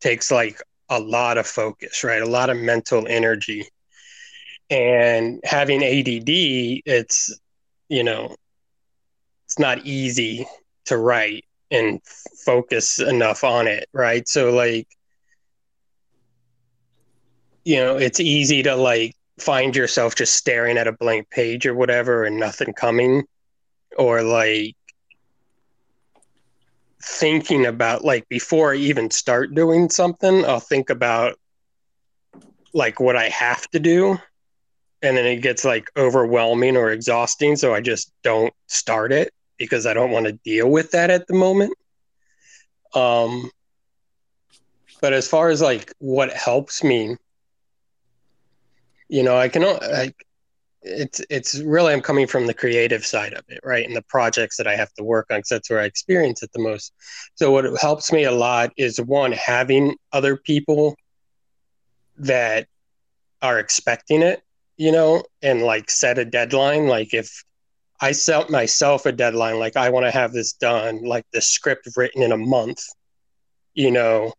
takes 0.02 0.30
like 0.30 0.62
a 0.88 1.00
lot 1.00 1.40
of 1.40 1.48
focus, 1.48 2.04
right? 2.04 2.22
A 2.22 2.30
lot 2.30 2.52
of 2.52 2.58
mental 2.58 3.08
energy. 3.10 3.70
And 4.70 5.42
having 5.44 5.84
ADD, 5.84 6.24
it's, 6.86 7.38
you 7.88 8.04
know, 8.04 8.36
it's 9.46 9.60
not 9.60 9.86
easy 9.86 10.48
to 10.86 10.98
write 10.98 11.46
and 11.72 12.02
focus 12.46 13.00
enough 13.00 13.44
on 13.44 13.68
it, 13.68 13.88
right? 13.94 14.28
So, 14.28 14.52
like, 14.52 14.88
you 17.64 17.78
know, 17.78 17.98
it's 17.98 18.20
easy 18.20 18.64
to 18.64 18.76
like 18.76 19.16
find 19.40 19.76
yourself 19.76 20.16
just 20.16 20.36
staring 20.36 20.78
at 20.78 20.88
a 20.88 20.94
blank 20.94 21.30
page 21.30 21.66
or 21.66 21.76
whatever 21.76 22.24
and 22.24 22.38
nothing 22.38 22.74
coming, 22.74 23.24
or 23.98 24.22
like 24.22 24.76
thinking 27.04 27.66
about 27.66 28.04
like 28.04 28.28
before 28.30 28.74
I 28.74 28.78
even 28.78 29.12
start 29.12 29.54
doing 29.54 29.90
something, 29.90 30.46
I'll 30.46 30.60
think 30.60 30.90
about 30.90 31.38
like 32.74 33.00
what 33.00 33.16
I 33.16 33.30
have 33.30 33.68
to 33.70 33.80
do. 33.80 34.18
And 35.06 35.16
then 35.16 35.26
it 35.26 35.42
gets 35.42 35.64
like 35.64 35.90
overwhelming 35.96 36.76
or 36.76 36.92
exhausting. 36.92 37.56
So 37.56 37.74
I 37.74 37.82
just 37.82 38.12
don't 38.24 38.54
start 38.68 39.12
it 39.12 39.32
because 39.58 39.86
I 39.86 39.94
don't 39.94 40.12
want 40.12 40.26
to 40.26 40.34
deal 40.34 40.70
with 40.70 40.92
that 40.92 41.10
at 41.10 41.28
the 41.28 41.36
moment. 41.36 41.74
Um, 42.94 43.52
but 45.02 45.14
as 45.14 45.28
far 45.28 45.50
as 45.50 45.62
like 45.62 45.94
what 46.00 46.32
helps 46.34 46.84
me, 46.84 47.18
you 49.08 49.22
know, 49.22 49.38
I 49.38 49.48
can 49.50 49.62
like 49.62 50.26
it's 50.82 51.22
it's 51.30 51.60
really 51.60 51.94
I'm 51.94 52.02
coming 52.02 52.28
from 52.28 52.48
the 52.48 52.54
creative 52.54 53.06
side 53.06 53.34
of 53.34 53.44
it, 53.48 53.60
right? 53.64 53.86
And 53.86 53.96
the 53.96 54.04
projects 54.04 54.58
that 54.58 54.68
I 54.68 54.76
have 54.76 54.94
to 54.94 55.04
work 55.04 55.28
on, 55.30 55.40
because 55.40 55.50
that's 55.50 55.70
where 55.70 55.80
I 55.80 55.86
experience 55.86 56.44
it 56.44 56.52
the 56.54 56.62
most. 56.62 56.94
So 57.36 57.52
what 57.52 57.66
helps 57.80 58.12
me 58.12 58.24
a 58.24 58.32
lot 58.32 58.72
is 58.78 59.00
one 59.02 59.32
having 59.32 59.96
other 60.14 60.38
people 60.38 60.96
that 62.18 62.68
are 63.42 63.60
expecting 63.60 64.22
it, 64.22 64.42
you 64.78 64.92
know, 64.92 65.24
and 65.42 65.62
like 65.62 65.90
set 65.90 66.18
a 66.18 66.26
deadline. 66.26 66.88
Like 66.88 67.14
if 67.14 67.44
I 68.02 68.12
set 68.12 68.50
myself 68.50 69.06
a 69.06 69.12
deadline, 69.12 69.60
like 69.60 69.78
I 69.78 69.90
want 69.90 70.06
to 70.06 70.12
have 70.12 70.34
this 70.34 70.54
done, 70.54 71.04
like 71.04 71.26
the 71.32 71.42
script 71.42 71.88
written 71.96 72.22
in 72.22 72.32
a 72.32 72.38
month, 72.38 72.84
you 73.74 73.92
know, 73.92 74.34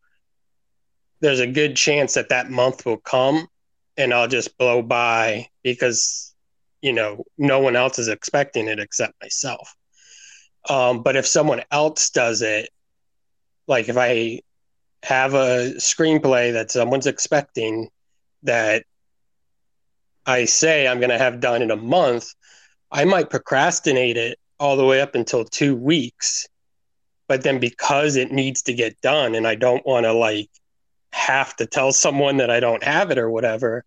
there's 1.21 1.41
a 1.41 1.47
good 1.47 1.77
chance 1.77 2.15
that 2.15 2.29
that 2.29 2.51
month 2.51 2.85
will 2.85 2.99
come 2.99 3.49
and 3.97 4.13
I'll 4.13 4.29
just 4.29 4.57
blow 4.59 4.83
by 4.83 5.49
because 5.63 6.35
you 6.83 6.93
know 6.93 7.25
no 7.39 7.61
one 7.61 7.77
else 7.77 7.99
is 7.99 8.09
expecting 8.09 8.69
it 8.69 8.79
except 8.79 9.15
myself. 9.23 9.75
Um, 10.69 11.03
but 11.03 11.17
if 11.17 11.27
someone 11.27 11.63
else 11.71 12.11
does 12.11 12.43
it, 12.43 12.69
like 13.67 13.89
if 13.89 13.97
I 13.97 14.41
have 15.03 15.35
a 15.35 15.75
screenplay 15.77 16.53
that 16.53 16.71
someone's 16.71 17.07
expecting 17.07 17.89
that 18.43 18.85
I 20.27 20.45
say 20.45 20.89
I'm 20.89 20.99
going 20.99 21.11
to 21.11 21.19
have 21.19 21.41
done 21.41 21.63
in 21.63 21.71
a 21.71 21.77
month, 21.77 22.35
I 22.91 23.05
might 23.05 23.31
procrastinate 23.31 24.17
it 24.17 24.39
all 24.59 24.77
the 24.77 24.85
way 24.85 25.01
up 25.01 25.15
until 25.15 25.45
two 25.45 25.77
weeks. 25.77 26.47
But 27.29 27.43
then 27.43 27.59
because 27.59 28.17
it 28.17 28.33
needs 28.33 28.63
to 28.63 28.75
get 28.75 29.01
done 29.01 29.35
and 29.35 29.47
I 29.47 29.55
don't 29.55 29.87
want 29.87 30.05
to 30.05 30.13
like 30.13 30.51
have 31.13 31.55
to 31.57 31.67
tell 31.67 31.93
someone 31.93 32.37
that 32.39 32.51
I 32.51 32.61
don't 32.61 32.85
have 32.85 33.11
it 33.11 33.19
or 33.19 33.31
whatever, 33.31 33.85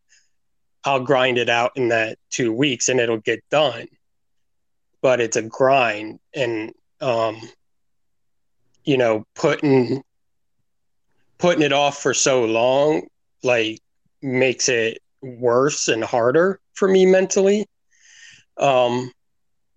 I'll 0.84 1.04
grind 1.04 1.38
it 1.38 1.49
out 1.49 1.71
in 1.75 1.89
that 1.89 2.17
two 2.30 2.54
weeks 2.54 2.89
and 2.89 2.99
it'll 2.99 3.17
get 3.17 3.43
done. 3.49 3.88
But 5.02 5.21
it's 5.21 5.38
a 5.38 5.41
grind 5.41 6.19
and 6.34 6.73
um 7.02 7.39
you 8.84 8.97
know, 8.97 9.25
putting 9.36 10.04
putting 11.38 11.62
it 11.62 11.73
off 11.73 12.02
for 12.02 12.13
so 12.13 12.45
long 12.45 13.08
like 13.43 13.80
makes 14.21 14.67
it 14.67 14.99
worse 15.21 15.88
and 15.88 16.03
harder 16.03 16.60
for 16.73 16.88
me 16.88 17.05
mentally. 17.05 17.65
Um 18.58 19.12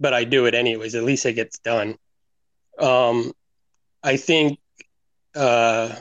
but 0.00 0.14
I 0.14 0.24
do 0.24 0.46
it 0.46 0.54
anyways. 0.54 0.94
At 0.94 1.04
least 1.04 1.26
it 1.26 1.34
gets 1.34 1.58
done. 1.58 1.96
Um 2.78 3.32
I 4.02 4.16
think 4.16 4.58
uh 5.34 5.94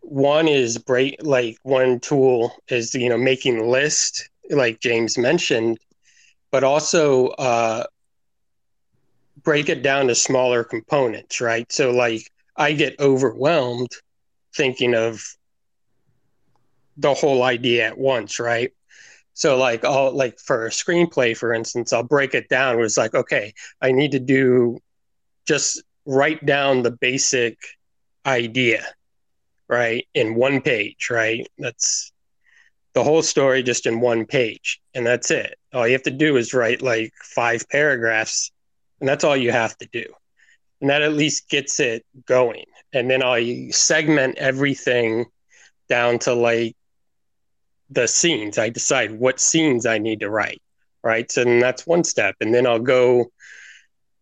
one 0.00 0.48
is 0.48 0.78
break 0.78 1.16
like 1.22 1.56
one 1.62 1.98
tool 2.00 2.52
is 2.68 2.94
you 2.94 3.08
know 3.08 3.16
making 3.16 3.66
list 3.68 4.28
like 4.50 4.80
james 4.80 5.16
mentioned 5.16 5.78
but 6.50 6.64
also 6.64 7.28
uh 7.28 7.84
break 9.42 9.68
it 9.68 9.82
down 9.82 10.06
to 10.08 10.14
smaller 10.14 10.64
components 10.64 11.40
right 11.40 11.70
so 11.72 11.90
like 11.90 12.22
i 12.56 12.72
get 12.72 12.98
overwhelmed 13.00 13.90
thinking 14.54 14.94
of 14.94 15.22
the 16.96 17.14
whole 17.14 17.42
idea 17.42 17.86
at 17.86 17.98
once 17.98 18.38
right? 18.38 18.72
So 19.34 19.56
like 19.56 19.84
i'll 19.84 20.12
like 20.12 20.38
for 20.38 20.66
a 20.66 20.70
screenplay 20.70 21.36
for 21.36 21.54
instance 21.54 21.92
i'll 21.92 22.02
break 22.02 22.34
it 22.34 22.48
down. 22.48 22.76
It 22.76 22.80
was 22.80 22.96
like 22.96 23.14
okay 23.14 23.54
i 23.80 23.92
need 23.92 24.12
to 24.12 24.20
do 24.20 24.78
just 25.46 25.82
write 26.06 26.44
down 26.44 26.82
the 26.82 26.90
basic 26.90 27.58
idea 28.26 28.84
right 29.68 30.06
in 30.14 30.34
one 30.34 30.60
page 30.60 31.08
right? 31.10 31.46
That's 31.58 32.12
the 32.94 33.02
whole 33.02 33.22
story 33.22 33.62
just 33.62 33.86
in 33.86 34.00
one 34.00 34.26
page 34.26 34.80
and 34.94 35.06
that's 35.06 35.30
it. 35.30 35.58
All 35.72 35.86
you 35.86 35.94
have 35.94 36.02
to 36.02 36.10
do 36.10 36.36
is 36.36 36.52
write 36.52 36.82
like 36.82 37.12
five 37.22 37.68
paragraphs 37.68 38.52
and 39.00 39.08
that's 39.08 39.24
all 39.24 39.36
you 39.36 39.50
have 39.50 39.76
to 39.78 39.88
do. 39.92 40.04
And 40.80 40.90
that 40.90 41.02
at 41.02 41.14
least 41.14 41.48
gets 41.48 41.80
it 41.80 42.04
going. 42.26 42.64
And 42.92 43.10
then 43.10 43.22
i 43.22 43.68
segment 43.70 44.36
everything 44.38 45.26
down 45.88 46.18
to 46.20 46.34
like 46.34 46.76
the 47.94 48.06
scenes 48.06 48.58
i 48.58 48.68
decide 48.68 49.12
what 49.12 49.40
scenes 49.40 49.86
i 49.86 49.98
need 49.98 50.20
to 50.20 50.30
write 50.30 50.62
right 51.02 51.30
so 51.30 51.44
that's 51.44 51.86
one 51.86 52.04
step 52.04 52.34
and 52.40 52.54
then 52.54 52.66
i'll 52.66 52.78
go 52.78 53.30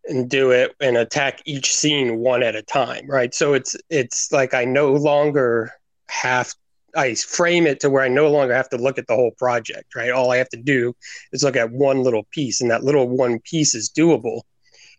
and 0.06 0.30
do 0.30 0.50
it 0.50 0.74
and 0.80 0.96
attack 0.96 1.40
each 1.44 1.74
scene 1.74 2.18
one 2.18 2.42
at 2.42 2.56
a 2.56 2.62
time 2.62 3.06
right 3.06 3.35
so 3.35 3.54
it's 3.54 3.76
it's 3.90 4.33
like 4.33 4.54
i 4.54 4.64
no 4.64 4.92
longer 4.92 5.72
have 6.09 6.54
I 6.96 7.14
frame 7.14 7.66
it 7.66 7.80
to 7.80 7.90
where 7.90 8.02
I 8.02 8.09
no 8.09 8.28
longer 8.28 8.54
have 8.54 8.68
to 8.70 8.76
look 8.76 8.98
at 8.98 9.06
the 9.06 9.14
whole 9.14 9.33
project, 9.33 9.94
right? 9.94 10.11
All 10.11 10.33
I 10.33 10.38
have 10.38 10.48
to 10.50 10.56
do 10.56 10.94
is 11.33 11.42
look 11.42 11.56
at 11.56 11.70
one 11.70 12.02
little 12.02 12.26
piece, 12.33 12.61
and 12.61 12.70
that 12.70 12.85
little 12.85 13.09
one 13.09 13.38
piece 13.40 13.74
is 13.74 13.90
doable. 13.90 14.42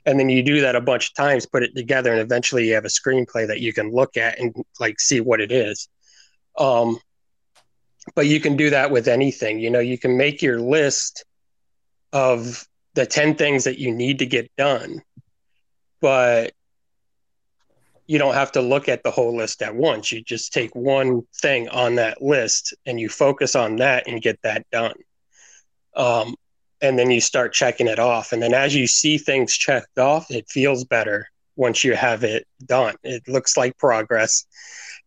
And 0.05 0.19
then 0.19 0.29
you 0.29 0.41
do 0.41 0.61
that 0.61 0.75
a 0.75 0.81
bunch 0.81 1.09
of 1.09 1.15
times, 1.15 1.45
put 1.45 1.63
it 1.63 1.75
together, 1.75 2.11
and 2.11 2.21
eventually 2.21 2.67
you 2.67 2.73
have 2.73 2.85
a 2.85 2.89
screenplay 2.89 3.47
that 3.47 3.59
you 3.59 3.73
can 3.73 3.91
look 3.91 4.17
at 4.17 4.39
and 4.39 4.55
like 4.79 4.99
see 4.99 5.19
what 5.19 5.41
it 5.41 5.51
is. 5.51 5.87
Um, 6.57 6.99
but 8.15 8.27
you 8.27 8.39
can 8.39 8.57
do 8.57 8.69
that 8.69 8.91
with 8.91 9.07
anything. 9.07 9.59
You 9.59 9.69
know, 9.69 9.79
you 9.79 9.97
can 9.97 10.17
make 10.17 10.41
your 10.41 10.59
list 10.59 11.25
of 12.13 12.67
the 12.93 13.05
10 13.05 13.35
things 13.35 13.63
that 13.63 13.79
you 13.79 13.91
need 13.93 14.19
to 14.19 14.25
get 14.25 14.51
done, 14.57 15.01
but 16.01 16.53
you 18.07 18.17
don't 18.17 18.33
have 18.33 18.51
to 18.53 18.61
look 18.61 18.89
at 18.89 19.03
the 19.03 19.11
whole 19.11 19.37
list 19.37 19.61
at 19.61 19.75
once. 19.75 20.11
You 20.11 20.21
just 20.21 20.51
take 20.51 20.75
one 20.75 21.21
thing 21.41 21.69
on 21.69 21.95
that 21.95 22.21
list 22.21 22.73
and 22.85 22.99
you 22.99 23.07
focus 23.07 23.55
on 23.55 23.77
that 23.77 24.07
and 24.07 24.21
get 24.21 24.41
that 24.43 24.69
done. 24.71 24.95
Um, 25.95 26.35
and 26.81 26.97
then 26.97 27.11
you 27.11 27.21
start 27.21 27.53
checking 27.53 27.87
it 27.87 27.99
off. 27.99 28.33
And 28.33 28.41
then 28.41 28.53
as 28.53 28.75
you 28.75 28.87
see 28.87 29.17
things 29.17 29.53
checked 29.53 29.97
off, 29.97 30.29
it 30.31 30.49
feels 30.49 30.83
better 30.83 31.27
once 31.55 31.83
you 31.83 31.95
have 31.95 32.23
it 32.23 32.47
done. 32.65 32.95
It 33.03 33.27
looks 33.27 33.55
like 33.55 33.77
progress 33.77 34.45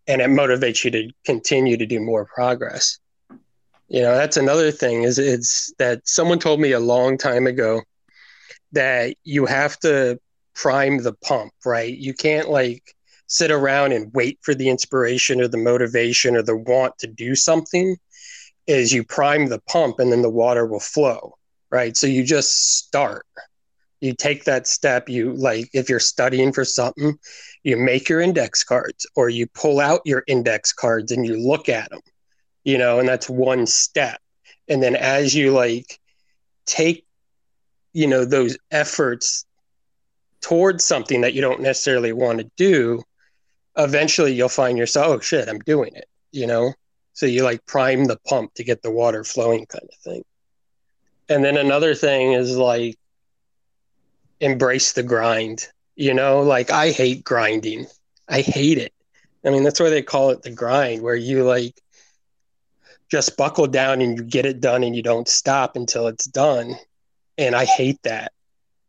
and 0.07 0.21
it 0.21 0.29
motivates 0.29 0.85
you 0.85 0.91
to 0.91 1.11
continue 1.25 1.77
to 1.77 1.87
do 1.87 2.01
more 2.01 2.25
progress. 2.27 2.99
You 3.89 4.03
know, 4.03 4.15
that's 4.15 4.37
another 4.37 4.71
thing 4.71 5.03
is 5.03 5.19
it's 5.19 5.73
that 5.79 6.07
someone 6.09 6.39
told 6.39 6.61
me 6.61 6.73
a 6.73 6.81
long 6.81 7.19
time 7.19 7.47
ago 7.47 7.83
that 8.73 9.17
you 9.25 9.47
have 9.47 9.79
to 9.81 10.19
prime 10.55 11.03
the 11.03 11.13
pump, 11.13 11.53
right? 11.65 11.97
You 11.97 12.15
can't 12.15 12.49
like 12.49 12.83
sit 13.27 13.51
around 13.51 13.93
and 13.93 14.13
wait 14.15 14.39
for 14.43 14.55
the 14.55 14.69
inspiration 14.69 15.41
or 15.41 15.49
the 15.49 15.59
motivation 15.59 16.37
or 16.37 16.43
the 16.43 16.57
want 16.57 16.99
to 16.99 17.07
do 17.07 17.35
something. 17.35 17.97
Is 18.67 18.93
you 18.93 19.05
prime 19.05 19.49
the 19.49 19.61
pump 19.69 19.99
and 19.99 20.11
then 20.11 20.23
the 20.23 20.31
water 20.31 20.67
will 20.67 20.81
flow, 20.81 21.35
right? 21.71 21.95
So 21.97 22.07
you 22.07 22.25
just 22.25 22.79
start. 22.79 23.27
You 24.05 24.13
take 24.13 24.45
that 24.45 24.67
step. 24.67 25.09
You 25.09 25.33
like 25.33 25.71
if 25.73 25.89
you're 25.89 25.99
studying 25.99 26.53
for 26.53 26.63
something, 26.63 27.19
you 27.63 27.79
make 27.79 28.11
your 28.11 28.21
index 28.21 28.63
cards 28.63 29.07
or 29.17 29.31
you 29.31 29.47
pull 29.47 29.81
out 29.81 30.03
your 30.05 30.23
index 30.27 30.75
cards 30.75 31.11
and 31.11 31.25
you 31.25 31.39
look 31.39 31.71
at 31.71 31.89
them, 31.89 32.01
you 32.65 32.77
know, 32.77 32.99
and 32.99 33.09
that's 33.09 33.31
one 33.31 33.65
step. 33.65 34.21
And 34.69 34.83
then 34.83 34.95
as 34.95 35.35
you 35.35 35.53
like 35.53 35.99
take, 36.67 37.07
you 37.95 38.07
know, 38.07 38.27
those 38.27 38.59
efforts 38.71 39.47
towards 40.43 40.85
something 40.85 41.23
that 41.23 41.33
you 41.33 41.41
don't 41.41 41.63
necessarily 41.63 42.13
want 42.13 42.41
to 42.41 42.51
do, 42.59 43.03
eventually 43.79 44.35
you'll 44.35 44.51
find 44.51 44.77
yourself, 44.77 45.07
oh 45.09 45.21
shit, 45.21 45.49
I'm 45.49 45.61
doing 45.61 45.97
it, 45.97 46.09
you 46.31 46.47
know? 46.47 46.75
So 47.15 47.25
you 47.25 47.43
like 47.43 47.65
prime 47.65 48.05
the 48.05 48.19
pump 48.27 48.53
to 48.57 48.65
get 48.65 48.83
the 48.83 48.91
water 48.91 49.25
flowing 49.25 49.65
kind 49.65 49.89
of 49.91 49.99
thing. 50.01 50.25
And 51.31 51.43
then 51.43 51.57
another 51.57 51.95
thing 51.95 52.33
is 52.35 52.55
like 52.55 52.99
embrace 54.45 54.93
the 54.93 55.03
grind, 55.03 55.69
you 55.97 56.15
know? 56.15 56.43
Like 56.43 56.71
I 56.71 56.91
hate 56.91 57.25
grinding. 57.25 57.87
I 58.29 58.41
hate 58.41 58.79
it. 58.79 58.93
I 59.45 59.51
mean, 59.51 59.63
that's 59.63 59.81
why 59.81 59.91
they 59.91 60.03
call 60.03 60.31
it 60.31 60.43
the 60.43 60.51
grind, 60.51 61.03
where 61.03 61.15
you 61.15 61.45
like 61.45 61.81
just 63.11 63.37
buckle 63.37 63.67
down 63.67 64.01
and 64.01 64.17
you 64.17 64.25
get 64.25 64.47
it 64.47 64.61
done 64.61 64.83
and 64.83 64.97
you 64.97 65.03
don't 65.03 65.29
stop 65.29 65.77
until 65.77 66.07
it's 66.07 66.27
done. 66.27 66.75
And 67.37 67.55
I 67.55 67.65
hate 67.65 68.03
that 68.05 68.33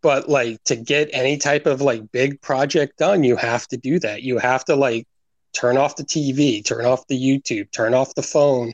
but 0.06 0.30
like 0.30 0.64
to 0.66 0.76
get 0.76 1.10
any 1.14 1.36
type 1.36 1.66
of 1.66 1.82
like 1.82 2.12
big 2.12 2.40
project 2.40 3.00
done 3.00 3.24
you 3.24 3.36
have 3.36 3.68
to 3.68 3.76
do 3.76 3.98
that 3.98 4.22
you 4.22 4.38
have 4.38 4.64
to 4.64 4.76
like 4.76 5.08
turn 5.52 5.78
off 5.78 5.96
the 5.96 6.04
tv 6.04 6.64
turn 6.64 6.86
off 6.86 7.08
the 7.08 7.20
youtube 7.20 7.72
turn 7.72 7.96
off 7.96 8.14
the 8.14 8.22
phone 8.22 8.72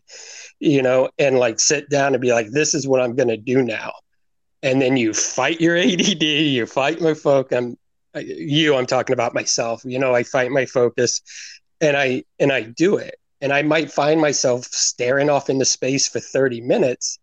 you 0.59 0.81
know 0.81 1.09
and 1.17 1.39
like 1.39 1.57
sit 1.57 1.89
down 1.89 2.13
and 2.13 2.21
be 2.21 2.33
like 2.33 2.51
this 2.51 2.73
is 2.73 2.85
what 2.85 2.99
i'm 2.99 3.15
going 3.15 3.29
to 3.29 3.37
do 3.37 3.63
now 3.63 3.93
and 4.63 4.81
then 4.81 4.97
you 4.97 5.13
fight 5.13 5.61
your 5.61 5.77
add 5.77 6.23
you 6.23 6.65
fight 6.65 7.01
my 7.01 7.13
focus 7.13 7.57
i'm 7.57 7.77
you 8.15 8.75
i'm 8.75 8.85
talking 8.85 9.13
about 9.13 9.33
myself 9.33 9.81
you 9.85 9.99
know 9.99 10.13
i 10.13 10.23
fight 10.23 10.51
my 10.51 10.65
focus 10.65 11.21
and 11.79 11.95
i 11.97 12.23
and 12.39 12.51
i 12.51 12.61
do 12.61 12.97
it 12.97 13.15
and 13.41 13.53
i 13.53 13.61
might 13.61 13.91
find 13.91 14.19
myself 14.19 14.65
staring 14.65 15.29
off 15.29 15.49
into 15.49 15.65
space 15.65 16.07
for 16.07 16.19
30 16.19 16.61
minutes 16.61 17.19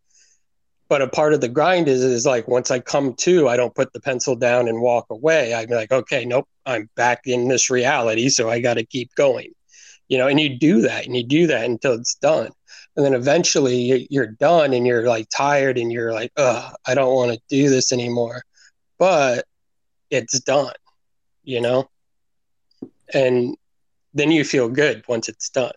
but 0.89 1.03
a 1.03 1.09
part 1.09 1.35
of 1.35 1.41
the 1.41 1.49
grind 1.49 1.87
is 1.87 2.03
is 2.03 2.27
like 2.27 2.49
once 2.49 2.71
I 2.71 2.81
come 2.81 3.15
to, 3.15 3.49
I 3.49 3.57
don't 3.57 3.75
put 3.75 3.93
the 3.93 4.01
pencil 4.01 4.35
down 4.35 4.69
and 4.69 4.81
walk 4.81 5.07
away. 5.11 5.55
I'm 5.55 5.69
like, 5.69 5.93
okay, 5.93 6.25
nope, 6.25 6.49
I'm 6.65 6.89
back 6.97 7.27
in 7.27 7.49
this 7.49 7.71
reality, 7.71 8.29
so 8.29 8.49
I 8.49 8.61
got 8.61 8.75
to 8.75 8.85
keep 8.85 9.15
going, 9.15 9.53
you 10.09 10.19
know. 10.19 10.29
And 10.29 10.41
you 10.41 10.59
do 10.59 10.83
that, 10.83 11.07
and 11.07 11.15
you 11.15 11.25
do 11.25 11.47
that 11.49 11.65
until 11.65 11.93
it's 11.95 12.15
done, 12.15 12.51
and 12.99 13.07
then 13.07 13.15
eventually 13.15 14.07
you're 14.11 14.27
done, 14.27 14.75
and 14.75 14.87
you're 14.87 15.09
like 15.09 15.29
tired, 15.31 15.79
and 15.79 15.91
you're 15.91 16.13
like, 16.13 16.33
I 16.37 16.95
don't 16.95 17.15
want 17.15 17.33
to 17.33 17.41
do 17.49 17.71
this 17.71 17.93
anymore, 17.93 18.43
but 18.99 19.47
it's 20.11 20.39
done, 20.41 20.75
you 21.45 21.63
know, 21.63 21.89
and 23.15 23.57
then 24.13 24.31
you 24.31 24.45
feel 24.45 24.69
good 24.69 25.03
once 25.09 25.31
it's 25.31 25.49
done 25.49 25.73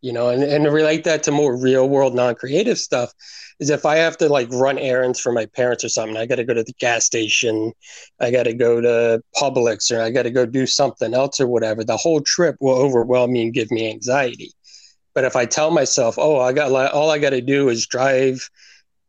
you 0.00 0.12
know? 0.12 0.28
And, 0.28 0.42
and 0.42 0.72
relate 0.72 1.04
that 1.04 1.22
to 1.24 1.32
more 1.32 1.56
real 1.56 1.88
world 1.88 2.14
non-creative 2.14 2.78
stuff 2.78 3.12
is 3.58 3.70
if 3.70 3.84
i 3.84 3.96
have 3.96 4.16
to 4.18 4.28
like 4.28 4.48
run 4.50 4.78
errands 4.78 5.20
for 5.20 5.32
my 5.32 5.46
parents 5.46 5.84
or 5.84 5.88
something 5.88 6.16
i 6.16 6.26
got 6.26 6.36
to 6.36 6.44
go 6.44 6.54
to 6.54 6.64
the 6.64 6.72
gas 6.78 7.04
station 7.04 7.72
i 8.20 8.30
got 8.30 8.44
to 8.44 8.54
go 8.54 8.80
to 8.80 9.22
publix 9.36 9.90
or 9.90 10.00
i 10.00 10.10
got 10.10 10.22
to 10.22 10.30
go 10.30 10.46
do 10.46 10.66
something 10.66 11.14
else 11.14 11.40
or 11.40 11.46
whatever 11.46 11.84
the 11.84 11.96
whole 11.96 12.20
trip 12.20 12.56
will 12.60 12.74
overwhelm 12.74 13.32
me 13.32 13.42
and 13.42 13.54
give 13.54 13.70
me 13.70 13.90
anxiety 13.90 14.50
but 15.14 15.24
if 15.24 15.36
i 15.36 15.44
tell 15.44 15.70
myself 15.70 16.16
oh 16.18 16.38
i 16.40 16.52
got 16.52 16.70
all 16.92 17.10
i 17.10 17.18
got 17.18 17.30
to 17.30 17.40
do 17.40 17.68
is 17.68 17.86
drive 17.86 18.48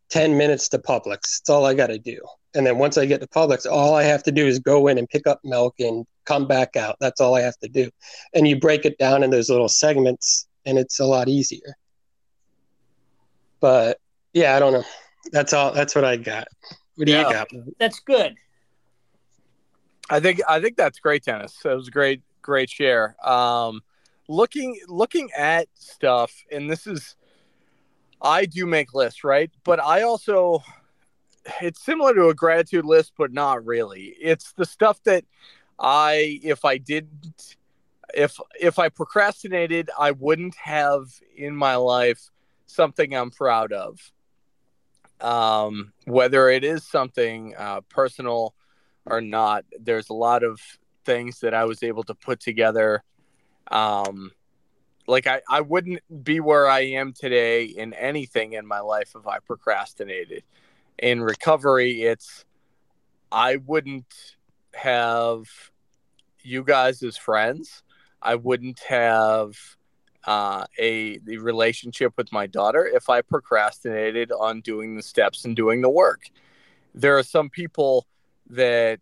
10 0.10 0.38
minutes 0.38 0.70
to 0.70 0.78
publix 0.78 1.22
that's 1.22 1.50
all 1.50 1.66
i 1.66 1.74
got 1.74 1.88
to 1.88 2.00
do 2.00 2.20
and 2.54 2.66
then 2.66 2.78
once 2.78 2.98
i 2.98 3.06
get 3.06 3.22
to 3.22 3.28
publix 3.28 3.66
all 3.70 3.96
i 3.96 4.04
have 4.04 4.24
to 4.24 4.32
do 4.32 4.46
is 4.46 4.60
go 4.60 4.88
in 4.88 4.98
and 4.98 5.10
pick 5.10 5.26
up 5.28 5.40
milk 5.44 5.76
and 5.80 6.06
come 6.26 6.48
back 6.48 6.76
out 6.76 6.96
that's 7.00 7.22
all 7.22 7.36
i 7.36 7.42
have 7.42 7.58
to 7.58 7.68
do 7.68 7.90
and 8.34 8.48
you 8.48 8.60
break 8.60 8.86
it 8.86 8.98
down 8.98 9.24
in 9.24 9.30
those 9.30 9.50
little 9.50 9.70
segments 9.70 10.48
and 10.66 10.78
it's 10.78 11.00
a 11.00 11.06
lot 11.06 11.28
easier. 11.28 11.78
But 13.60 14.00
yeah, 14.34 14.56
I 14.56 14.60
don't 14.60 14.74
know. 14.74 14.84
That's 15.32 15.54
all. 15.54 15.72
That's 15.72 15.96
what 15.96 16.04
I 16.04 16.18
got. 16.18 16.48
What 16.96 17.06
do 17.06 17.14
yeah, 17.14 17.28
you 17.28 17.34
got? 17.34 17.48
That's 17.80 18.00
good. 18.00 18.36
I 20.10 20.20
think 20.20 20.42
I 20.48 20.60
think 20.60 20.78
that's 20.78 21.00
great, 21.00 21.24
Dennis. 21.24 21.58
That 21.64 21.76
was 21.76 21.88
a 21.88 21.92
great, 21.92 22.22
great 22.42 22.70
share. 22.70 23.16
Um, 23.28 23.82
looking 24.32 24.80
looking 24.88 25.30
at 25.38 25.68
stuff, 25.74 26.32
and 26.52 26.70
this 26.70 26.88
is, 26.88 27.16
I 28.22 28.46
do 28.46 28.66
make 28.66 28.94
lists, 28.94 29.24
right? 29.24 29.52
But 29.64 29.80
I 29.80 30.04
also, 30.04 30.64
it's 31.62 31.84
similar 31.84 32.14
to 32.16 32.30
a 32.30 32.34
gratitude 32.34 32.86
list, 32.86 33.14
but 33.18 33.34
not 33.34 33.66
really. 33.66 34.16
It's 34.20 34.54
the 34.54 34.66
stuff 34.66 35.02
that 35.04 35.26
I, 35.80 36.40
if 36.44 36.66
I 36.66 36.78
didn't 36.78 37.58
if 38.14 38.38
if 38.60 38.80
I 38.80 38.90
procrastinated, 38.90 39.90
I 39.98 40.12
wouldn't 40.12 40.56
have 40.56 41.06
in 41.36 41.56
my 41.56 41.76
life 41.76 42.30
something 42.66 43.16
I'm 43.16 43.32
proud 43.32 43.74
of. 43.74 44.00
Um, 45.20 45.94
whether 46.06 46.50
it 46.50 46.64
is 46.64 46.84
something 46.84 47.54
uh, 47.58 47.82
personal 47.82 48.56
or 49.06 49.22
not, 49.22 49.66
there's 49.80 50.10
a 50.10 50.14
lot 50.14 50.44
of 50.44 50.60
things 51.06 51.40
that 51.40 51.54
I 51.54 51.66
was 51.66 51.84
able 51.84 52.04
to 52.04 52.16
put 52.16 52.40
together. 52.40 53.04
Um, 53.72 54.32
like 55.08 55.26
I, 55.26 55.42
I 55.50 55.62
wouldn't 55.62 56.02
be 56.24 56.40
where 56.40 56.68
I 56.68 56.82
am 56.82 57.14
today 57.14 57.64
in 57.64 57.94
anything 57.94 58.54
in 58.54 58.68
my 58.68 58.80
life 58.80 59.14
if 59.16 59.26
I 59.28 59.40
procrastinated. 59.40 60.44
In 61.00 61.22
recovery, 61.22 62.04
it's 62.04 62.46
I 63.32 63.56
wouldn't 63.56 64.14
have 64.74 65.48
you 66.44 66.64
guys 66.64 67.02
as 67.02 67.18
friends 67.18 67.84
I 68.22 68.36
wouldn't 68.36 68.80
have 68.82 69.58
uh, 70.26 70.66
a 70.78 71.18
the 71.20 71.40
relationship 71.40 72.14
with 72.18 72.32
my 72.32 72.46
daughter 72.46 72.86
if 72.86 73.10
I 73.10 73.22
procrastinated 73.22 74.32
on 74.32 74.62
doing 74.62 74.96
the 74.96 75.02
steps 75.02 75.46
and 75.46 75.56
doing 75.56 75.82
the 75.82 75.90
work. 75.90 76.30
There 76.94 77.18
are 77.18 77.24
some 77.24 77.50
people 77.50 78.06
that 78.50 79.00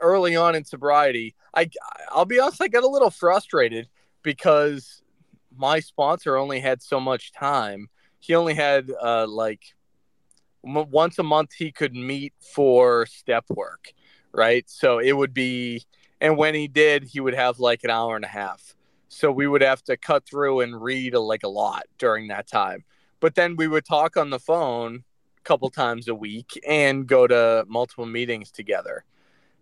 early 0.00 0.34
on 0.34 0.54
in 0.54 0.64
sobriety, 0.64 1.36
I 1.54 1.70
I'll 2.10 2.24
be 2.24 2.38
honest, 2.40 2.62
I 2.62 2.68
got 2.68 2.84
a 2.84 2.88
little 2.88 3.10
frustrated 3.10 3.88
because 4.22 5.02
my 5.56 5.80
sponsor 5.80 6.36
only 6.36 6.60
had 6.60 6.82
so 6.82 7.00
much 7.00 7.32
time. 7.32 7.88
He 8.18 8.34
only 8.34 8.54
had 8.54 8.90
uh, 9.02 9.26
like 9.26 9.62
m- 10.64 10.90
once 10.90 11.18
a 11.18 11.22
month 11.22 11.52
he 11.54 11.72
could 11.72 11.94
meet 11.94 12.32
for 12.40 13.06
step 13.06 13.44
work, 13.48 13.92
right? 14.32 14.68
So 14.68 14.98
it 14.98 15.12
would 15.12 15.34
be 15.34 15.84
and 16.20 16.36
when 16.36 16.54
he 16.54 16.68
did, 16.68 17.04
he 17.04 17.20
would 17.20 17.34
have 17.34 17.58
like 17.58 17.82
an 17.82 17.90
hour 17.90 18.14
and 18.14 18.24
a 18.24 18.28
half. 18.28 18.74
So 19.08 19.32
we 19.32 19.46
would 19.46 19.62
have 19.62 19.82
to 19.84 19.96
cut 19.96 20.26
through 20.26 20.60
and 20.60 20.80
read 20.80 21.14
a, 21.14 21.20
like 21.20 21.42
a 21.42 21.48
lot 21.48 21.84
during 21.98 22.28
that 22.28 22.46
time. 22.46 22.84
But 23.20 23.34
then 23.34 23.56
we 23.56 23.66
would 23.66 23.84
talk 23.84 24.16
on 24.16 24.30
the 24.30 24.38
phone 24.38 25.04
a 25.38 25.42
couple 25.42 25.68
times 25.70 26.08
a 26.08 26.14
week 26.14 26.60
and 26.66 27.06
go 27.06 27.26
to 27.26 27.64
multiple 27.68 28.06
meetings 28.06 28.50
together. 28.50 29.04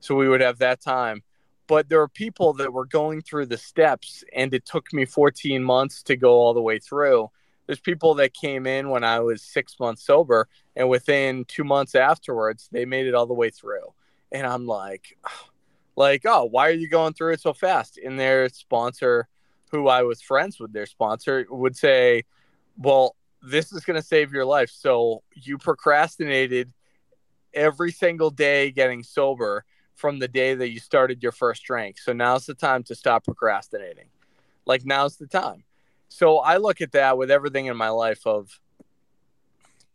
So 0.00 0.14
we 0.14 0.28
would 0.28 0.40
have 0.40 0.58
that 0.58 0.80
time. 0.80 1.22
But 1.68 1.88
there 1.88 2.00
are 2.00 2.08
people 2.08 2.52
that 2.54 2.72
were 2.72 2.86
going 2.86 3.22
through 3.22 3.46
the 3.46 3.58
steps 3.58 4.24
and 4.34 4.52
it 4.52 4.64
took 4.64 4.92
me 4.92 5.04
14 5.04 5.62
months 5.62 6.02
to 6.02 6.16
go 6.16 6.32
all 6.32 6.54
the 6.54 6.62
way 6.62 6.80
through. 6.80 7.30
There's 7.66 7.78
people 7.78 8.14
that 8.14 8.34
came 8.34 8.66
in 8.66 8.88
when 8.88 9.04
i 9.04 9.20
was 9.20 9.42
six 9.42 9.78
months 9.78 10.04
sober 10.04 10.48
and 10.74 10.88
within 10.88 11.44
two 11.44 11.64
months 11.64 11.94
afterwards 11.94 12.68
they 12.72 12.84
made 12.84 13.06
it 13.06 13.14
all 13.14 13.26
the 13.26 13.34
way 13.34 13.50
through. 13.50 13.94
And 14.32 14.46
i'm 14.46 14.66
like 14.66 15.16
like 15.96 16.22
oh 16.26 16.44
why 16.44 16.68
are 16.68 16.72
you 16.72 16.88
going 16.88 17.12
through 17.12 17.34
it 17.34 17.40
so 17.40 17.52
fast? 17.52 17.98
And 18.04 18.18
their 18.18 18.48
sponsor 18.48 19.28
who 19.70 19.86
i 19.88 20.02
was 20.02 20.22
friends 20.22 20.58
with 20.58 20.72
their 20.72 20.86
sponsor 20.86 21.46
would 21.50 21.76
say 21.76 22.24
well 22.78 23.14
this 23.42 23.72
is 23.72 23.84
going 23.84 24.00
to 24.00 24.06
save 24.06 24.32
your 24.32 24.44
life. 24.44 24.70
So 24.70 25.22
you 25.34 25.58
procrastinated 25.58 26.72
every 27.54 27.92
single 27.92 28.30
day 28.30 28.70
getting 28.70 29.02
sober 29.02 29.64
from 29.98 30.20
the 30.20 30.28
day 30.28 30.54
that 30.54 30.68
you 30.68 30.78
started 30.78 31.22
your 31.24 31.32
first 31.32 31.64
drink. 31.64 31.98
So 31.98 32.12
now's 32.12 32.46
the 32.46 32.54
time 32.54 32.84
to 32.84 32.94
stop 32.94 33.24
procrastinating. 33.24 34.06
Like 34.64 34.86
now's 34.86 35.16
the 35.16 35.26
time. 35.26 35.64
So 36.08 36.38
I 36.38 36.58
look 36.58 36.80
at 36.80 36.92
that 36.92 37.18
with 37.18 37.32
everything 37.32 37.66
in 37.66 37.76
my 37.76 37.88
life 37.88 38.24
of 38.24 38.60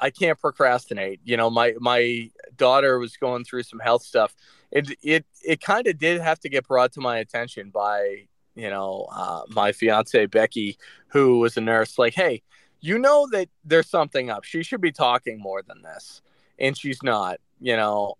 I 0.01 0.09
can't 0.09 0.37
procrastinate. 0.37 1.21
You 1.23 1.37
know, 1.37 1.49
my 1.49 1.75
my 1.79 2.29
daughter 2.57 2.99
was 2.99 3.15
going 3.15 3.45
through 3.45 3.63
some 3.63 3.79
health 3.79 4.03
stuff. 4.03 4.35
It 4.71 4.91
it 5.01 5.25
it 5.41 5.61
kind 5.61 5.87
of 5.87 5.97
did 5.97 6.19
have 6.19 6.39
to 6.41 6.49
get 6.49 6.67
brought 6.67 6.91
to 6.93 6.99
my 6.99 7.19
attention 7.19 7.69
by 7.69 8.27
you 8.55 8.69
know 8.69 9.07
uh, 9.09 9.43
my 9.47 9.71
fiance 9.71 10.25
Becky, 10.25 10.77
who 11.07 11.39
was 11.39 11.55
a 11.55 11.61
nurse. 11.61 11.97
Like, 11.97 12.13
hey, 12.13 12.43
you 12.81 12.99
know 12.99 13.25
that 13.31 13.47
there's 13.63 13.89
something 13.89 14.29
up. 14.29 14.43
She 14.43 14.63
should 14.63 14.81
be 14.81 14.91
talking 14.91 15.39
more 15.39 15.61
than 15.65 15.81
this, 15.81 16.21
and 16.59 16.77
she's 16.77 17.01
not. 17.01 17.39
You 17.61 17.77
know, 17.77 18.15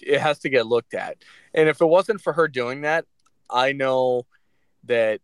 it 0.00 0.20
has 0.20 0.38
to 0.40 0.48
get 0.48 0.66
looked 0.66 0.94
at. 0.94 1.18
And 1.54 1.68
if 1.68 1.80
it 1.80 1.86
wasn't 1.86 2.20
for 2.20 2.32
her 2.32 2.48
doing 2.48 2.82
that, 2.82 3.04
I 3.50 3.72
know 3.72 4.26
that 4.84 5.20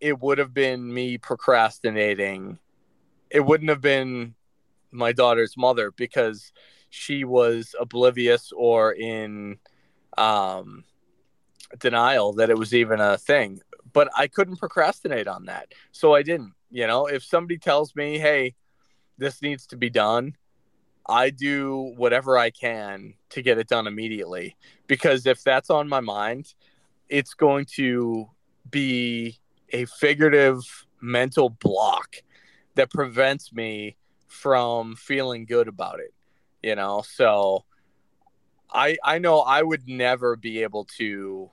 it 0.00 0.20
would 0.20 0.38
have 0.38 0.54
been 0.54 0.92
me 0.92 1.18
procrastinating. 1.18 2.58
It 3.30 3.40
wouldn't 3.40 3.70
have 3.70 3.80
been 3.80 4.34
my 4.90 5.12
daughter's 5.12 5.56
mother 5.56 5.92
because 5.92 6.52
she 6.88 7.24
was 7.24 7.74
oblivious 7.78 8.52
or 8.56 8.92
in 8.92 9.58
um, 10.18 10.84
denial 11.78 12.32
that 12.34 12.50
it 12.50 12.58
was 12.58 12.74
even 12.74 13.00
a 13.00 13.18
thing. 13.18 13.60
But 13.92 14.08
I 14.16 14.26
couldn't 14.26 14.56
procrastinate 14.56 15.28
on 15.28 15.46
that. 15.46 15.72
So 15.92 16.14
I 16.14 16.22
didn't. 16.22 16.54
You 16.70 16.86
know, 16.86 17.06
if 17.06 17.24
somebody 17.24 17.58
tells 17.58 17.94
me, 17.96 18.18
hey, 18.18 18.54
this 19.18 19.42
needs 19.42 19.66
to 19.68 19.76
be 19.76 19.90
done, 19.90 20.36
I 21.08 21.30
do 21.30 21.92
whatever 21.96 22.38
I 22.38 22.50
can 22.50 23.14
to 23.30 23.42
get 23.42 23.58
it 23.58 23.68
done 23.68 23.86
immediately 23.86 24.56
because 24.86 25.26
if 25.26 25.42
that's 25.42 25.70
on 25.70 25.88
my 25.88 26.00
mind, 26.00 26.54
it's 27.08 27.34
going 27.34 27.66
to 27.76 28.28
be 28.70 29.38
a 29.70 29.86
figurative 29.86 30.60
mental 31.00 31.50
block 31.50 32.16
that 32.74 32.90
prevents 32.90 33.52
me 33.52 33.96
from 34.28 34.94
feeling 34.96 35.44
good 35.44 35.68
about 35.68 36.00
it. 36.00 36.14
You 36.62 36.76
know, 36.76 37.02
so 37.06 37.64
I 38.72 38.96
I 39.02 39.18
know 39.18 39.40
I 39.40 39.62
would 39.62 39.88
never 39.88 40.36
be 40.36 40.62
able 40.62 40.84
to 40.98 41.50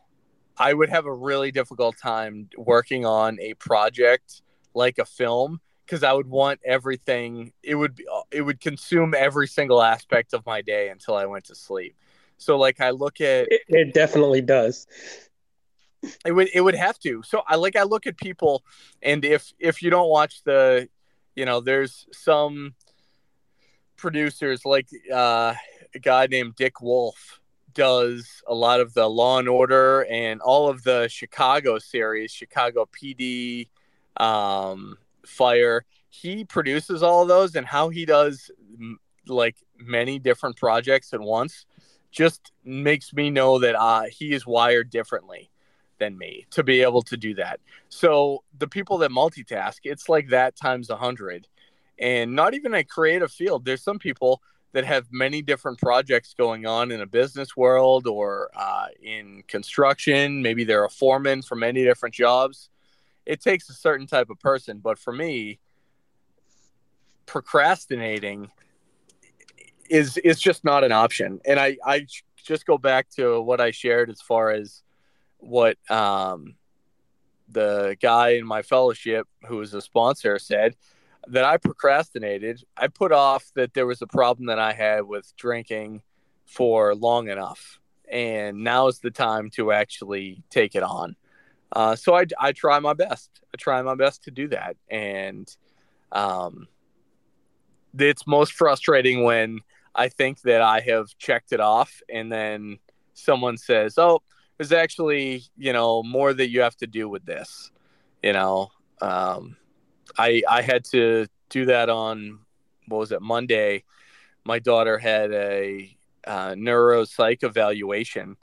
I 0.57 0.73
would 0.73 0.89
have 0.89 1.05
a 1.05 1.13
really 1.13 1.51
difficult 1.51 1.97
time 1.97 2.49
working 2.57 3.05
on 3.05 3.39
a 3.39 3.53
project 3.55 4.41
like 4.73 4.97
a 4.97 5.05
film 5.05 5.61
because 5.87 6.03
I 6.03 6.11
would 6.11 6.27
want 6.27 6.59
everything. 6.65 7.53
It 7.63 7.75
would 7.75 7.95
be, 7.95 8.05
it 8.31 8.41
would 8.41 8.59
consume 8.59 9.13
every 9.17 9.47
single 9.47 9.81
aspect 9.81 10.33
of 10.33 10.45
my 10.45 10.61
day 10.61 10.89
until 10.89 11.15
I 11.15 11.25
went 11.25 11.45
to 11.45 11.55
sleep. 11.55 11.95
So 12.37 12.57
like 12.57 12.81
I 12.81 12.91
look 12.91 13.21
at 13.21 13.47
it, 13.49 13.61
it 13.69 13.93
definitely 13.93 14.41
does. 14.41 14.85
It 16.25 16.31
would 16.31 16.49
it 16.53 16.61
would 16.61 16.75
have 16.75 16.99
to. 16.99 17.23
So 17.23 17.41
I 17.47 17.55
like 17.55 17.75
I 17.75 17.83
look 17.83 18.05
at 18.05 18.17
people, 18.17 18.63
and 19.01 19.25
if 19.25 19.51
if 19.59 19.81
you 19.81 19.89
don't 19.89 20.09
watch 20.09 20.43
the, 20.43 20.87
you 21.35 21.45
know, 21.45 21.61
there's 21.61 22.05
some 22.11 22.75
producers 23.95 24.63
like 24.65 24.87
uh, 25.11 25.55
a 25.95 25.99
guy 25.99 26.27
named 26.27 26.55
Dick 26.55 26.81
Wolf 26.81 27.39
does 27.73 28.43
a 28.47 28.53
lot 28.53 28.79
of 28.79 28.93
the 28.93 29.07
Law 29.07 29.39
and 29.39 29.47
Order 29.47 30.05
and 30.09 30.41
all 30.41 30.67
of 30.67 30.83
the 30.83 31.07
Chicago 31.07 31.79
series, 31.79 32.31
Chicago 32.31 32.87
PD, 32.91 33.69
um, 34.17 34.97
fire. 35.27 35.85
He 36.09 36.45
produces 36.45 37.03
all 37.03 37.25
those 37.25 37.55
and 37.55 37.65
how 37.65 37.89
he 37.89 38.05
does 38.05 38.49
like 39.27 39.57
many 39.77 40.19
different 40.19 40.57
projects 40.57 41.13
at 41.13 41.19
once 41.19 41.65
just 42.11 42.51
makes 42.63 43.13
me 43.13 43.29
know 43.29 43.59
that 43.59 43.75
uh, 43.75 44.03
he 44.09 44.33
is 44.33 44.47
wired 44.47 44.89
differently 44.89 45.51
than 45.99 46.17
me 46.17 46.45
to 46.51 46.63
be 46.63 46.81
able 46.81 47.01
to 47.01 47.17
do 47.17 47.33
that. 47.35 47.59
So 47.89 48.43
the 48.57 48.67
people 48.67 48.99
that 48.99 49.11
multitask 49.11 49.79
it's 49.83 50.09
like 50.09 50.29
that 50.29 50.55
times 50.55 50.89
a 50.89 50.95
hundred. 50.95 51.47
And 51.99 52.35
not 52.35 52.53
even 52.53 52.75
a 52.75 52.83
creative 52.83 53.31
field. 53.31 53.65
There's 53.65 53.83
some 53.83 53.97
people 53.97 54.41
that 54.73 54.85
have 54.85 55.07
many 55.11 55.41
different 55.41 55.79
projects 55.79 56.35
going 56.35 56.67
on 56.67 56.91
in 56.91 57.01
a 57.01 57.07
business 57.07 57.57
world 57.57 58.05
or 58.05 58.51
uh, 58.55 58.87
in 59.01 59.43
construction. 59.47 60.43
Maybe 60.43 60.63
they're 60.63 60.85
a 60.85 60.89
foreman 60.89 61.41
for 61.41 61.55
many 61.55 61.83
different 61.83 62.13
jobs 62.13 62.69
it 63.27 63.41
takes 63.41 63.69
a 63.69 63.73
certain 63.73 64.07
type 64.07 64.29
of 64.29 64.39
person. 64.39 64.79
But 64.79 64.97
for 64.97 65.11
me, 65.11 65.59
procrastinating 67.25 68.49
is 69.89 70.17
is 70.17 70.39
just 70.39 70.63
not 70.63 70.83
an 70.83 70.91
option. 70.91 71.39
And 71.45 71.59
I 71.59 71.77
I 71.85 72.07
just 72.43 72.65
go 72.65 72.77
back 72.77 73.09
to 73.11 73.41
what 73.41 73.59
I 73.59 73.71
shared 73.71 74.09
as 74.09 74.21
far 74.21 74.51
as 74.51 74.81
what 75.37 75.77
um, 75.91 76.55
the 77.49 77.97
guy 78.01 78.29
in 78.29 78.45
my 78.45 78.61
fellowship 78.61 79.27
who 79.45 79.57
was 79.57 79.73
a 79.73 79.81
sponsor 79.81 80.39
said 80.39 80.75
that 81.27 81.43
I 81.43 81.57
procrastinated. 81.57 82.63
I 82.75 82.87
put 82.87 83.11
off 83.11 83.51
that 83.55 83.73
there 83.73 83.85
was 83.85 84.01
a 84.01 84.07
problem 84.07 84.47
that 84.47 84.59
I 84.59 84.71
had 84.71 85.01
with 85.01 85.35
drinking 85.35 86.01
for 86.45 86.95
long 86.95 87.27
enough. 87.27 87.79
And 88.09 88.63
now 88.63 88.87
is 88.87 88.99
the 88.99 89.11
time 89.11 89.49
to 89.51 89.73
actually 89.73 90.41
take 90.49 90.75
it 90.75 90.83
on. 90.83 91.17
Uh, 91.71 91.95
so 91.95 92.15
I, 92.15 92.25
I 92.39 92.51
try 92.51 92.79
my 92.79 92.93
best. 92.93 93.29
I 93.53 93.57
try 93.57 93.81
my 93.81 93.95
best 93.95 94.23
to 94.23 94.31
do 94.31 94.47
that. 94.49 94.77
And 94.89 95.47
um, 96.11 96.67
it's 97.97 98.25
most 98.25 98.53
frustrating 98.53 99.23
when 99.23 99.59
I 99.93 100.09
think 100.09 100.41
that 100.41 100.61
I 100.61 100.79
have 100.81 101.07
checked 101.17 101.51
it 101.51 101.59
off 101.59 102.01
and 102.09 102.31
then 102.31 102.79
someone 103.13 103.57
says, 103.57 103.97
oh, 103.97 104.21
there's 104.57 104.71
actually, 104.71 105.43
you 105.57 105.73
know, 105.73 106.03
more 106.03 106.33
that 106.33 106.49
you 106.49 106.61
have 106.61 106.77
to 106.77 106.87
do 106.87 107.09
with 107.09 107.25
this. 107.25 107.71
You 108.23 108.33
know, 108.33 108.71
um, 109.01 109.57
I, 110.17 110.41
I 110.49 110.61
had 110.61 110.83
to 110.85 111.27
do 111.49 111.65
that 111.65 111.89
on, 111.89 112.39
what 112.87 112.99
was 112.99 113.11
it, 113.11 113.21
Monday. 113.21 113.83
My 114.45 114.59
daughter 114.59 114.97
had 114.97 115.31
a 115.31 115.95
uh, 116.25 116.51
neuropsych 116.51 117.43
evaluation 117.43 118.37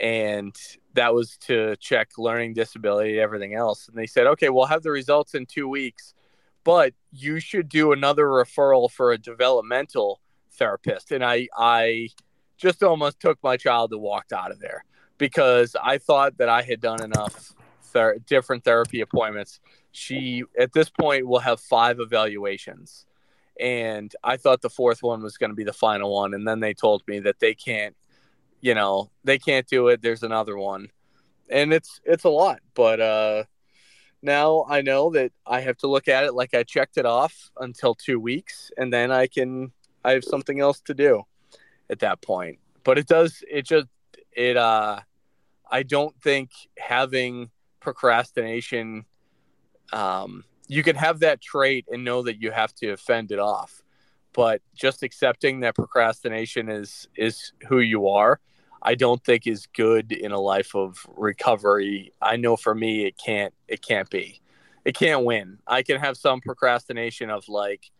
and 0.00 0.54
that 0.98 1.14
was 1.14 1.36
to 1.36 1.76
check 1.76 2.10
learning 2.18 2.54
disability 2.54 3.20
everything 3.20 3.54
else. 3.54 3.88
And 3.88 3.96
they 3.96 4.06
said 4.06 4.26
okay 4.26 4.48
we'll 4.48 4.66
have 4.66 4.82
the 4.82 4.90
results 4.90 5.34
in 5.34 5.46
two 5.46 5.68
weeks 5.68 6.14
but 6.64 6.92
you 7.12 7.40
should 7.40 7.68
do 7.68 7.92
another 7.92 8.26
referral 8.26 8.90
for 8.90 9.12
a 9.12 9.16
developmental 9.18 10.20
therapist. 10.52 11.12
And 11.12 11.24
i 11.24 11.48
i 11.56 12.08
just 12.56 12.82
almost 12.82 13.20
took 13.20 13.38
my 13.42 13.56
child 13.56 13.92
and 13.92 14.02
walked 14.02 14.32
out 14.32 14.50
of 14.50 14.58
there 14.58 14.84
because 15.16 15.76
i 15.82 15.96
thought 15.98 16.36
that 16.38 16.48
i 16.48 16.62
had 16.62 16.80
done 16.80 17.02
enough 17.02 17.54
ther- 17.82 18.18
different 18.26 18.64
therapy 18.64 19.00
appointments. 19.00 19.60
She 19.92 20.42
at 20.58 20.72
this 20.72 20.90
point 20.90 21.26
will 21.26 21.38
have 21.38 21.60
five 21.60 22.00
evaluations. 22.00 23.06
And 23.60 24.14
i 24.22 24.36
thought 24.36 24.60
the 24.62 24.70
fourth 24.80 25.02
one 25.02 25.22
was 25.22 25.36
going 25.38 25.50
to 25.50 25.56
be 25.56 25.64
the 25.64 25.72
final 25.72 26.12
one. 26.14 26.34
And 26.34 26.46
then 26.46 26.60
they 26.60 26.74
told 26.74 27.02
me 27.06 27.20
that 27.20 27.40
they 27.40 27.54
can't 27.54 27.96
you 28.60 28.74
know 28.74 29.10
they 29.24 29.38
can't 29.38 29.66
do 29.66 29.88
it. 29.88 30.02
There's 30.02 30.22
another 30.22 30.56
one. 30.56 30.88
And 31.50 31.72
it's 31.72 32.00
it's 32.04 32.24
a 32.24 32.28
lot 32.28 32.60
but 32.74 33.00
uh 33.00 33.44
now 34.20 34.66
i 34.68 34.82
know 34.82 35.10
that 35.10 35.32
i 35.46 35.60
have 35.60 35.76
to 35.78 35.86
look 35.86 36.08
at 36.08 36.24
it 36.24 36.34
like 36.34 36.52
i 36.52 36.62
checked 36.62 36.98
it 36.98 37.06
off 37.06 37.50
until 37.58 37.94
two 37.94 38.20
weeks 38.20 38.70
and 38.76 38.92
then 38.92 39.10
i 39.10 39.26
can 39.26 39.72
i 40.04 40.12
have 40.12 40.24
something 40.24 40.60
else 40.60 40.80
to 40.80 40.92
do 40.92 41.22
at 41.90 42.00
that 42.00 42.20
point. 42.20 42.58
But 42.84 42.98
it 42.98 43.06
does 43.06 43.42
it 43.50 43.66
just 43.66 43.86
it 44.32 44.56
uh 44.56 45.00
i 45.70 45.82
don't 45.82 46.14
think 46.22 46.50
having 46.78 47.50
procrastination 47.80 49.04
um 49.92 50.44
you 50.68 50.82
can 50.82 50.96
have 50.96 51.20
that 51.20 51.40
trait 51.40 51.86
and 51.90 52.04
know 52.04 52.22
that 52.22 52.40
you 52.40 52.50
have 52.50 52.74
to 52.74 52.96
fend 52.96 53.32
it 53.32 53.38
off 53.38 53.82
but 54.38 54.62
just 54.72 55.02
accepting 55.02 55.58
that 55.58 55.74
procrastination 55.74 56.68
is 56.68 57.08
is 57.16 57.52
who 57.66 57.80
you 57.80 58.06
are 58.06 58.38
i 58.82 58.94
don't 58.94 59.24
think 59.24 59.48
is 59.48 59.66
good 59.74 60.12
in 60.12 60.30
a 60.30 60.38
life 60.38 60.76
of 60.76 61.04
recovery. 61.16 62.12
I 62.22 62.36
know 62.36 62.56
for 62.56 62.72
me 62.72 63.04
it 63.04 63.16
can't 63.18 63.52
it 63.66 63.82
can't 63.82 64.08
be. 64.08 64.40
It 64.84 64.94
can't 64.94 65.24
win. 65.24 65.58
I 65.66 65.82
can 65.82 65.98
have 65.98 66.16
some 66.16 66.40
procrastination 66.40 67.30
of 67.30 67.48
like 67.48 67.90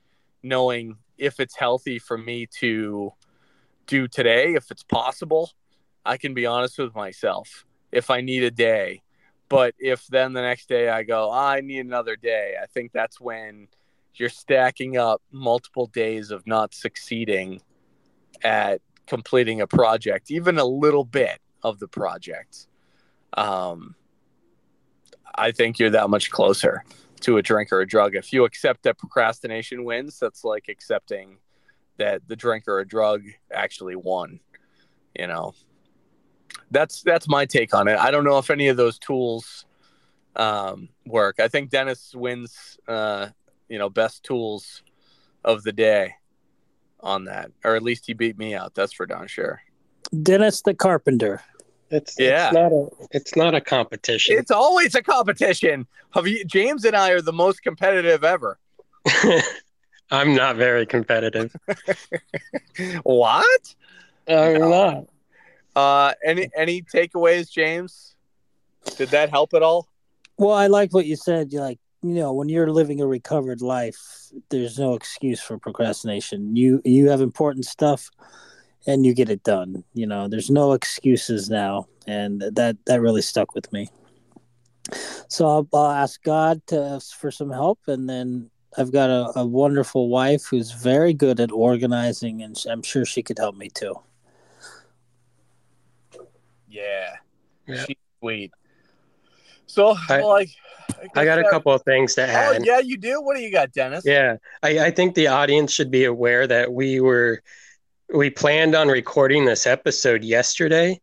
knowing 0.45 0.99
if 1.19 1.41
it's 1.41 1.57
healthy 1.57 1.99
for 1.99 2.17
me 2.17 2.47
to 2.61 3.13
do 3.89 4.07
today 4.07 4.55
if 4.55 4.71
it's 4.71 4.85
possible 4.85 5.51
i 6.05 6.17
can 6.17 6.35
be 6.35 6.47
honest 6.47 6.79
with 6.79 6.95
myself 6.95 7.65
if 7.91 8.11
I 8.11 8.21
need 8.21 8.45
a 8.45 8.51
day. 8.51 9.03
But 9.49 9.75
if 9.79 10.07
then 10.07 10.35
the 10.35 10.43
next 10.43 10.69
day 10.69 10.91
I 10.91 11.03
go, 11.03 11.31
"Ah, 11.31 11.49
I 11.57 11.61
need 11.63 11.81
another 11.81 12.17
day, 12.17 12.55
I 12.63 12.67
think 12.67 12.93
that's 12.93 13.19
when 13.19 13.69
you're 14.15 14.29
stacking 14.29 14.97
up 14.97 15.23
multiple 15.31 15.87
days 15.87 16.31
of 16.31 16.47
not 16.47 16.75
succeeding 16.75 17.61
at 18.43 18.81
completing 19.07 19.61
a 19.61 19.67
project, 19.67 20.31
even 20.31 20.59
a 20.59 20.65
little 20.65 21.05
bit 21.05 21.41
of 21.63 21.79
the 21.79 21.89
project. 21.89 22.67
Um, 23.35 23.95
I 25.35 25.53
think 25.53 25.79
you're 25.79 25.91
that 25.91 26.11
much 26.11 26.31
closer 26.31 26.85
to 27.21 27.37
a 27.37 27.43
drink 27.43 27.73
or 27.73 27.81
a 27.81 27.87
drug. 27.87 28.15
If 28.17 28.33
you 28.33 28.45
accept 28.45 28.83
that 28.85 28.99
procrastination 28.99 29.85
wins, 29.85 30.19
that's 30.19 30.45
like 30.45 30.69
accepting 30.69 31.39
that 31.99 32.23
the 32.29 32.37
drink 32.37 32.67
or 32.69 32.81
a 32.81 32.87
drug 32.87 33.23
actually 33.53 33.97
won. 33.97 34.41
You 35.19 35.27
know, 35.27 35.55
that's 36.71 37.03
that's 37.03 37.29
my 37.29 37.45
take 37.45 37.75
on 37.75 37.89
it. 37.89 37.99
I 37.99 38.11
don't 38.11 38.25
know 38.25 38.39
if 38.39 38.51
any 38.51 38.69
of 38.69 38.77
those 38.77 38.99
tools 38.99 39.65
um, 40.37 40.89
work. 41.07 41.41
I 41.41 41.49
think 41.49 41.71
Dennis 41.71 42.15
wins. 42.15 42.79
Uh, 42.87 43.29
you 43.69 43.79
know, 43.79 43.89
best 43.89 44.25
tools 44.25 44.83
of 45.45 45.63
the 45.63 45.73
day 45.73 46.15
on 47.01 47.25
that, 47.27 47.51
or 47.65 47.77
at 47.77 47.83
least 47.83 48.07
he 48.07 48.13
beat 48.13 48.39
me 48.39 48.55
out. 48.55 48.75
That's 48.75 48.93
for 48.93 49.07
darn 49.07 49.29
sure. 49.29 49.61
Dennis 50.23 50.63
the 50.63 50.75
Carpenter. 50.75 51.43
It's 51.91 52.19
Yeah. 52.19 52.47
It's 52.47 52.55
not 52.55 52.73
a. 52.73 52.89
It's 53.11 53.37
not 53.37 53.55
a 53.55 53.61
competition. 53.61 54.37
It's 54.39 54.51
always 54.51 54.95
a 54.95 55.03
competition. 55.03 55.87
Have 56.15 56.27
you, 56.27 56.45
James 56.45 56.85
and 56.85 56.97
I 56.97 57.11
are 57.11 57.23
the 57.23 57.33
most 57.33 57.63
competitive 57.63 58.25
ever. 58.25 58.59
I'm 60.11 60.35
not 60.35 60.57
very 60.57 60.87
competitive. 60.87 61.55
What? 63.03 63.75
I'm 64.29 64.71
not. 64.71 65.09
Uh, 65.75 66.13
any 66.25 66.49
any 66.57 66.83
takeaways, 66.83 67.51
James? 67.51 68.15
Did 68.97 69.09
that 69.09 69.31
help 69.31 69.53
at 69.53 69.63
all? 69.63 69.89
Well, 70.37 70.55
I 70.55 70.69
like 70.69 70.95
what 70.95 71.07
you 71.07 71.17
said. 71.17 71.53
You 71.53 71.61
like, 71.61 71.81
you 72.03 72.15
know, 72.15 72.33
when 72.33 72.49
you're 72.49 72.71
living 72.71 73.01
a 73.01 73.07
recovered 73.07 73.61
life, 73.61 73.99
there's 74.51 74.79
no 74.79 74.95
excuse 74.95 75.41
for 75.41 75.59
procrastination. 75.59 76.55
You 76.55 76.81
you 76.85 77.09
have 77.11 77.21
important 77.21 77.65
stuff, 77.67 78.11
and 78.87 79.05
you 79.05 79.15
get 79.15 79.31
it 79.31 79.43
done. 79.43 79.85
You 79.95 80.07
know, 80.07 80.29
there's 80.29 80.51
no 80.51 80.73
excuses 80.73 81.51
now, 81.51 81.89
and 82.07 82.41
that 82.53 82.77
that 82.87 83.01
really 83.01 83.23
stuck 83.23 83.55
with 83.55 83.73
me. 83.73 83.91
So 85.29 85.47
I'll, 85.47 85.69
I'll 85.75 85.91
ask 85.91 86.23
God 86.23 86.67
to, 86.69 86.99
for 87.19 87.31
some 87.31 87.51
help, 87.51 87.79
and 87.89 88.09
then 88.09 88.51
I've 88.79 88.91
got 88.93 89.11
a, 89.11 89.41
a 89.41 89.47
wonderful 89.47 90.09
wife 90.09 90.45
who's 90.47 90.71
very 90.71 91.13
good 91.13 91.41
at 91.41 91.53
organizing, 91.53 92.43
and 92.43 92.57
I'm 92.71 92.83
sure 92.83 93.05
she 93.05 93.23
could 93.23 93.39
help 93.39 93.55
me 93.57 93.69
too. 93.69 93.95
Yeah, 96.69 97.17
Yeah. 97.67 97.85
she's 97.85 97.97
sweet. 98.21 98.53
So, 99.67 99.95
I- 100.09 100.21
like, 100.23 100.51
I 101.15 101.25
got 101.25 101.39
a 101.39 101.49
couple 101.49 101.73
of 101.73 101.83
things 101.83 102.15
to 102.17 102.23
Oh, 102.25 102.27
add. 102.55 102.65
yeah, 102.65 102.79
you 102.79 102.97
do. 102.97 103.21
What 103.21 103.37
do 103.37 103.43
you 103.43 103.51
got, 103.53 103.73
Dennis? 103.73 104.05
Yeah, 104.05 104.37
I, 104.63 104.87
I 104.87 104.91
think 104.91 105.15
the 105.15 105.29
audience 105.29 105.73
should 105.73 105.91
be 105.91 106.05
aware 106.05 106.47
that 106.47 106.73
we 106.73 107.01
were 107.01 107.43
we 108.13 108.31
planned 108.31 108.75
on 108.75 108.89
recording 108.89 109.45
this 109.45 109.67
episode 109.67 110.25
yesterday, 110.25 111.01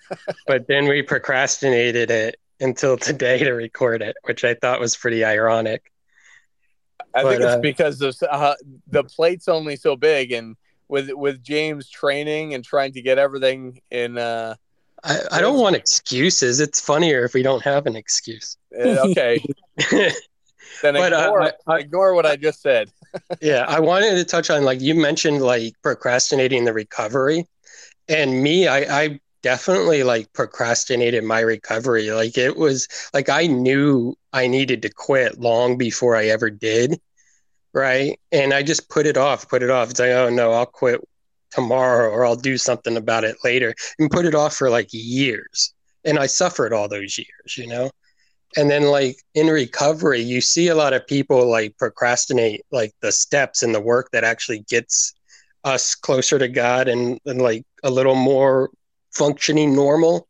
but 0.46 0.66
then 0.66 0.86
we 0.86 1.02
procrastinated 1.02 2.10
it 2.10 2.36
until 2.60 2.96
today 2.96 3.38
to 3.38 3.52
record 3.52 4.02
it, 4.02 4.16
which 4.24 4.44
I 4.44 4.54
thought 4.54 4.78
was 4.80 4.96
pretty 4.96 5.24
ironic. 5.24 5.90
I 7.14 7.22
think 7.22 7.40
it's 7.42 7.44
uh, 7.44 7.58
because 7.58 8.00
of 8.00 8.16
uh, 8.30 8.54
the 8.88 9.04
plate's 9.04 9.48
only 9.48 9.76
so 9.76 9.96
big, 9.96 10.32
and 10.32 10.56
with 10.88 11.10
with 11.12 11.42
James 11.42 11.88
training 11.88 12.54
and 12.54 12.64
trying 12.64 12.92
to 12.92 13.02
get 13.02 13.18
everything 13.18 13.80
in. 13.90 14.18
Uh, 14.18 14.54
I, 15.04 15.18
I 15.32 15.40
don't 15.40 15.58
want 15.58 15.76
excuses. 15.76 16.60
It's 16.60 16.80
funnier 16.80 17.24
if 17.24 17.34
we 17.34 17.42
don't 17.42 17.62
have 17.62 17.86
an 17.86 17.96
excuse. 17.96 18.56
uh, 18.78 19.08
okay, 19.10 19.42
then 19.90 20.94
But, 20.94 21.12
uh, 21.12 21.16
ignore, 21.16 21.52
ignore 21.78 22.14
what 22.14 22.26
I 22.26 22.36
just 22.36 22.62
said. 22.62 22.90
yeah, 23.40 23.64
I 23.68 23.80
wanted 23.80 24.14
to 24.16 24.24
touch 24.24 24.50
on 24.50 24.64
like 24.64 24.80
you 24.80 24.94
mentioned 24.94 25.42
like 25.42 25.74
procrastinating 25.82 26.64
the 26.64 26.72
recovery. 26.72 27.46
And 28.08 28.42
me, 28.42 28.66
I, 28.66 29.02
I 29.02 29.20
definitely 29.42 30.02
like 30.02 30.32
procrastinated 30.32 31.24
my 31.24 31.40
recovery. 31.40 32.10
Like 32.10 32.38
it 32.38 32.56
was 32.56 32.88
like 33.12 33.28
I 33.28 33.46
knew 33.46 34.16
I 34.32 34.46
needed 34.46 34.82
to 34.82 34.90
quit 34.90 35.38
long 35.38 35.76
before 35.76 36.16
I 36.16 36.26
ever 36.26 36.50
did. 36.50 37.00
Right. 37.74 38.20
And 38.30 38.52
I 38.52 38.62
just 38.62 38.88
put 38.88 39.06
it 39.06 39.16
off, 39.16 39.48
put 39.48 39.62
it 39.62 39.70
off. 39.70 39.90
It's 39.90 40.00
like, 40.00 40.10
oh 40.10 40.28
no, 40.30 40.52
I'll 40.52 40.66
quit 40.66 41.00
tomorrow 41.52 42.10
or 42.10 42.24
I'll 42.24 42.36
do 42.36 42.56
something 42.56 42.96
about 42.96 43.24
it 43.24 43.36
later 43.44 43.74
and 43.98 44.10
put 44.10 44.26
it 44.26 44.34
off 44.34 44.56
for 44.56 44.70
like 44.70 44.88
years. 44.90 45.74
And 46.04 46.18
I 46.18 46.26
suffered 46.26 46.72
all 46.72 46.88
those 46.88 47.16
years, 47.18 47.56
you 47.56 47.66
know? 47.66 47.90
and 48.56 48.70
then 48.70 48.84
like 48.84 49.16
in 49.34 49.46
recovery 49.46 50.20
you 50.20 50.40
see 50.40 50.68
a 50.68 50.74
lot 50.74 50.92
of 50.92 51.06
people 51.06 51.48
like 51.48 51.76
procrastinate 51.78 52.62
like 52.70 52.92
the 53.00 53.12
steps 53.12 53.62
and 53.62 53.74
the 53.74 53.80
work 53.80 54.10
that 54.12 54.24
actually 54.24 54.60
gets 54.68 55.14
us 55.64 55.94
closer 55.94 56.38
to 56.38 56.48
god 56.48 56.88
and, 56.88 57.18
and 57.24 57.40
like 57.40 57.64
a 57.84 57.90
little 57.90 58.14
more 58.14 58.70
functioning 59.12 59.74
normal 59.74 60.28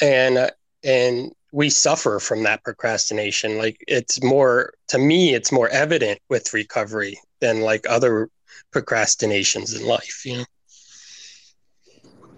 and 0.00 0.50
and 0.84 1.32
we 1.52 1.68
suffer 1.68 2.18
from 2.18 2.42
that 2.42 2.62
procrastination 2.64 3.58
like 3.58 3.82
it's 3.88 4.22
more 4.22 4.72
to 4.88 4.98
me 4.98 5.34
it's 5.34 5.52
more 5.52 5.68
evident 5.68 6.18
with 6.28 6.54
recovery 6.54 7.18
than 7.40 7.60
like 7.60 7.86
other 7.88 8.28
procrastinations 8.70 9.74
in 9.74 9.86
life 9.86 10.22
you 10.24 10.38
know 10.38 10.44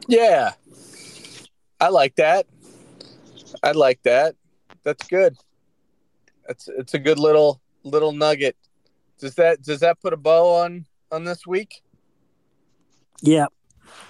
Yeah, 0.09 0.53
I 1.81 1.89
like 1.89 2.15
that. 2.17 2.47
I 3.63 3.73
like 3.73 4.03
that. 4.03 4.37
That's 4.83 5.07
good. 5.07 5.37
That's 6.47 6.69
it's 6.69 6.95
a 6.95 6.99
good 6.99 7.19
little 7.19 7.61
little 7.85 8.13
nugget. 8.13 8.57
Does 9.19 9.35
that 9.37 9.63
does 9.63 9.81
that 9.81 10.01
put 10.01 10.13
a 10.13 10.17
bow 10.17 10.55
on 10.63 10.87
on 11.11 11.25
this 11.25 11.47
week? 11.47 11.83
Yeah. 13.23 13.47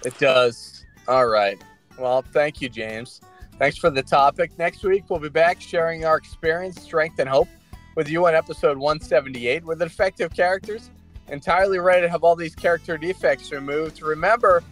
It 0.04 0.18
does. 0.18 0.84
All 1.06 1.26
right. 1.26 1.62
Well, 1.98 2.22
thank 2.32 2.60
you, 2.60 2.68
James. 2.68 3.20
Thanks 3.58 3.76
for 3.76 3.90
the 3.90 4.02
topic. 4.02 4.50
Next 4.58 4.82
week 4.82 5.04
we'll 5.08 5.20
be 5.20 5.28
back 5.28 5.60
sharing 5.60 6.04
our 6.04 6.16
experience, 6.16 6.80
strength, 6.80 7.18
and 7.20 7.28
hope 7.28 7.48
with 7.94 8.08
you 8.08 8.26
on 8.26 8.34
episode 8.34 8.78
178 8.78 9.64
with 9.64 9.80
effective 9.80 10.32
characters. 10.34 10.90
Entirely 11.28 11.78
ready 11.78 12.02
to 12.02 12.08
have 12.08 12.22
all 12.22 12.36
these 12.36 12.54
character 12.54 12.98
defects 12.98 13.50
removed. 13.50 14.02
Remember, 14.02 14.62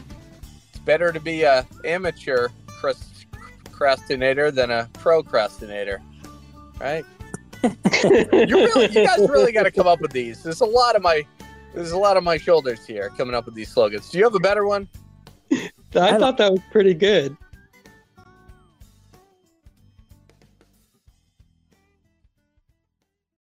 it's 0.68 0.78
better 0.80 1.12
to 1.12 1.20
be 1.20 1.42
a 1.42 1.66
amateur 1.84 2.48
procrastinator 2.66 4.50
than 4.50 4.70
a 4.70 4.88
procrastinator. 4.94 6.02
Right? 6.80 7.04
you 7.62 7.70
really 8.32 8.88
you 8.88 9.06
guys 9.06 9.18
really 9.20 9.52
got 9.52 9.62
to 9.62 9.70
come 9.70 9.86
up 9.86 10.00
with 10.00 10.12
these. 10.12 10.42
There's 10.42 10.60
a 10.60 10.66
lot 10.66 10.96
of 10.96 11.02
my 11.02 11.22
there's 11.74 11.92
a 11.92 11.98
lot 11.98 12.16
of 12.16 12.24
my 12.24 12.36
shoulders 12.36 12.84
here 12.86 13.10
coming 13.16 13.34
up 13.34 13.46
with 13.46 13.54
these 13.54 13.70
slogans. 13.70 14.10
Do 14.10 14.18
you 14.18 14.24
have 14.24 14.34
a 14.34 14.40
better 14.40 14.66
one? 14.66 14.88
i 15.94 16.16
thought 16.18 16.38
that 16.38 16.50
was 16.50 16.60
pretty 16.70 16.94
good 16.94 17.36